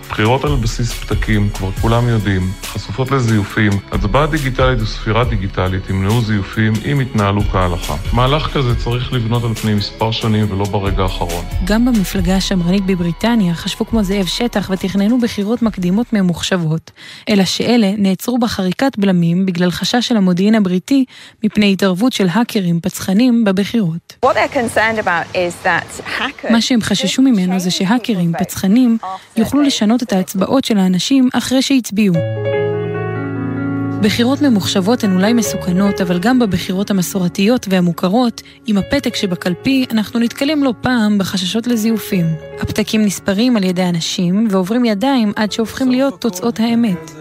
בחירות 0.11 0.45
על 0.45 0.55
בסיס 0.55 0.93
פתקים, 0.93 1.49
כבר 1.49 1.71
כולם 1.71 2.07
יודעים, 2.07 2.51
חשופות 2.63 3.11
לזיופים, 3.11 3.71
הצבעה 3.91 4.27
דיגיטלית 4.27 4.81
וספירה 4.81 5.23
דיגיטלית 5.23 5.89
ימנעו 5.89 6.21
זיופים 6.21 6.73
אם 6.91 7.01
יתנהלו 7.01 7.41
כהלכה. 7.41 7.95
מהלך 8.13 8.53
כזה 8.53 8.75
צריך 8.75 9.13
לבנות 9.13 9.43
על 9.43 9.53
פני 9.53 9.73
מספר 9.73 10.11
שנים 10.11 10.51
ולא 10.51 10.65
ברגע 10.65 11.03
האחרון. 11.03 11.45
גם 11.65 11.85
במפלגה 11.85 12.35
השמרנית 12.35 12.85
בבריטניה 12.85 13.53
חשבו 13.53 13.85
כמו 13.85 14.03
זאב 14.03 14.25
שטח 14.25 14.69
ותכננו 14.73 15.19
בחירות 15.19 15.61
מקדימות 15.61 16.13
ממוחשבות, 16.13 16.91
אלא 17.29 17.45
שאלה 17.45 17.91
נעצרו 17.97 18.37
בחריקת 18.37 18.97
בלמים 18.97 19.45
בגלל 19.45 19.71
חשש 19.71 20.07
של 20.07 20.17
המודיעין 20.17 20.55
הבריטי 20.55 21.05
מפני 21.43 21.73
התערבות 21.73 22.13
של 22.13 22.27
האקרים 22.31 22.79
פצחנים 22.79 23.43
בבחירות. 23.43 24.25
מה 26.49 26.61
שהם 26.61 26.81
חששו 26.81 27.21
ממנו 27.21 27.59
זה 27.59 27.71
שהאקרים 27.71 28.33
פצחנים 28.39 28.97
יוכלו 29.37 29.61
לשנות 29.61 30.00
את 30.03 30.13
ההצבעות 30.13 30.65
של 30.65 30.77
האנשים 30.77 31.29
אחרי 31.33 31.61
שהצביעו. 31.61 32.15
בחירות 34.01 34.41
ממוחשבות 34.41 35.03
הן 35.03 35.15
אולי 35.15 35.33
מסוכנות, 35.33 36.01
אבל 36.01 36.19
גם 36.19 36.39
בבחירות 36.39 36.91
המסורתיות 36.91 37.67
והמוכרות, 37.69 38.41
עם 38.67 38.77
הפתק 38.77 39.15
שבקלפי, 39.15 39.85
אנחנו 39.91 40.19
נתקלים 40.19 40.63
לא 40.63 40.73
פעם 40.81 41.17
בחששות 41.17 41.67
לזיופים. 41.67 42.25
הפתקים 42.59 43.01
נספרים 43.01 43.57
על 43.57 43.63
ידי 43.63 43.83
אנשים 43.83 44.47
ועוברים 44.49 44.85
ידיים 44.85 45.33
עד 45.35 45.51
שהופכים 45.51 45.91
להיות 45.91 46.21
תוצאות 46.21 46.59
האמת. 46.59 47.20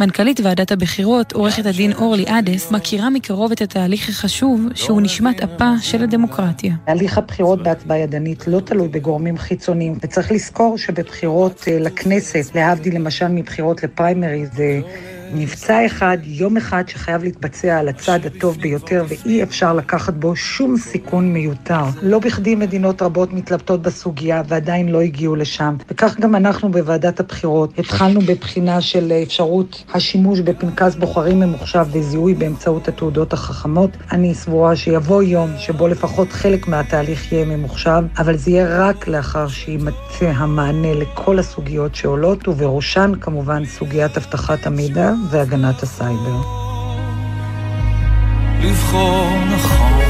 מנכ"לית 0.00 0.40
ועדת 0.40 0.72
הבחירות, 0.72 1.32
עורכת 1.32 1.66
הדין 1.66 1.92
אורלי 1.92 2.24
אדס, 2.28 2.72
מכירה 2.72 3.10
מקרוב 3.10 3.52
את 3.52 3.60
התהליך 3.60 4.08
החשוב 4.08 4.60
שהוא 4.74 5.02
נשמת 5.02 5.40
אפה 5.40 5.72
של 5.80 6.02
הדמוקרטיה. 6.02 6.74
הליך 6.86 7.18
הבחירות 7.18 7.62
בהצבעה 7.62 7.98
ידנית 7.98 8.46
לא 8.46 8.60
תלוי 8.60 8.88
בגורמים 8.88 9.38
חיצוניים, 9.38 9.98
וצריך 10.02 10.32
לזכור 10.32 10.78
שבבחירות 10.78 11.64
לכנסת, 11.80 12.54
להבדיל 12.54 12.94
למשל 12.94 13.28
מבחירות 13.28 13.82
לפריימריז, 13.82 14.50
מבצע 15.34 15.86
אחד, 15.86 16.18
יום 16.24 16.56
אחד 16.56 16.88
שחייב 16.88 17.22
להתבצע 17.24 17.78
על 17.78 17.88
הצד 17.88 18.18
הטוב 18.26 18.58
ביותר 18.60 19.04
ואי 19.08 19.42
אפשר 19.42 19.74
לקחת 19.74 20.14
בו 20.14 20.36
שום 20.36 20.76
סיכון 20.76 21.32
מיותר. 21.32 21.84
לא 22.02 22.18
בכדי 22.18 22.54
מדינות 22.54 23.02
רבות 23.02 23.32
מתלבטות 23.32 23.82
בסוגיה 23.82 24.42
ועדיין 24.48 24.88
לא 24.88 25.00
הגיעו 25.00 25.36
לשם. 25.36 25.76
וכך 25.90 26.20
גם 26.20 26.34
אנחנו 26.34 26.70
בוועדת 26.70 27.20
הבחירות 27.20 27.78
התחלנו 27.78 28.20
בבחינה 28.20 28.80
של 28.80 29.12
אפשרות 29.22 29.84
השימוש 29.94 30.40
בפנקס 30.40 30.94
בוחרים 30.94 31.40
ממוחשב 31.40 31.86
וזיהוי 31.92 32.34
באמצעות 32.34 32.88
התעודות 32.88 33.32
החכמות. 33.32 33.90
אני 34.12 34.34
סבורה 34.34 34.76
שיבוא 34.76 35.22
יום 35.22 35.50
שבו 35.58 35.88
לפחות 35.88 36.32
חלק 36.32 36.68
מהתהליך 36.68 37.32
יהיה 37.32 37.44
ממוחשב, 37.44 38.02
אבל 38.18 38.36
זה 38.36 38.50
יהיה 38.50 38.88
רק 38.88 39.08
לאחר 39.08 39.48
שיימצא 39.48 40.32
המענה 40.34 40.94
לכל 40.94 41.38
הסוגיות 41.38 41.94
שעולות, 41.94 42.48
ובראשן 42.48 43.12
כמובן 43.20 43.64
סוגיית 43.64 44.16
אבטחת 44.16 44.66
המידע 44.66 45.12
והגנת 45.28 45.82
הסייבר. 45.82 46.40
לבחור 48.62 49.28
נכון 49.54 50.00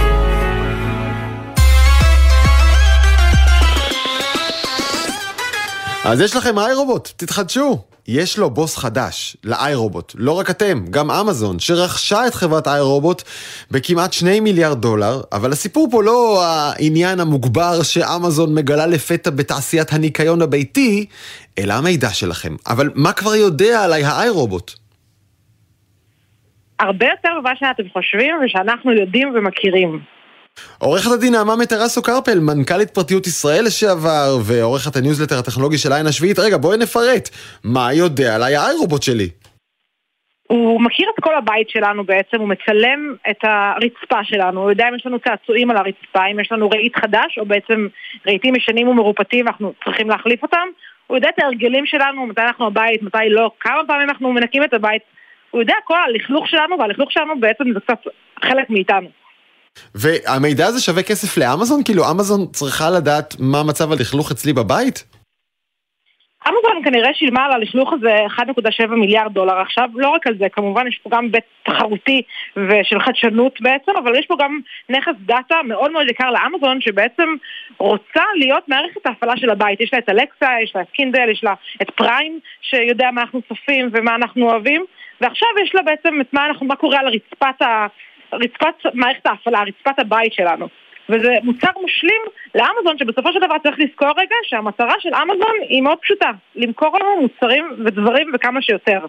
אז 6.04 6.20
יש 6.20 6.36
לכם 6.36 6.58
iRobot, 6.59 7.11
תתחדשו. 7.16 7.78
יש 8.08 8.38
לו 8.38 8.50
בוס 8.50 8.76
חדש, 8.76 9.36
ל 9.44 9.74
iRobot. 9.74 10.12
לא 10.16 10.32
רק 10.32 10.50
אתם, 10.50 10.84
גם 10.90 11.11
אמזון, 11.11 11.58
שרכשה 11.58 12.26
את 12.26 12.34
חברת 12.34 12.68
iRobot 12.68 13.22
בכמעט 13.70 14.12
2 14.12 14.44
מיליארד 14.44 14.80
דולר, 14.80 15.20
אבל 15.32 15.52
הסיפור 15.52 15.88
פה 15.90 16.02
לא 16.02 16.44
העניין 16.44 17.20
המוגבר 17.20 17.82
שאמזון 17.82 18.54
מגלה 18.54 18.86
לפתע 18.86 19.30
בתעשיית 19.30 19.92
הניקיון 19.92 20.42
הביתי, 20.42 21.06
אלא 21.58 21.74
המידע 21.74 22.11
שלכם. 22.11 22.56
אבל 22.66 22.90
מה 22.94 23.12
כבר 23.12 23.34
יודע 23.34 23.84
עליי 23.84 24.04
ה 24.05 24.28
iRobot? 24.28 24.80
הרבה 26.81 27.07
יותר 27.07 27.41
ממה 27.41 27.53
שאתם 27.57 27.83
חושבים 27.93 28.37
ושאנחנו 28.45 28.93
יודעים 28.93 29.33
ומכירים. 29.35 30.01
עורכת 30.78 31.11
הדין 31.12 31.33
נעמה 31.33 31.57
מטרסו 31.57 32.03
קרפל, 32.03 32.39
מנכ"לית 32.41 32.91
פרטיות 32.91 33.26
ישראל 33.26 33.64
לשעבר, 33.66 34.37
ועורכת 34.47 34.97
הניוזלטר 34.97 35.39
הטכנולוגי 35.39 35.78
של 35.78 35.93
העין 35.93 36.07
השביעית. 36.07 36.39
רגע, 36.39 36.57
בואי 36.57 36.78
נפרט. 36.78 37.28
מה 37.64 37.93
יודע 37.93 38.35
עליי 38.35 38.57
האיירובוט 38.57 39.03
שלי? 39.03 39.28
הוא 40.47 40.81
מכיר 40.81 41.09
את 41.14 41.24
כל 41.24 41.35
הבית 41.35 41.70
שלנו 41.70 42.05
בעצם, 42.05 42.41
הוא 42.41 42.49
מצלם 42.49 43.14
את 43.31 43.37
הרצפה 43.43 44.24
שלנו, 44.24 44.61
הוא 44.61 44.70
יודע 44.70 44.89
אם 44.89 44.95
יש 44.95 45.07
לנו 45.07 45.18
צעצועים 45.18 45.70
על 45.70 45.76
הרצפה, 45.76 46.26
אם 46.33 46.41
יש 46.41 46.53
לנו 46.53 46.70
רהיט 46.70 46.97
חדש, 46.97 47.39
או 47.39 47.47
בעצם 47.47 47.89
רהיטים 48.26 48.57
ישנים 48.57 48.89
ומרופטים 48.89 49.47
ואנחנו 49.47 49.72
צריכים 49.85 50.09
להחליף 50.11 50.43
אותם. 50.43 50.68
הוא 51.07 51.16
יודע 51.16 51.28
את 51.28 51.43
ההרגלים 51.43 51.87
שלנו, 51.87 52.26
מתי 52.26 52.41
אנחנו 52.41 52.70
בבית, 52.70 53.03
מתי 53.03 53.18
לא, 53.31 53.51
כמה 53.61 53.81
פעמים 53.87 54.09
אנחנו 54.09 54.33
מנקים 54.33 54.64
את 54.64 54.74
הבית. 54.74 55.03
הוא 55.51 55.61
יודע 55.61 55.74
כל 55.84 55.96
הלכלוך 56.09 56.48
שלנו, 56.48 56.78
והלכלוך 56.78 57.12
שלנו 57.12 57.40
בעצם 57.40 57.64
זה 57.74 57.80
קצת 57.80 57.98
חלק 58.44 58.70
מאיתנו. 58.70 59.09
והמידע 59.94 60.66
הזה 60.66 60.80
שווה 60.82 61.03
כסף 61.03 61.38
לאמזון? 61.38 61.84
כאילו 61.84 62.11
אמזון 62.11 62.46
צריכה 62.46 62.90
לדעת 62.90 63.34
מה 63.38 63.62
מצב 63.68 63.92
הלכלוך 63.92 64.30
אצלי 64.30 64.53
בבית? 64.53 65.05
אמזון 66.48 66.84
כנראה 66.84 67.14
שילמה 67.14 67.44
על 67.44 67.53
הלכלוך 67.53 67.92
הזה 67.92 68.16
1.7 68.38 68.86
מיליארד 68.86 69.32
דולר 69.32 69.61
עכשיו, 69.61 69.88
לא 69.94 70.09
רק 70.09 70.26
על 70.26 70.34
זה, 70.38 70.46
כמובן 70.53 70.86
יש 70.86 71.01
פה 71.03 71.11
גם 71.12 71.32
בית 71.32 71.44
תחרותי 71.62 72.22
ושל 72.57 73.01
חדשנות 73.01 73.61
בעצם, 73.61 73.92
אבל 74.05 74.18
יש 74.18 74.26
פה 74.26 74.36
גם 74.38 74.61
נכס 74.88 75.12
דאטה 75.26 75.57
מאוד 75.64 75.92
מאוד 75.92 76.09
יקר 76.11 76.30
לאמזון 76.30 76.80
שבעצם 76.80 77.28
רוצה 77.78 78.22
להיות 78.36 78.68
מערכת 78.68 79.07
ההפעלה 79.07 79.36
של 79.36 79.51
הבית. 79.51 79.80
יש 79.80 79.92
לה 79.92 79.98
את 79.98 80.09
אלקסה, 80.09 80.48
יש 80.62 80.72
לה 80.74 80.82
את 80.82 80.90
קינדל, 80.90 81.28
יש 81.32 81.44
לה 81.44 81.55
את 81.82 81.90
פריים 81.90 82.40
שיודע 82.61 83.11
מה 83.11 83.20
אנחנו 83.20 83.42
צופים 83.48 83.90
ומה 83.92 84.14
אנחנו 84.14 84.51
אוהבים, 84.51 84.84
ועכשיו 85.20 85.48
יש 85.62 85.74
לה 85.74 85.82
בעצם 85.82 86.20
את 86.20 86.32
מה, 86.32 86.46
אנחנו, 86.46 86.66
מה 86.66 86.76
קורה 86.76 87.00
על 87.00 87.08
רצפת 87.08 87.62
ה... 87.62 87.86
רצפת 88.32 88.74
מערכת 88.94 89.26
ההפעלה, 89.26 89.62
רצפת 89.62 89.98
הבית 89.98 90.32
שלנו. 90.32 90.68
וזה 91.08 91.34
מוצר 91.42 91.70
משלים 91.84 92.22
לאמזון, 92.54 92.98
שבסופו 92.98 93.32
של 93.32 93.40
דבר 93.40 93.58
צריך 93.62 93.76
לזכור 93.78 94.10
רגע 94.16 94.36
שהמטרה 94.42 94.94
של 94.98 95.14
אמזון 95.14 95.56
היא 95.68 95.82
מאוד 95.82 95.98
פשוטה, 95.98 96.30
למכור 96.56 96.98
לנו 97.00 97.20
מוצרים 97.20 97.64
ודברים 97.84 98.30
וכמה 98.34 98.62
שיותר. 98.62 99.06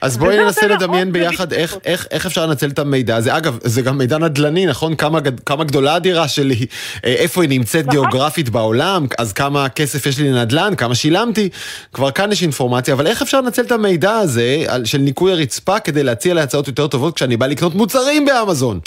אז 0.00 0.16
בואי 0.18 0.36
ננסה 0.38 0.66
לדמיין 0.66 1.12
ביחד 1.12 1.52
איך, 1.52 1.76
איך, 1.84 2.06
איך 2.10 2.26
אפשר 2.26 2.46
לנצל 2.46 2.68
את 2.68 2.78
המידע 2.78 3.16
הזה. 3.16 3.36
אגב, 3.36 3.58
זה 3.62 3.82
גם 3.82 3.98
מידע 3.98 4.18
נדל"ני, 4.18 4.66
נכון? 4.66 4.96
כמה, 4.96 5.18
כמה 5.46 5.64
גדולה 5.64 5.94
הדירה 5.94 6.28
שלי, 6.28 6.66
אה, 7.04 7.14
איפה 7.18 7.42
היא 7.42 7.50
נמצאת 7.50 7.86
נכון. 7.86 7.90
גיאוגרפית 7.90 8.48
בעולם, 8.48 9.06
אז 9.18 9.32
כמה 9.32 9.68
כסף 9.68 10.06
יש 10.06 10.18
לי 10.18 10.30
לנדל"ן, 10.32 10.74
כמה 10.76 10.94
שילמתי. 10.94 11.48
כבר 11.92 12.10
כאן 12.10 12.32
יש 12.32 12.42
אינפורמציה, 12.42 12.94
אבל 12.94 13.06
איך 13.06 13.22
אפשר 13.22 13.40
לנצל 13.40 13.62
את 13.62 13.72
המידע 13.72 14.12
הזה 14.12 14.64
של 14.84 14.98
ניקוי 14.98 15.32
הרצפה 15.32 15.80
כדי 15.80 16.02
להציע 16.02 16.34
להצעות 16.34 16.68
יותר 16.68 16.86
טובות 16.86 17.16
כשאני 17.16 17.36
בא 17.36 17.46
לקנות 17.46 17.74
מוצרים 17.74 18.24
באמזון? 18.24 18.80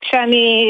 כשאני, 0.00 0.64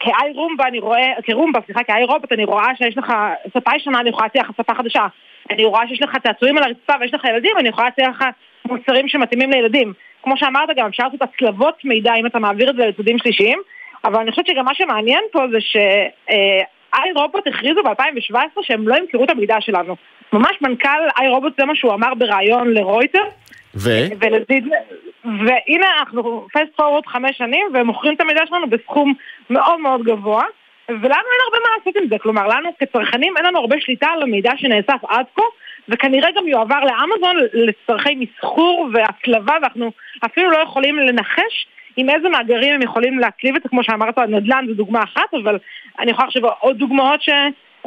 כאי 0.00 0.32
רומבה, 0.34 0.64
אני 0.68 0.78
רואה, 0.78 1.06
כרומבה, 1.24 1.60
סליחה, 1.66 1.84
כאי 1.84 2.04
רובוט, 2.04 2.32
אני 2.32 2.44
רואה 2.44 2.66
שיש 2.78 2.98
לך 2.98 3.12
ספה 3.48 3.70
ישנה, 3.76 4.00
אני 4.00 4.08
יכולה 4.08 4.26
להציע 4.26 4.42
לך 4.42 4.50
ספה 4.60 4.74
חדשה. 4.74 5.06
אני 5.50 5.64
רואה 5.64 5.88
שיש 5.88 6.02
לך 6.02 6.16
צעצועים 6.22 6.58
על 6.58 6.64
הרצפה 6.64 6.92
ויש 7.00 7.14
לך 7.14 7.24
ילדים, 7.24 7.52
אני 7.58 7.68
יכולה 7.68 7.86
להציע 7.86 8.08
לך 8.08 8.24
מוצרים 8.64 9.08
שמתאימים 9.08 9.50
לילדים. 9.50 9.92
כמו 10.22 10.36
שאמרת 10.36 10.68
גם, 10.76 10.86
אפשר 10.86 11.04
לעשות 11.04 11.22
הצלבות 11.22 11.84
מידע 11.84 12.14
אם 12.14 12.26
אתה 12.26 12.38
מעביר 12.38 12.70
את 12.70 12.76
זה 12.76 12.86
לצדדים 12.86 13.18
שלישיים, 13.18 13.58
אבל 14.04 14.20
אני 14.20 14.30
חושבת 14.30 14.46
שגם 14.46 14.64
מה 14.64 14.74
שמעניין 14.74 15.24
פה 15.32 15.44
זה 15.52 15.60
שאיי 15.60 17.12
רובוט 17.14 17.46
הכריזו 17.46 17.82
ב-2017 17.82 18.62
שהם 18.62 18.88
לא 18.88 18.96
ימכרו 18.96 19.24
את 19.24 19.30
המידע 19.30 19.56
שלנו. 19.60 19.96
ממש 20.32 20.56
מנכ"ל 20.60 20.88
איי 21.18 21.28
רובוט 21.28 21.52
זה 21.60 21.64
מה 21.64 21.74
שהוא 21.74 21.94
אמר 21.94 22.14
בריאיון 22.14 22.74
לרויטר. 22.74 23.22
ו? 23.74 23.90
ולזיד... 24.20 24.68
והנה 25.24 25.86
אנחנו 25.98 26.46
פסט 26.52 26.76
פורוורד 26.76 27.06
חמש 27.06 27.38
שנים 27.38 27.66
והם 27.74 27.86
מוכרים 27.86 28.14
את 28.14 28.20
המידע 28.20 28.40
שלנו 28.46 28.70
בסכום 28.70 29.14
מאוד 29.50 29.80
מאוד 29.80 30.02
גבוה 30.02 30.42
ולנו 30.88 31.04
אין 31.04 31.40
הרבה 31.44 31.58
מה 31.62 31.76
לעשות 31.78 32.02
עם 32.02 32.08
זה, 32.08 32.18
כלומר 32.18 32.48
לנו 32.48 32.70
כצרכנים 32.78 33.36
אין 33.36 33.46
לנו 33.46 33.58
הרבה 33.58 33.76
שליטה 33.80 34.06
על 34.06 34.22
המידע 34.22 34.52
שנאסף 34.56 35.04
עד 35.08 35.26
כה 35.36 35.42
וכנראה 35.88 36.28
גם 36.36 36.48
יועבר 36.48 36.80
לאמזון 36.80 37.36
לצורכי 37.52 38.14
מסחור 38.14 38.88
והצלבה 38.92 39.54
ואנחנו 39.62 39.92
אפילו 40.26 40.50
לא 40.50 40.58
יכולים 40.58 40.98
לנחש 40.98 41.66
עם 41.96 42.10
איזה 42.10 42.28
מאגרים 42.28 42.74
הם 42.74 42.82
יכולים 42.82 43.18
להקליב 43.18 43.56
את 43.56 43.62
זה, 43.62 43.68
כמו 43.68 43.84
שאמרת, 43.84 44.18
נדל"ן 44.18 44.64
זו 44.68 44.74
דוגמה 44.74 45.02
אחת, 45.02 45.34
אבל 45.42 45.58
אני 45.98 46.10
יכולה 46.10 46.26
לחשוב 46.26 46.44
עוד 46.44 46.78
דוגמאות 46.78 47.22
ש... 47.22 47.28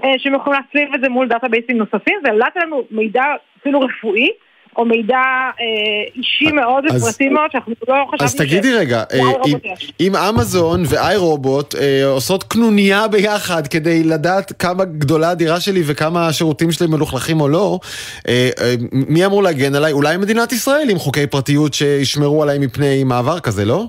אה, 0.04 0.14
שהם 0.18 0.36
יכולים 0.36 0.60
להצליב 0.60 0.93
את 0.93 1.02
זה 1.02 1.10
מול 1.10 1.28
דאטאבייסים 1.28 1.78
נוספים, 1.78 2.20
ולדעת 2.24 2.56
לנו 2.56 2.84
מידע 2.91 3.24
אפילו 3.62 3.80
רפואי, 3.80 4.30
או 4.78 4.86
מידע 4.86 5.17
אה, 5.59 6.13
אישי 6.15 6.51
מאוד 6.51 6.86
ופרטי 6.86 7.30
מאוד 7.30 7.51
שאנחנו 7.51 7.74
לא 7.88 8.05
חשבנו 8.07 8.19
ש... 8.19 8.22
אז 8.22 8.36
תגידי 8.36 8.74
רגע, 8.74 9.03
אה, 9.13 9.19
אם, 9.47 9.57
אם 9.99 10.15
אמזון 10.15 10.84
ואיי 10.89 11.17
רובוט 11.17 11.76
אה, 11.76 12.05
עושות 12.05 12.43
קנוניה 12.43 13.07
ביחד 13.07 13.67
כדי 13.67 14.03
לדעת 14.03 14.51
כמה 14.59 14.86
גדולה 14.86 15.30
הדירה 15.30 15.59
שלי 15.59 15.82
וכמה 15.88 16.28
השירותים 16.28 16.72
שלי 16.72 16.88
מלוכלכים 16.88 17.41
או 17.41 17.47
לא, 17.47 17.80
אה, 18.28 18.49
אה, 18.61 18.74
מי 18.91 19.26
אמור 19.26 19.43
להגן 19.43 19.76
עליי? 19.76 19.91
אולי 19.91 20.17
מדינת 20.17 20.51
ישראל 20.51 20.89
עם 20.89 20.97
חוקי 20.97 21.28
פרטיות 21.28 21.74
שישמרו 21.74 22.43
עליי 22.43 22.59
מפני 22.59 23.03
מעבר 23.03 23.39
כזה, 23.39 23.65
לא? 23.65 23.84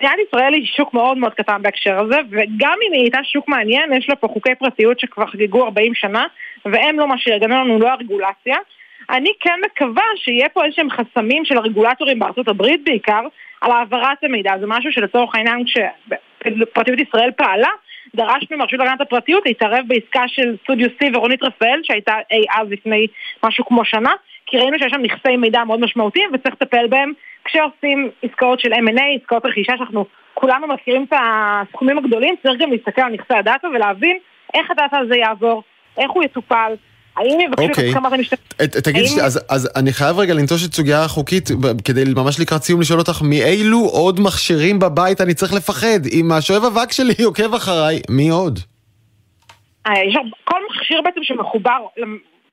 מדינת 0.00 0.18
ישראל 0.28 0.54
היא 0.54 0.66
שוק 0.76 0.94
מאוד 0.94 1.18
מאוד 1.18 1.34
קטן 1.34 1.62
בהקשר 1.62 1.98
הזה, 2.00 2.16
וגם 2.30 2.76
אם 2.88 2.92
היא 2.92 3.02
הייתה 3.02 3.18
שוק 3.22 3.48
מעניין, 3.48 3.92
יש 3.92 4.08
לה 4.08 4.16
פה 4.16 4.28
חוקי 4.28 4.54
פרטיות 4.58 5.00
שכבר 5.00 5.26
חגגו 5.26 5.64
40 5.64 5.94
שנה, 5.94 6.26
והם 6.64 6.98
לא 6.98 7.08
מה 7.08 7.18
שיגנו 7.18 7.54
לנו, 7.54 7.78
לא 7.78 7.88
הרגולציה. 7.88 8.56
אני 9.10 9.32
כן 9.40 9.60
מקווה 9.66 10.04
שיהיה 10.16 10.48
פה 10.48 10.64
איזשהם 10.64 10.90
חסמים 10.90 11.44
של 11.44 11.56
הרגולטורים 11.56 12.18
בארצות 12.18 12.48
הברית 12.48 12.84
בעיקר, 12.84 13.20
על 13.60 13.70
העברת 13.72 14.24
המידע. 14.24 14.58
זה 14.60 14.66
משהו 14.66 14.92
שלצורך 14.92 15.34
העניין 15.34 15.64
כשפרטיות 15.64 17.00
ישראל 17.00 17.30
פעלה, 17.36 17.68
דרשנו 18.14 18.56
מהרשות 18.56 18.78
להגנת 18.78 19.00
הפרטיות 19.00 19.46
להתערב 19.46 19.84
בעסקה 19.86 20.28
של 20.28 20.56
סטודיו 20.62 20.88
C 20.88 21.16
ורונית 21.16 21.42
רפאל, 21.42 21.80
שהייתה 21.82 22.14
אי 22.30 22.44
אז 22.50 22.68
לפני 22.70 23.06
משהו 23.44 23.64
כמו 23.64 23.84
שנה, 23.84 24.12
כי 24.46 24.58
ראינו 24.58 24.78
שיש 24.78 24.92
שם 24.92 25.02
נכסי 25.02 25.36
מידע 25.36 25.64
מאוד 25.64 25.80
משמעותיים 25.80 26.30
וצריך 26.34 26.54
לטפל 26.54 26.86
בהם 26.86 27.12
כשעושים 27.44 28.10
עסקאות 28.22 28.60
של 28.60 28.72
M&A, 28.72 29.02
עסקאות 29.20 29.46
רכישה 29.46 29.72
שאנחנו 29.76 30.06
כולנו 30.34 30.66
מכירים 30.66 31.04
את 31.04 31.18
הסכומים 31.20 31.98
הגדולים, 31.98 32.34
צריך 32.42 32.60
גם 32.60 32.70
להסתכל 32.72 33.02
על 33.02 33.12
נכסי 33.12 33.34
הדאטה 33.34 33.68
ולהבין 33.68 34.18
איך 34.54 34.70
הדאטה 34.70 34.98
הזה 34.98 35.16
יעבור, 35.16 35.62
איך 35.98 36.10
הוא 36.10 36.24
יטופל, 36.24 36.74
האם 37.16 37.40
יבקשו 37.40 37.64
את 37.64 37.70
אוקיי. 37.70 37.88
הסכמת 37.88 38.12
המשתתפים? 38.12 38.66
תגידי, 38.66 39.22
אז 39.48 39.70
אני 39.76 39.92
חייב 39.92 40.18
רגע 40.18 40.34
לנטוש 40.34 40.66
את 40.66 40.74
סוגיה 40.74 41.04
החוקית, 41.04 41.48
כדי 41.84 42.04
ממש 42.16 42.40
לקראת 42.40 42.62
סיום 42.62 42.80
לשאול 42.80 42.98
אותך, 42.98 43.22
מאילו 43.22 43.78
עוד 43.78 44.20
מכשירים 44.20 44.78
בבית 44.78 45.20
אני 45.20 45.34
צריך 45.34 45.52
לפחד? 45.54 46.06
אם 46.12 46.32
השואב 46.32 46.64
אבק 46.64 46.92
שלי 46.92 47.24
עוקב 47.28 47.54
אחריי, 47.54 48.00
מי 48.10 48.28
עוד? 48.28 48.58
אה, 49.86 49.92
כל 50.44 50.60
מכשיר 50.70 51.02
בעצם 51.02 51.20
שמחובר 51.22 51.78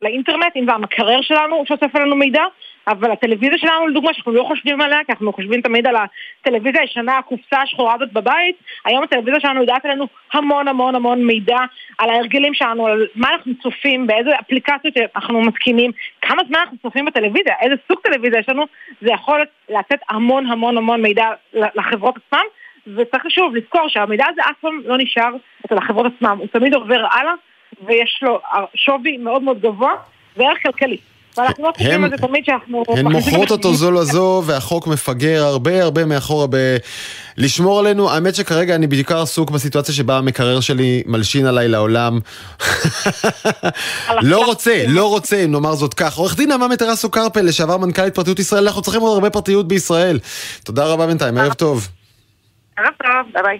לאינטרנט, 0.01 0.55
אם 0.55 0.65
זה 0.65 0.71
המקרר 0.71 1.21
שלנו 1.21 1.63
שאוסף 1.67 1.95
עלינו 1.95 2.15
מידע, 2.15 2.43
אבל 2.87 3.11
הטלוויזיה 3.11 3.57
שלנו 3.57 3.87
לדוגמה 3.87 4.13
שאנחנו 4.13 4.31
לא 4.31 4.43
חושבים 4.43 4.81
עליה 4.81 4.99
כי 5.05 5.11
אנחנו 5.11 5.33
חושבים 5.33 5.61
תמיד 5.61 5.87
על 5.87 5.95
הטלוויזיה 5.95 6.81
הישנה, 6.81 7.17
הקופסה 7.17 7.61
השחורה 7.61 7.93
הזאת 7.93 8.13
בבית 8.13 8.55
היום 8.85 9.03
הטלוויזיה 9.03 9.39
שלנו 9.39 9.61
יודעת 9.61 9.85
עלינו 9.85 10.07
המון 10.33 10.67
המון 10.67 10.95
המון 10.95 11.25
מידע 11.25 11.57
על 11.97 12.09
ההרגלים 12.09 12.53
שלנו, 12.53 12.87
על 12.87 13.07
מה 13.15 13.29
אנחנו 13.29 13.53
צופים, 13.63 14.07
באיזה 14.07 14.29
אפליקציות 14.39 14.93
אנחנו 15.15 15.41
מתקינים 15.41 15.91
כמה 16.21 16.41
זמן 16.47 16.59
אנחנו 16.59 16.77
צופים 16.77 17.05
בטלוויזיה, 17.05 17.55
איזה 17.61 17.75
סוג 17.87 17.99
טלוויזיה 18.03 18.39
יש 18.39 18.49
לנו 18.49 18.65
זה 19.01 19.11
יכול 19.11 19.41
לתת 19.69 19.99
המון 20.09 20.45
המון 20.45 20.77
המון 20.77 21.01
מידע 21.01 21.25
לחברות 21.53 22.15
עצמם 22.17 22.45
וצריך 22.87 23.23
שוב 23.29 23.55
לזכור 23.55 23.87
שהמידע 23.87 24.25
הזה 24.29 24.41
אף 24.41 24.55
פעם 24.61 24.81
לא 24.85 24.97
נשאר 24.97 25.29
אצל 25.65 25.77
החברות 25.77 26.11
עצמם, 26.15 26.37
הוא 26.39 26.47
תמיד 26.47 26.73
עובר 26.73 27.05
הלאה 27.11 27.33
ויש 27.85 28.19
לו 28.21 28.39
שווי 28.75 29.17
מאוד 29.17 29.43
מאוד 29.43 29.61
גבוה 29.61 29.93
וערך 30.37 30.63
כלכלי. 30.63 30.97
ואנחנו 31.37 31.63
לא 31.63 31.71
חושבים 31.77 32.03
על 32.03 32.09
זה 32.09 32.17
תמיד 32.17 32.45
שאנחנו... 32.45 32.83
הן 32.87 33.07
מוכרות 33.07 33.51
אותו 33.51 33.73
זו 33.73 33.91
לזו, 33.91 34.43
והחוק 34.45 34.87
מפגר 34.87 35.43
הרבה 35.43 35.83
הרבה 35.83 36.05
מאחורה 36.05 36.47
ב... 36.49 36.77
לשמור 37.37 37.79
עלינו. 37.79 38.11
האמת 38.11 38.35
שכרגע 38.35 38.75
אני 38.75 38.87
בעיקר 38.87 39.21
עסוק 39.21 39.51
בסיטואציה 39.51 39.95
שבה 39.95 40.17
המקרר 40.17 40.59
שלי 40.59 41.03
מלשין 41.05 41.45
עליי 41.45 41.67
לעולם. 41.67 42.19
לא 44.21 44.45
רוצה, 44.45 44.83
לא 44.87 45.09
רוצה, 45.09 45.43
אם 45.45 45.51
נאמר 45.51 45.75
זאת 45.75 45.93
כך. 45.93 46.17
עורך 46.17 46.35
דין 46.35 46.49
נעמה 46.49 46.67
מטרסו 46.67 47.09
קרפל, 47.09 47.41
לשעבר 47.41 47.77
מנכ"לית 47.77 48.15
פרטיות 48.15 48.39
ישראל, 48.39 48.67
אנחנו 48.67 48.81
צריכים 48.81 49.01
עוד 49.01 49.13
הרבה 49.13 49.29
פרטיות 49.29 49.67
בישראל. 49.67 50.19
תודה 50.63 50.85
רבה 50.85 51.07
בינתיים, 51.07 51.37
ערב 51.37 51.53
טוב. 51.53 51.87
ערב 52.77 52.93
טוב, 52.97 53.33
ביי 53.33 53.43
ביי. 53.43 53.59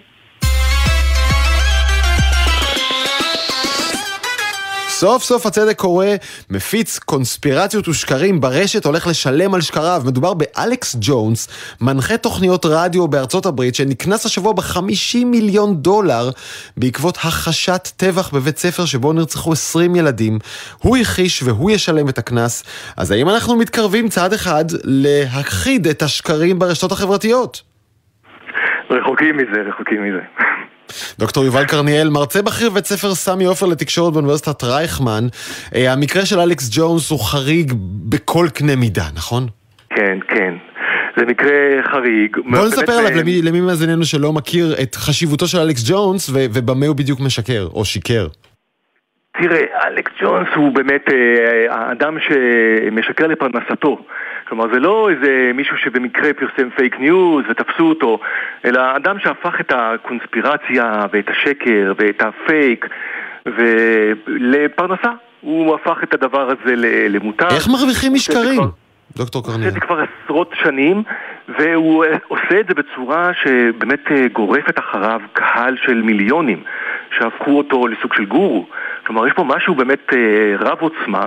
סוף 5.02 5.22
סוף 5.22 5.46
הצדק 5.46 5.76
קורה, 5.76 6.14
מפיץ 6.50 6.98
קונספירציות 6.98 7.88
ושקרים 7.88 8.40
ברשת, 8.40 8.86
הולך 8.86 9.06
לשלם 9.06 9.54
על 9.54 9.60
שקריו. 9.60 10.02
מדובר 10.06 10.34
באלכס 10.34 10.96
ג'ונס, 11.00 11.48
מנחה 11.80 12.16
תוכניות 12.16 12.66
רדיו 12.66 13.08
בארצות 13.08 13.46
הברית, 13.46 13.74
שנקנס 13.74 14.26
השבוע 14.26 14.52
ב-50 14.52 15.24
מיליון 15.24 15.76
דולר 15.76 16.30
בעקבות 16.76 17.16
הכחשת 17.16 17.88
טבח 17.96 18.34
בבית 18.34 18.58
ספר 18.58 18.84
שבו 18.84 19.12
נרצחו 19.12 19.52
20 19.52 19.96
ילדים. 19.96 20.38
הוא 20.78 20.96
הכחיש 20.96 21.42
והוא 21.42 21.70
ישלם 21.70 22.08
את 22.08 22.18
הקנס. 22.18 22.64
אז 22.96 23.10
האם 23.10 23.28
אנחנו 23.28 23.56
מתקרבים 23.56 24.08
צעד 24.08 24.32
אחד 24.32 24.64
להכחיד 24.84 25.86
את 25.86 26.02
השקרים 26.02 26.58
ברשתות 26.58 26.92
החברתיות? 26.92 27.62
רחוקים 28.90 29.36
מזה, 29.36 29.60
רחוקים 29.68 30.02
מזה. 30.02 30.20
דוקטור 31.18 31.44
יובל 31.44 31.64
קרניאל, 31.64 32.08
מרצה 32.08 32.42
בכיר 32.42 32.70
בבית 32.70 32.84
ספר 32.84 33.14
סמי 33.14 33.44
עופר 33.44 33.66
לתקשורת 33.66 34.12
באוניברסיטת 34.12 34.64
רייכמן. 34.64 35.24
אה, 35.74 35.92
המקרה 35.92 36.26
של 36.26 36.40
אלכס 36.40 36.70
ג'ונס 36.72 37.10
הוא 37.10 37.20
חריג 37.20 37.72
בכל 38.08 38.46
קנה 38.54 38.76
מידה, 38.76 39.04
נכון? 39.16 39.46
כן, 39.90 40.18
כן. 40.28 40.54
זה 41.16 41.26
מקרה 41.26 41.82
חריג. 41.90 42.36
בוא 42.50 42.66
נספר 42.66 42.92
עליו 42.92 43.20
למי, 43.20 43.42
למי 43.42 43.60
מאזיננו 43.60 44.04
שלא 44.04 44.32
מכיר 44.32 44.74
את 44.82 44.94
חשיבותו 44.94 45.46
של 45.46 45.58
אלכס 45.58 45.90
ג'ונס 45.90 46.30
ו- 46.30 46.46
ובמה 46.54 46.86
הוא 46.86 46.96
בדיוק 46.96 47.20
משקר, 47.20 47.68
או 47.74 47.84
שיקר. 47.84 48.26
תראה, 49.40 49.88
אלכס 49.88 50.12
ג'ונס 50.22 50.48
הוא 50.56 50.72
באמת 50.74 51.04
אה, 51.12 51.74
האדם 51.74 52.16
שמשקר 52.20 53.26
לפרנסתו. 53.26 53.98
כלומר, 54.52 54.74
זה 54.74 54.80
לא 54.80 55.10
איזה 55.10 55.50
מישהו 55.54 55.76
שבמקרה 55.76 56.32
פרסם 56.32 56.70
פייק 56.76 56.98
ניוז 56.98 57.44
ותפסו 57.50 57.88
אותו, 57.88 58.18
אלא 58.64 58.96
אדם 58.96 59.18
שהפך 59.18 59.60
את 59.60 59.72
הקונספירציה 59.76 61.06
ואת 61.12 61.28
השקר 61.28 61.92
ואת 61.96 62.22
הפייק 62.22 62.86
ולפרנסה. 63.46 65.10
הוא 65.40 65.74
הפך 65.74 65.98
את 66.02 66.14
הדבר 66.14 66.50
הזה 66.50 66.74
למותר. 67.08 67.48
איך 67.48 67.68
מרוויחים 67.68 68.14
משקרים? 68.14 68.60
דוקטור 69.16 69.44
קרניאל. 69.44 69.60
הוא 69.60 69.68
עושה 69.68 69.68
את 69.68 69.74
זה 69.74 69.80
כבר 69.80 70.04
עשרות 70.24 70.54
שנים, 70.54 71.02
והוא 71.58 72.04
עושה 72.28 72.60
את 72.60 72.66
זה 72.68 72.74
בצורה 72.74 73.30
שבאמת 73.42 74.00
גורפת 74.32 74.78
אחריו 74.78 75.20
קהל 75.32 75.76
של 75.86 76.02
מיליונים, 76.02 76.62
שהפכו 77.18 77.58
אותו 77.58 77.86
לסוג 77.86 78.14
של 78.14 78.24
גורו. 78.24 78.66
כלומר, 79.06 79.26
יש 79.26 79.32
פה 79.32 79.44
משהו 79.44 79.74
באמת 79.74 80.12
רב 80.58 80.78
עוצמה, 80.80 81.26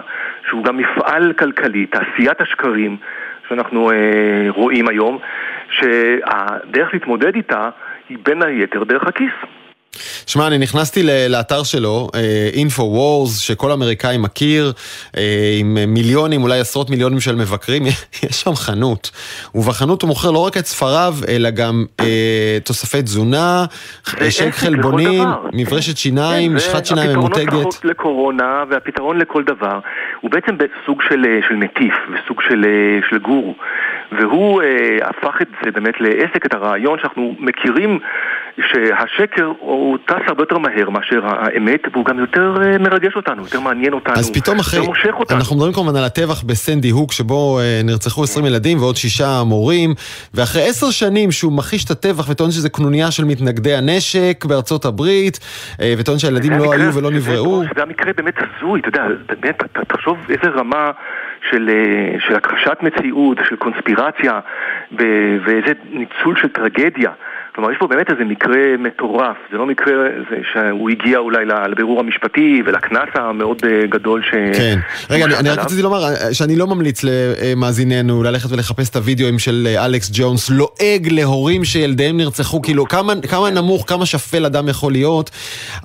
שהוא 0.50 0.64
גם 0.64 0.78
מפעל 0.78 1.34
כלכלי, 1.34 1.86
תעשיית 1.86 2.42
השקרים 2.42 2.98
שאנחנו 3.50 3.92
אה, 3.92 3.96
רואים 4.50 4.88
היום, 4.88 5.18
שהדרך 5.70 6.94
להתמודד 6.94 7.36
איתה 7.36 7.70
היא 8.10 8.18
בין 8.24 8.42
היתר 8.42 8.84
דרך 8.84 9.08
הכיס. 9.08 9.34
שמע, 10.28 10.48
אני 10.48 10.58
נכנסתי 10.58 11.04
לאתר 11.30 11.64
שלו, 11.64 12.10
אינפו-וורס, 12.54 13.40
uh, 13.40 13.44
שכל 13.44 13.72
אמריקאי 13.72 14.18
מכיר, 14.18 14.72
uh, 14.76 15.20
עם 15.60 15.78
מיליונים, 15.88 16.44
אולי 16.44 16.60
עשרות 16.60 16.90
מיליונים 16.90 17.20
של 17.20 17.36
מבקרים, 17.36 17.84
יש 18.24 18.42
שם 18.42 18.56
חנות. 18.56 19.12
ובחנות 19.56 20.02
הוא 20.02 20.08
מוכר 20.08 20.32
לא 20.32 20.46
רק 20.46 20.58
את 20.58 20.66
ספריו, 20.66 21.14
אלא 21.28 21.50
גם 21.50 21.86
uh, 22.02 22.04
תוספי 22.64 23.02
תזונה, 23.02 23.66
שק 24.30 24.52
חלבונים, 24.52 25.24
מברשת 25.54 25.98
שיניים, 25.98 26.52
כן, 26.52 26.56
משחת 26.56 26.86
שיניים 26.86 27.12
ממותגת. 27.12 27.48
הפתרון 27.48 27.72
לקורונה 27.84 28.64
והפתרון 28.70 29.18
לכל 29.18 29.44
דבר 29.44 29.80
הוא 30.22 30.32
בעצם 30.32 30.56
סוג 30.86 31.02
של, 31.10 31.40
של 31.48 31.56
מטיף 31.56 31.94
וסוג 32.14 32.42
של, 32.42 32.66
של 33.10 33.18
גורו. 33.18 33.56
והוא 34.12 34.62
uh, 34.62 34.66
הפך 35.06 35.42
את 35.42 35.48
זה 35.64 35.72
באמת 35.72 35.94
לעסק, 36.00 36.46
את 36.46 36.54
הרעיון 36.54 37.00
שאנחנו 37.00 37.36
מכירים 37.40 38.00
שהשקר 38.60 39.52
הוא 39.60 39.98
טס 40.06 40.22
הרבה 40.28 40.42
יותר 40.42 40.58
מהר 40.58 40.90
מאשר 40.90 41.22
האמת, 41.24 41.82
והוא 41.92 42.06
גם 42.06 42.20
יותר 42.20 42.56
uh, 42.56 42.82
מרגש 42.82 43.16
אותנו, 43.16 43.44
יותר 43.44 43.60
מעניין 43.60 43.94
אותנו, 43.94 44.14
אז 44.16 44.32
פתאום 44.32 44.60
אחרי, 44.60 44.80
אנחנו 45.32 45.56
מדברים 45.56 45.74
כמובן 45.74 45.96
על 45.96 46.04
הטבח 46.04 46.44
בסנדי 46.44 46.90
הוק, 46.90 47.12
שבו 47.12 47.60
uh, 47.60 47.86
נרצחו 47.86 48.24
20 48.24 48.46
ילדים 48.46 48.78
ועוד 48.78 48.96
שישה 48.96 49.44
מורים, 49.46 49.94
ואחרי 50.34 50.62
עשר 50.70 50.92
שנים 50.92 51.32
שהוא 51.32 51.54
מכחיש 51.54 51.86
את 51.86 51.92
הטבח 51.92 52.30
וטוען 52.30 52.52
שזה 52.52 52.70
קנוניה 52.70 53.12
של 53.12 53.26
מתנגדי 53.26 53.76
הנשק 53.76 54.46
בארצות 54.46 54.86
הברית, 54.86 55.36
uh, 55.36 55.82
וטוען 55.98 56.20
שהילדים 56.20 56.52
לא 56.52 56.74
היו 56.74 56.94
ולא 56.94 57.12
נבראו. 57.12 57.64
זה 57.76 57.84
המקרה 57.84 58.14
באמת 58.14 58.36
הזוי, 58.38 58.80
אתה 58.80 58.88
יודע, 58.88 59.04
באמת, 59.28 59.64
תחשוב 59.88 60.18
איזה 60.30 60.48
רמה... 60.56 60.92
של, 61.52 61.70
של 62.28 62.36
הכחשת 62.36 62.78
מציאות, 62.82 63.38
של 63.50 63.56
קונספירציה 63.56 64.40
ואיזה 65.46 65.74
ניצול 65.90 66.36
של 66.42 66.48
טרגדיה. 66.48 67.12
כלומר, 67.56 67.72
יש 67.72 67.78
פה 67.78 67.88
באמת 67.88 68.10
איזה 68.10 68.24
מקרה 68.24 68.78
מטורף, 68.80 69.38
זה 69.52 69.58
לא 69.58 69.66
מקרה 69.66 69.94
זה 70.30 70.36
שהוא 70.52 70.90
הגיע 70.90 71.18
אולי 71.18 71.46
לבירור 71.46 72.00
המשפטי 72.00 72.62
ולקנס 72.66 73.10
המאוד 73.14 73.62
אה, 73.66 73.88
גדול 73.88 74.22
ש... 74.24 74.32
כן. 74.32 74.80
רגע, 75.10 75.26
אני, 75.26 75.38
אני 75.38 75.50
רק 75.50 75.60
רציתי 75.60 75.82
לומר 75.82 76.04
אה, 76.04 76.34
שאני 76.34 76.56
לא 76.56 76.68
ממליץ 76.68 77.02
למאזיננו 77.04 78.24
ללכת 78.24 78.52
ולחפש 78.52 78.90
את 78.90 78.96
הוידאוים 78.96 79.40
של 79.40 79.68
אה, 79.68 79.86
אלכס 79.86 80.12
ג'ונס, 80.14 80.50
לועג 80.50 81.08
להורים 81.12 81.66
שילדיהם 81.66 82.18
נרצחו, 82.18 82.62
כאילו 82.62 82.86
כמה, 82.88 83.14
כמה 83.30 83.50
נמוך, 83.50 83.84
כמה 83.88 84.06
שפל 84.06 84.46
אדם 84.46 84.68
יכול 84.68 84.92
להיות. 84.92 85.30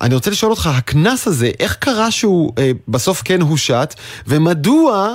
אני 0.00 0.14
רוצה 0.14 0.30
לשאול 0.30 0.50
אותך, 0.50 0.68
הקנס 0.78 1.26
הזה, 1.26 1.50
איך 1.60 1.76
קרה 1.76 2.10
שהוא 2.10 2.52
אה, 2.58 2.70
בסוף 2.88 3.22
כן 3.24 3.40
הושת, 3.40 3.94
ומדוע 4.28 5.08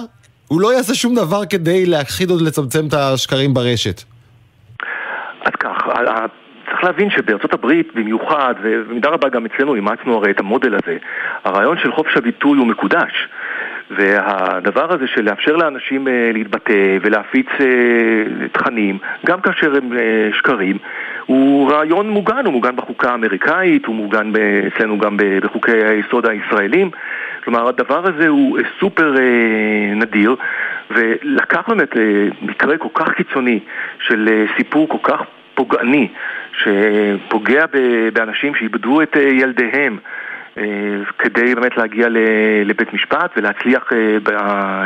הוא 0.48 0.62
לא 0.62 0.74
יעשה 0.74 0.96
שום 0.96 1.16
דבר 1.16 1.46
כדי 1.46 1.86
להכחיד 1.86 2.32
או 2.32 2.36
לצמצם 2.42 2.88
את 2.88 2.94
השקרים 2.94 3.54
ברשת? 3.54 4.04
אז 5.46 5.52
כך, 5.60 5.72
להבין 6.86 7.10
שבארצות 7.10 7.54
הברית 7.54 7.96
במיוחד, 7.96 8.54
ובמידה 8.62 9.10
רבה 9.10 9.30
גם 9.30 9.46
אצלנו 9.46 9.76
אימצנו 9.76 10.16
הרי 10.16 10.32
את 10.32 10.40
המודל 10.40 10.74
הזה, 10.74 10.98
הרעיון 11.44 11.78
של 11.78 11.92
חופש 11.92 12.18
הביטוי 12.18 12.58
הוא 12.58 12.68
מקודש. 12.68 13.28
והדבר 13.92 14.94
הזה 14.94 15.08
של 15.08 15.22
לאפשר 15.22 15.56
לאנשים 15.56 16.08
אה, 16.08 16.32
להתבטא 16.34 16.98
ולהפיץ 17.02 17.48
אה, 17.60 18.48
תכנים, 18.52 18.98
גם 19.26 19.42
כאשר 19.42 19.76
הם 19.76 19.94
אה, 19.94 20.30
שקרים, 20.38 20.78
הוא 21.26 21.72
רעיון 21.72 22.10
מוגן, 22.10 22.46
הוא 22.46 22.54
מוגן 22.54 22.76
בחוקה 22.76 23.12
האמריקאית, 23.12 23.86
הוא 23.86 23.96
מוגן 23.96 24.32
אצלנו 24.68 24.98
גם 24.98 25.18
בחוקי 25.20 25.72
היסוד 25.72 26.26
הישראלים. 26.26 26.90
כלומר, 27.44 27.68
הדבר 27.68 28.08
הזה 28.08 28.28
הוא 28.28 28.60
סופר 28.80 29.16
נדיר, 29.96 30.36
ולקח 30.92 31.70
באמת 31.70 31.96
מקרה 32.42 32.78
כל 32.78 32.90
כך 32.94 33.12
קיצוני 33.14 33.60
של 34.00 34.46
סיפור 34.58 34.90
כל 34.90 34.98
כך 35.04 35.22
פוגעני, 35.56 36.08
שפוגע 36.58 37.66
באנשים 38.14 38.56
שאיבדו 38.56 39.02
את 39.02 39.16
ילדיהם 39.16 39.98
אה, 40.58 40.64
כדי 41.20 41.56
באמת 41.56 41.78
להגיע 41.78 42.08
לבית 42.66 42.94
משפט 42.94 43.32
ולהצליח 43.38 43.84
אה, 43.94 44.86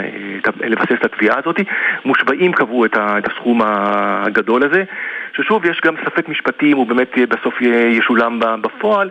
לבסס 0.62 0.92
את 0.94 1.06
התביעה 1.06 1.40
הזאת. 1.40 1.60
מושבעים 2.06 2.54
קבעו 2.54 2.86
את 2.86 2.98
הסכום 3.28 3.62
הגדול 3.64 4.64
הזה, 4.64 4.84
ששוב, 5.34 5.66
יש 5.66 5.82
גם 5.86 5.96
ספק 6.06 6.30
משפטי 6.30 6.72
אם 6.72 6.78
הוא 6.78 6.88
באמת 6.88 7.12
בסוף 7.30 7.62
ישולם 7.92 8.40
בפועל. 8.62 9.10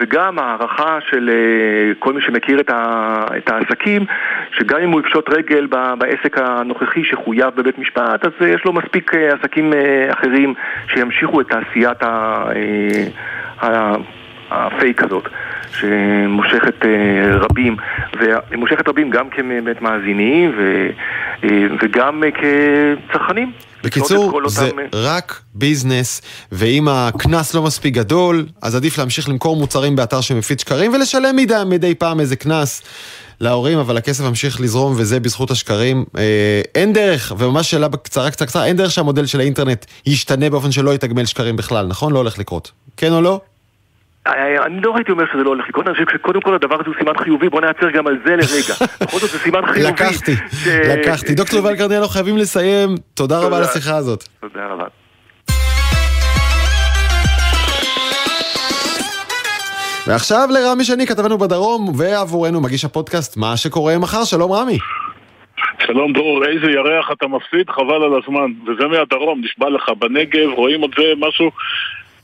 וגם 0.00 0.38
הערכה 0.38 0.98
של 1.10 1.30
אה, 1.30 1.94
כל 1.98 2.12
מי 2.12 2.20
שמכיר 2.20 2.60
את, 2.60 3.50
העסקים, 3.50 4.04
שגם 4.52 4.80
אם 4.80 4.90
הוא 4.90 5.00
יפשוט 5.00 5.28
רגל 5.30 5.66
בעסק 5.98 6.38
הנוכחי 6.38 7.04
שחויב 7.04 7.54
בבית 7.54 7.78
משפט, 7.78 8.24
אז 8.24 8.32
יש 8.40 8.64
לו 8.64 8.72
מספיק 8.72 9.14
עסקים 9.14 9.72
אחרים 10.10 10.54
שימשיכו 10.88 11.40
את 11.40 11.46
תעשיית 11.48 12.02
הפייק 14.50 15.02
הזאת. 15.02 15.28
שמושכת 15.80 16.84
אה, 16.84 17.36
רבים, 17.36 17.76
ומושכת 18.20 18.88
רבים 18.88 19.10
גם 19.10 19.30
כבאמת 19.30 19.82
מאזינים 19.82 20.52
ו, 20.58 20.86
אה, 21.44 21.66
וגם 21.82 22.22
כצרכנים. 22.34 23.52
בקיצור, 23.84 24.40
זה 24.46 24.64
אותם... 24.64 24.76
רק 24.92 25.40
ביזנס, 25.54 26.22
ואם 26.52 26.88
הקנס 26.88 27.54
לא 27.54 27.62
מספיק 27.62 27.94
גדול, 27.94 28.46
אז 28.62 28.76
עדיף 28.76 28.98
להמשיך 28.98 29.28
למכור 29.28 29.56
מוצרים 29.56 29.96
באתר 29.96 30.20
שמפיץ 30.20 30.60
שקרים 30.60 30.92
ולשלם 30.92 31.36
מדי, 31.36 31.62
מדי 31.66 31.94
פעם 31.94 32.20
איזה 32.20 32.36
קנס. 32.36 32.82
להורים, 33.40 33.78
אבל 33.78 33.96
הכסף 33.96 34.24
ממשיך 34.24 34.60
לזרום 34.60 34.94
וזה 34.96 35.20
בזכות 35.20 35.50
השקרים. 35.50 36.04
אה, 36.18 36.62
אין 36.74 36.92
דרך, 36.92 37.32
וממש 37.38 37.70
שאלה 37.70 37.88
בקצרה 37.88 38.30
קצרה 38.30 38.46
קצרה, 38.46 38.66
אין 38.66 38.76
דרך 38.76 38.90
שהמודל 38.90 39.26
של 39.26 39.40
האינטרנט 39.40 39.84
ישתנה 40.06 40.50
באופן 40.50 40.72
שלא 40.72 40.94
יתגמל 40.94 41.24
שקרים 41.24 41.56
בכלל, 41.56 41.86
נכון? 41.86 42.12
לא 42.12 42.18
הולך 42.18 42.38
לקרות. 42.38 42.70
כן 42.96 43.12
או 43.12 43.20
לא? 43.20 43.40
אני 44.26 44.80
לא 44.80 44.96
הייתי 44.96 45.12
אומר 45.12 45.24
שזה 45.32 45.42
לא 45.42 45.48
הולך 45.48 45.68
לקרות, 45.68 45.86
אני 45.86 45.94
חושב 45.94 46.06
שקודם 46.12 46.40
כל 46.40 46.54
הדבר 46.54 46.74
הזה 46.74 46.84
הוא 46.86 46.94
סימן 46.98 47.12
חיובי, 47.18 47.48
בוא 47.48 47.60
נעצר 47.60 47.90
גם 47.90 48.06
על 48.06 48.18
זה 48.26 48.36
לרגע. 48.36 48.74
בכל 49.00 49.18
זאת 49.18 49.30
זה 49.30 49.38
סימן 49.38 49.66
חיובי. 49.66 49.92
לקחתי, 49.92 50.32
לקחתי. 50.66 51.34
דוקטור 51.34 51.58
יובל 51.58 51.76
קרניאלו, 51.76 52.08
חייבים 52.08 52.36
לסיים. 52.36 52.88
תודה 53.14 53.38
רבה 53.38 53.56
על 53.56 53.62
השיחה 53.62 53.96
הזאת. 53.96 54.24
תודה 54.40 54.66
רבה. 54.66 54.84
ועכשיו 60.06 60.48
לרמי 60.50 60.84
שני, 60.84 61.06
כתבנו 61.06 61.38
בדרום, 61.38 61.92
ועבורנו 61.98 62.60
מגיש 62.60 62.84
הפודקאסט 62.84 63.36
מה 63.36 63.56
שקורה 63.56 63.98
מחר. 63.98 64.24
שלום 64.24 64.52
רמי. 64.52 64.78
שלום 65.86 66.12
דרור, 66.12 66.44
איזה 66.44 66.66
ירח 66.70 67.10
אתה 67.12 67.26
מפסיד, 67.26 67.70
חבל 67.70 68.02
על 68.02 68.20
הזמן. 68.22 68.52
וזה 68.66 68.88
מהדרום, 68.88 69.40
נשבע 69.44 69.70
לך, 69.70 69.88
בנגב, 69.98 70.48
רואים 70.56 70.84
את 70.84 70.90
זה 70.98 71.04
משהו 71.18 71.50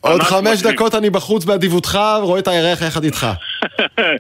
עוד 0.00 0.22
חמש 0.22 0.62
דקות 0.62 0.94
אני 0.94 1.10
בחוץ 1.10 1.44
באדיבותך, 1.44 1.98
רואה 2.22 2.38
את 2.38 2.48
הירח 2.48 2.82
יחד 2.82 3.04
איתך. 3.04 3.26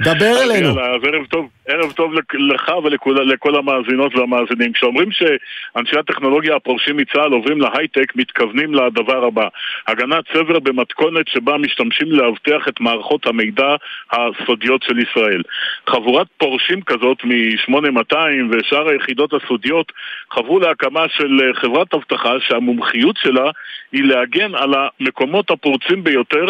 דבר 0.00 0.42
אלינו. 0.44 0.70
אז 0.80 1.02
ערב 1.04 1.26
טוב, 1.26 1.48
ערב 1.68 1.92
טוב 1.92 2.12
לך 2.38 2.72
ולכל 2.84 3.56
המאזינות 3.56 4.14
והמאזינים. 4.14 4.72
כשאומרים 4.72 5.08
שאנשי 5.12 5.98
הטכנולוגיה 5.98 6.56
הפורשים 6.56 6.96
מצה"ל 6.96 7.32
עוברים 7.32 7.60
להייטק, 7.60 8.16
מתכוונים 8.16 8.74
לדבר 8.74 9.24
הבא. 9.24 9.48
הגנת 9.86 10.24
סבר 10.32 10.58
במתכונת 10.58 11.28
שבה 11.28 11.58
משתמשים 11.58 12.12
לאבטח 12.12 12.68
את 12.68 12.80
מערכות 12.80 13.26
המידע 13.26 13.76
הסודיות 14.12 14.82
של 14.82 14.98
ישראל. 14.98 15.42
חבורת 15.88 16.26
פורשים 16.38 16.82
כזאת 16.82 17.24
מ-8200 17.24 18.16
ושאר 18.50 18.88
היחידות 18.88 19.32
הסודיות 19.32 19.92
חברו 20.30 20.58
להקמה 20.58 21.04
של 21.08 21.40
חברת 21.54 21.94
אבטחה 21.94 22.32
שהמומחיות 22.40 23.16
שלה 23.22 23.50
היא 23.92 24.04
להגן 24.04 24.54
על 24.54 24.74
המקומות 24.74 25.50
הפורצים 25.50 26.04
ביותר, 26.04 26.46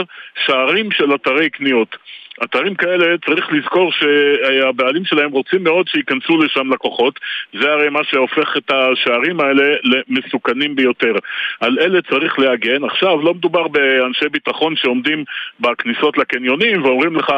שערים 0.47 0.93
של 0.93 1.15
אתרי 1.15 1.51
קניות. 1.51 1.97
אתרים 2.45 2.75
כאלה 2.75 3.19
צריך 3.27 3.53
לזכור 3.53 3.93
שהבעלים 3.93 5.05
שלהם 5.05 5.31
רוצים 5.31 5.65
מאוד 5.65 5.89
שייכנסו 5.89 6.39
לשם 6.39 6.73
לקוחות. 6.73 7.21
זה 7.61 7.73
הרי 7.73 7.89
מה 7.89 8.01
שהופך 8.05 8.57
את 8.57 8.71
השערים 8.71 9.41
האלה 9.41 9.75
למסוכנים 9.85 10.77
ביותר. 10.77 11.15
על 11.61 11.79
אלה 11.81 12.03
צריך 12.03 12.39
להגן. 12.39 12.85
עכשיו 12.85 13.23
לא 13.23 13.35
מדובר 13.35 13.69
באנשי 13.69 14.29
ביטחון 14.29 14.77
שעומדים 14.77 15.25
בכניסות 15.61 16.19
לקניונים 16.19 16.85
ואומרים 16.85 17.17
לך 17.17 17.33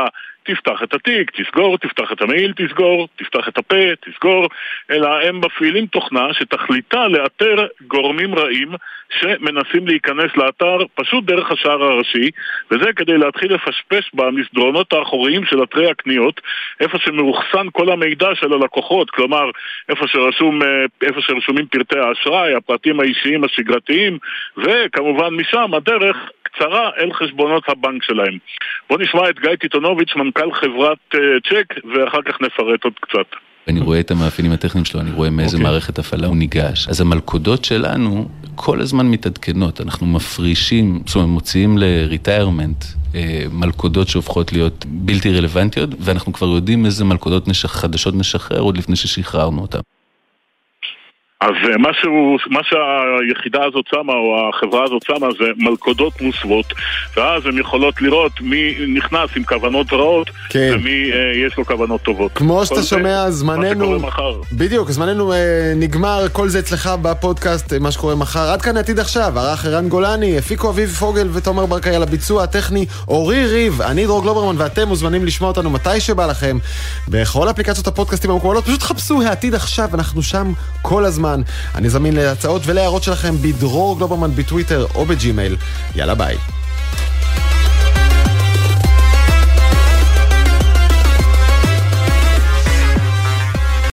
תפתח 0.44 0.82
את 0.82 0.94
התיק, 0.94 1.30
תסגור, 1.30 1.78
תפתח 1.78 2.12
את 2.12 2.22
המעיל, 2.22 2.52
תסגור, 2.56 3.08
תפתח 3.16 3.48
את 3.48 3.58
הפה, 3.58 3.94
תסגור, 4.00 4.48
אלא 4.90 5.08
הם 5.22 5.40
מפעילים 5.40 5.86
תוכנה 5.86 6.34
שתכליתה 6.34 7.08
לאתר 7.08 7.66
גורמים 7.86 8.34
רעים 8.34 8.68
שמנסים 9.20 9.86
להיכנס 9.86 10.36
לאתר 10.36 10.78
פשוט 10.94 11.24
דרך 11.24 11.50
השער 11.50 11.82
הראשי, 11.82 12.30
וזה 12.70 12.92
כדי 12.92 13.18
להתחיל 13.18 13.54
לפשפש 13.54 14.10
במסדרונות 14.14 14.92
האחוריים 14.92 15.44
של 15.44 15.62
אתרי 15.62 15.90
הקניות, 15.90 16.40
איפה 16.80 16.98
שמאוחסן 16.98 17.66
כל 17.72 17.92
המידע 17.92 18.34
של 18.34 18.52
הלקוחות, 18.52 19.10
כלומר, 19.10 19.50
איפה, 19.88 20.06
שרשום, 20.08 20.62
אה, 20.62 20.84
איפה 21.02 21.20
שרשומים 21.20 21.66
פרטי 21.66 21.98
האשראי, 21.98 22.54
הפרטים 22.54 23.00
האישיים 23.00 23.44
השגרתיים, 23.44 24.18
וכמובן 24.56 25.34
משם 25.34 25.74
הדרך 25.74 26.16
קצרה 26.42 26.90
אל 26.98 27.12
חשבונות 27.12 27.68
הבנק 27.68 28.04
שלהם. 28.04 28.38
בואו 28.88 29.00
נשמע 29.00 29.30
את 29.30 29.38
גיא 29.38 29.54
טיטונוביץ', 29.54 30.16
מנכ"ל 30.36 30.52
חברת 30.52 30.98
uh, 31.14 31.18
צ'ק, 31.50 31.74
ואחר 31.84 32.22
כך 32.22 32.40
נפרט 32.40 32.84
עוד 32.84 32.92
קצת. 33.00 33.36
אני 33.68 33.80
רואה 33.80 34.00
את 34.00 34.10
המאפיינים 34.10 34.52
הטכניים 34.52 34.84
שלו, 34.84 35.00
אני 35.00 35.10
רואה 35.10 35.30
מאיזה 35.30 35.56
okay. 35.56 35.60
אוקיי. 35.60 35.70
מערכת 35.70 35.98
הפעלה 35.98 36.26
הוא 36.26 36.36
ניגש. 36.36 36.88
אז 36.88 37.00
המלכודות 37.00 37.64
שלנו 37.64 38.28
כל 38.54 38.80
הזמן 38.80 39.06
מתעדכנות, 39.06 39.80
אנחנו 39.80 40.06
מפרישים, 40.06 41.02
זאת 41.06 41.14
אומרת 41.14 41.28
מוציאים 41.28 41.78
ל-retirement 41.78 42.84
אה, 43.14 43.44
מלכודות 43.52 44.08
שהופכות 44.08 44.52
להיות 44.52 44.84
בלתי 44.88 45.34
רלוונטיות, 45.34 45.90
ואנחנו 46.00 46.32
כבר 46.32 46.46
יודעים 46.46 46.86
איזה 46.86 47.04
מלכודות 47.04 47.48
נשח, 47.48 47.72
חדשות 47.72 48.14
נשחרר 48.14 48.60
עוד 48.60 48.76
לפני 48.76 48.96
ששחררנו 48.96 49.62
אותן. 49.62 49.78
אז 51.42 51.54
אה, 51.70 51.76
מה, 51.78 51.88
שהוא, 52.00 52.38
מה 52.50 52.60
שהיחידה 52.62 53.64
הזאת 53.64 53.84
שמה, 53.90 54.12
או 54.12 54.48
החברה 54.48 54.84
הזאת 54.84 55.02
שמה, 55.02 55.26
זה 55.38 55.44
מלכודות 55.56 56.20
מוסוות, 56.20 56.66
ואז 57.16 57.46
הן 57.46 57.58
יכולות 57.58 58.02
לראות 58.02 58.40
מי 58.40 58.74
נכנס 58.88 59.30
עם 59.36 59.44
כוונות 59.44 59.92
רעות, 59.92 60.30
כן. 60.48 60.70
ומי 60.74 61.12
אה, 61.12 61.46
יש 61.46 61.56
לו 61.58 61.64
כוונות 61.64 62.02
טובות. 62.02 62.32
כמו 62.34 62.66
שאתה 62.66 62.82
שומע, 62.82 63.30
זמננו... 63.30 63.98
בדיוק, 64.52 64.90
זמננו 64.90 65.32
אה, 65.32 65.72
נגמר, 65.76 66.26
כל 66.32 66.48
זה 66.48 66.58
אצלך 66.58 66.90
בפודקאסט, 67.02 67.72
אה, 67.72 67.78
מה 67.78 67.90
שקורה 67.90 68.14
מחר. 68.14 68.50
עד 68.50 68.62
כאן 68.62 68.76
עתיד 68.76 68.98
עכשיו, 68.98 69.38
ערך 69.38 69.64
ערן 69.64 69.88
גולני, 69.88 70.38
הפיקו 70.38 70.70
אביב 70.70 70.88
פוגל 70.88 71.28
ותומר 71.32 71.66
ברקאי 71.66 71.94
על 71.94 72.02
הביצוע 72.02 72.42
הטכני, 72.42 72.86
אורי 73.08 73.46
ריב, 73.46 73.82
אני 73.82 74.06
דרור 74.06 74.22
גלוברמן, 74.22 74.54
ואתם 74.58 74.88
מוזמנים 74.88 75.24
לשמוע 75.24 75.50
אותנו 75.50 75.70
מתי 75.70 76.00
שבא 76.00 76.26
לכם, 76.26 76.58
בכל 77.08 77.50
אפליקציות 77.50 77.86
הפודקאסטים 77.86 78.30
המקובלות, 78.30 78.64
פשוט 78.64 78.82
חפשו 78.82 79.22
העתיד 79.22 79.54
עכשיו, 79.54 79.88
אנחנו 79.94 80.22
שם 80.22 80.52
כל 80.82 81.04
הזמן. 81.04 81.31
הזמן. 81.32 81.42
אני 81.74 81.90
זמין 81.90 82.16
להצעות 82.16 82.62
ולהערות 82.66 83.02
שלכם 83.02 83.34
בדרור 83.42 83.98
גלוברמן 83.98 84.30
בטוויטר 84.34 84.86
או 84.94 85.04
בג'ימייל. 85.04 85.56
יאללה 85.94 86.14
ביי. 86.14 86.36